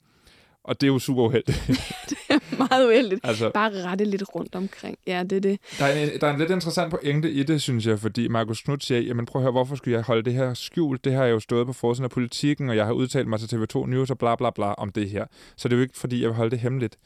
Og 0.65 0.81
det 0.81 0.87
er 0.87 0.93
jo 0.93 0.99
super 0.99 1.23
uheldigt. 1.23 1.63
Meget 2.59 2.87
uheldigt. 2.87 3.21
altså, 3.25 3.51
Bare 3.55 3.83
rette 3.85 4.05
lidt 4.05 4.23
rundt 4.35 4.55
omkring. 4.55 4.99
Ja, 5.07 5.23
det 5.23 5.33
er 5.37 5.41
det. 5.41 5.59
Der 5.79 5.85
er, 5.85 6.03
en, 6.03 6.21
der 6.21 6.27
er 6.27 6.33
en 6.33 6.39
lidt 6.39 6.51
interessant 6.51 6.91
pointe 6.91 7.31
i 7.31 7.43
det, 7.43 7.63
synes 7.63 7.87
jeg, 7.87 7.99
fordi 7.99 8.29
Markus 8.29 8.61
Knudt 8.63 8.85
siger, 8.85 9.01
jamen 9.01 9.27
prøv 9.27 9.41
at 9.41 9.45
høre, 9.45 9.53
hvorfor 9.53 9.77
skulle 9.77 9.97
jeg 9.97 10.03
holde 10.05 10.23
det 10.23 10.33
her 10.35 10.55
skjult? 10.55 11.05
Det 11.05 11.13
har 11.13 11.25
jeg 11.25 11.33
jo 11.33 11.41
stået 11.41 11.67
på 11.67 11.73
forsiden 11.73 12.05
af 12.05 12.11
politikken, 12.11 12.71
og 12.71 12.77
jeg 12.77 12.85
har 12.87 12.93
udtalt 12.93 13.29
mig 13.29 13.41
til 13.41 13.57
TV2 13.57 13.87
News 13.87 14.11
og 14.11 14.19
bla 14.19 14.37
bla 14.37 14.51
bla 14.51 14.73
om 14.73 14.93
det 14.93 15.11
her. 15.11 15.27
Så 15.57 15.69
det 15.69 15.75
er 15.75 15.77
jo 15.79 15.83
ikke, 15.83 15.99
fordi 15.99 16.21
jeg 16.23 16.29
vil 16.29 16.37
holde 16.37 16.51
det 16.51 16.59
hemmeligt. 16.59 16.97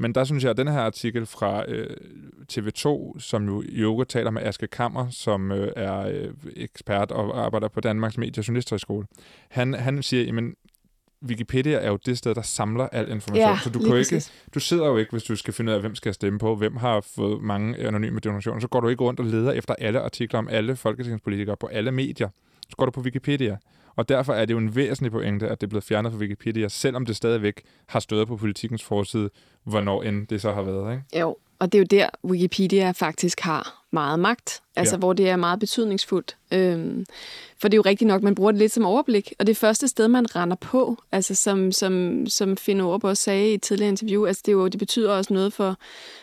Men 0.00 0.14
der 0.14 0.24
synes 0.24 0.44
jeg, 0.44 0.50
at 0.50 0.56
den 0.56 0.68
her 0.68 0.80
artikel 0.80 1.26
fra 1.26 1.64
øh, 1.68 1.96
TV2, 2.52 3.18
som 3.18 3.46
jo 3.46 3.62
i 3.62 3.80
øvrigt 3.80 4.10
taler 4.10 4.30
med 4.30 4.42
Aske 4.42 4.66
Kammer, 4.66 5.10
som 5.10 5.52
øh, 5.52 5.72
er 5.76 6.00
øh, 6.00 6.34
ekspert 6.56 7.10
og 7.10 7.44
arbejder 7.44 7.68
på 7.68 7.80
Danmarks 7.80 8.18
Medie- 8.18 8.40
og 8.40 8.48
Journalisthøjskole, 8.48 9.06
han, 9.48 9.74
han 9.74 10.02
siger, 10.02 10.24
jamen 10.24 10.54
Wikipedia 11.26 11.78
er 11.78 11.88
jo 11.88 11.98
det 12.06 12.18
sted, 12.18 12.34
der 12.34 12.42
samler 12.42 12.88
al 12.88 13.10
information, 13.10 13.48
Ja, 13.48 13.58
så 13.62 13.70
du 13.70 13.78
kan 13.78 13.96
ikke 13.96 14.24
du 14.54 14.60
sidder 14.60 14.86
jo 14.86 14.96
ikke, 14.96 15.10
hvis 15.10 15.22
du 15.22 15.36
skal 15.36 15.54
finde 15.54 15.70
ud 15.70 15.74
af, 15.74 15.80
hvem 15.80 15.94
skal 15.94 16.14
stemme 16.14 16.38
på, 16.38 16.56
hvem 16.56 16.76
har 16.76 17.00
fået 17.00 17.42
mange 17.42 17.78
anonyme 17.78 18.20
donationer, 18.20 18.60
så 18.60 18.68
går 18.68 18.80
du 18.80 18.88
ikke 18.88 19.04
rundt 19.04 19.20
og 19.20 19.26
leder 19.26 19.52
efter 19.52 19.74
alle 19.78 20.00
artikler 20.00 20.38
om 20.38 20.48
alle 20.48 20.76
folketingspolitikere 20.76 21.56
på 21.56 21.66
alle 21.66 21.92
medier. 21.92 22.28
Så 22.68 22.76
går 22.76 22.84
du 22.84 22.90
på 22.90 23.00
Wikipedia. 23.00 23.56
Og 24.00 24.08
derfor 24.08 24.32
er 24.32 24.44
det 24.44 24.54
jo 24.54 24.58
en 24.58 24.76
væsentlig 24.76 25.12
pointe, 25.12 25.48
at 25.48 25.60
det 25.60 25.66
er 25.66 25.68
blevet 25.68 25.84
fjernet 25.84 26.12
fra 26.12 26.18
Wikipedia, 26.18 26.68
selvom 26.68 27.06
det 27.06 27.16
stadigvæk 27.16 27.62
har 27.86 28.00
stået 28.00 28.28
på 28.28 28.36
politikens 28.36 28.84
forside, 28.84 29.30
hvornår 29.64 30.02
end 30.02 30.26
det 30.26 30.40
så 30.40 30.52
har 30.52 30.62
været. 30.62 30.92
Ikke? 30.92 31.20
Jo, 31.20 31.36
og 31.58 31.72
det 31.72 31.78
er 31.78 31.82
jo 31.82 31.86
der, 31.90 32.08
Wikipedia 32.24 32.90
faktisk 32.90 33.40
har 33.40 33.79
meget 33.92 34.18
magt. 34.18 34.60
Altså, 34.76 34.94
Ja. 34.94 34.98
hvor 34.98 35.12
det 35.12 35.28
er 35.28 35.36
meget 35.36 35.60
betydningsfuldt. 35.60 36.36
Øhm, 36.52 37.06
for 37.58 37.68
det 37.68 37.74
er 37.74 37.76
jo 37.78 37.82
rigtigt 37.82 38.08
nok, 38.08 38.22
man 38.22 38.34
bruger 38.34 38.50
det 38.52 38.58
lidt 38.58 38.72
som 38.72 38.84
overblik. 38.86 39.32
Og 39.38 39.46
det 39.46 39.56
første 39.56 39.88
sted, 39.88 40.08
man 40.08 40.36
render 40.36 40.56
på, 40.56 41.02
altså 41.12 41.34
som, 41.34 41.72
som, 41.72 42.26
som 42.26 42.56
Finn 42.56 42.80
også 42.80 43.22
sagde 43.22 43.50
i 43.50 43.54
et 43.54 43.62
tidligere 43.62 43.88
interview, 43.88 44.26
altså 44.26 44.42
det, 44.46 44.52
er 44.52 44.56
jo, 44.56 44.68
det 44.68 44.78
betyder 44.78 45.12
også 45.12 45.32
noget 45.34 45.52
for, 45.52 45.76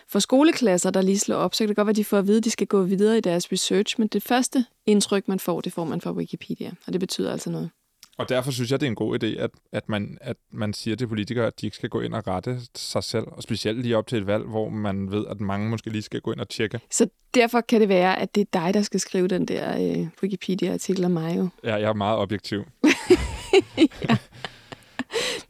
for 0.08 0.20
skoleklasser, 0.20 0.90
der 0.92 1.02
lige 1.02 1.20
slår 1.20 1.36
op. 1.36 1.56
Så 1.56 1.58
kan 1.64 1.68
det 1.68 1.76
godt 1.76 1.86
være, 1.86 1.92
at 1.92 1.96
de 1.98 2.06
får 2.06 2.18
at 2.18 2.28
vide, 2.28 2.38
at 2.38 2.44
de 2.44 2.52
skal 2.52 2.68
gå 2.68 2.82
videre 2.84 3.18
i 3.18 3.22
deres 3.22 3.52
research. 3.52 3.96
Men 4.00 4.08
det 4.08 4.24
første 4.24 4.66
indtryk, 4.86 5.28
man 5.28 5.40
får, 5.40 5.62
det 5.62 5.74
får 5.74 5.84
man 5.86 6.02
fra 6.02 6.12
Wikipedia. 6.12 6.72
Og 6.88 6.94
det 6.94 7.00
betyder 7.00 7.32
altså 7.32 7.50
noget. 7.50 7.70
Og 8.18 8.30
derfor 8.30 8.52
synes 8.52 8.72
jeg, 8.72 8.80
det 8.80 8.86
er 8.86 8.90
en 8.90 8.96
god 8.96 9.24
idé, 9.24 9.28
at, 9.40 9.52
at, 9.72 9.90
man, 9.90 10.18
at 10.22 10.38
man 10.52 10.74
siger 10.74 10.96
til 10.96 11.08
politikere, 11.08 11.48
at 11.48 11.62
de 11.62 11.66
ikke 11.66 11.76
skal 11.78 11.90
gå 11.90 12.02
ind 12.02 12.14
og 12.14 12.28
rette 12.28 12.60
sig 12.76 13.04
selv. 13.04 13.26
Og 13.28 13.44
specielt 13.44 13.82
lige 13.82 13.98
op 13.98 14.08
til 14.08 14.18
et 14.18 14.28
valg, 14.28 14.44
hvor 14.44 14.70
man 14.70 15.12
ved, 15.12 15.26
at 15.30 15.40
mange 15.42 15.70
måske 15.70 15.90
lige 15.90 16.02
skal 16.02 16.22
gå 16.22 16.32
ind 16.32 16.40
og 16.40 16.50
tjekke. 16.50 16.80
Så 16.92 17.08
derfor 17.34 17.62
kan 17.62 17.82
det 17.82 17.90
være, 17.90 18.20
at 18.20 18.36
det 18.36 18.42
er 18.42 18.60
dig, 18.62 18.74
der 18.74 18.82
skal 18.82 19.00
skrive 19.00 19.28
den 19.28 19.46
der 19.46 19.98
øh, 20.00 20.08
Wikipedia-artikel 20.24 21.06
om 21.06 21.12
mig 21.12 21.38
jo. 21.38 21.48
Ja, 21.64 21.76
jeg 21.76 21.90
er 21.90 21.94
meget 21.94 22.18
objektiv. 22.18 22.64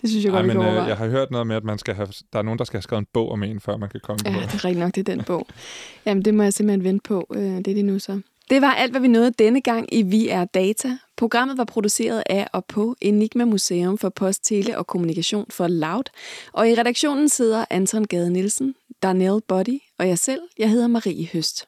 Det 0.01 0.09
synes 0.09 0.25
jeg 0.25 0.29
Ej, 0.31 0.37
godt, 0.37 0.47
vi 0.47 0.53
men 0.53 0.63
kan 0.63 0.77
øh, 0.77 0.87
jeg 0.87 0.97
har 0.97 1.07
hørt 1.07 1.31
noget 1.31 1.47
med, 1.47 1.55
at 1.55 1.63
man 1.63 1.77
skal 1.77 1.95
have, 1.95 2.07
der 2.33 2.39
er 2.39 2.43
nogen, 2.43 2.59
der 2.59 2.65
skal 2.65 2.77
have 2.77 2.81
skrevet 2.81 3.01
en 3.01 3.07
bog 3.13 3.31
om 3.31 3.43
en, 3.43 3.59
før 3.59 3.77
man 3.77 3.89
kan 3.89 3.99
komme 4.03 4.19
Ja, 4.25 4.31
på 4.33 4.39
det 4.39 4.47
er 4.47 4.65
rigtigt 4.65 4.79
nok, 4.79 4.95
det 4.95 5.09
er 5.09 5.15
den 5.15 5.23
bog. 5.23 5.47
Jamen, 6.05 6.25
det 6.25 6.33
må 6.33 6.43
jeg 6.43 6.53
simpelthen 6.53 6.83
vente 6.83 7.03
på. 7.07 7.27
Øh, 7.33 7.41
Det 7.41 7.67
er 7.67 7.73
det 7.73 7.85
nu 7.85 7.99
så. 7.99 8.21
Det 8.49 8.61
var 8.61 8.71
alt, 8.73 8.91
hvad 8.91 9.01
vi 9.01 9.07
nåede 9.07 9.31
denne 9.39 9.61
gang 9.61 9.93
i 9.93 10.01
Vi 10.01 10.29
er 10.29 10.45
Data. 10.45 10.97
Programmet 11.17 11.57
var 11.57 11.63
produceret 11.63 12.23
af 12.25 12.47
og 12.53 12.65
på 12.65 12.95
Enigma 13.01 13.45
Museum 13.45 13.97
for 13.97 14.09
Post, 14.09 14.45
Tele 14.45 14.77
og 14.77 14.87
Kommunikation 14.87 15.45
for 15.49 15.67
Loud. 15.67 16.03
Og 16.53 16.69
i 16.69 16.75
redaktionen 16.75 17.29
sidder 17.29 17.65
Anton 17.69 18.05
Gade 18.05 18.29
Nielsen, 18.29 18.75
Darnell 19.03 19.41
Body 19.47 19.79
og 19.99 20.07
jeg 20.07 20.19
selv. 20.19 20.41
Jeg 20.57 20.69
hedder 20.69 20.87
Marie 20.87 21.27
Høst. 21.33 21.67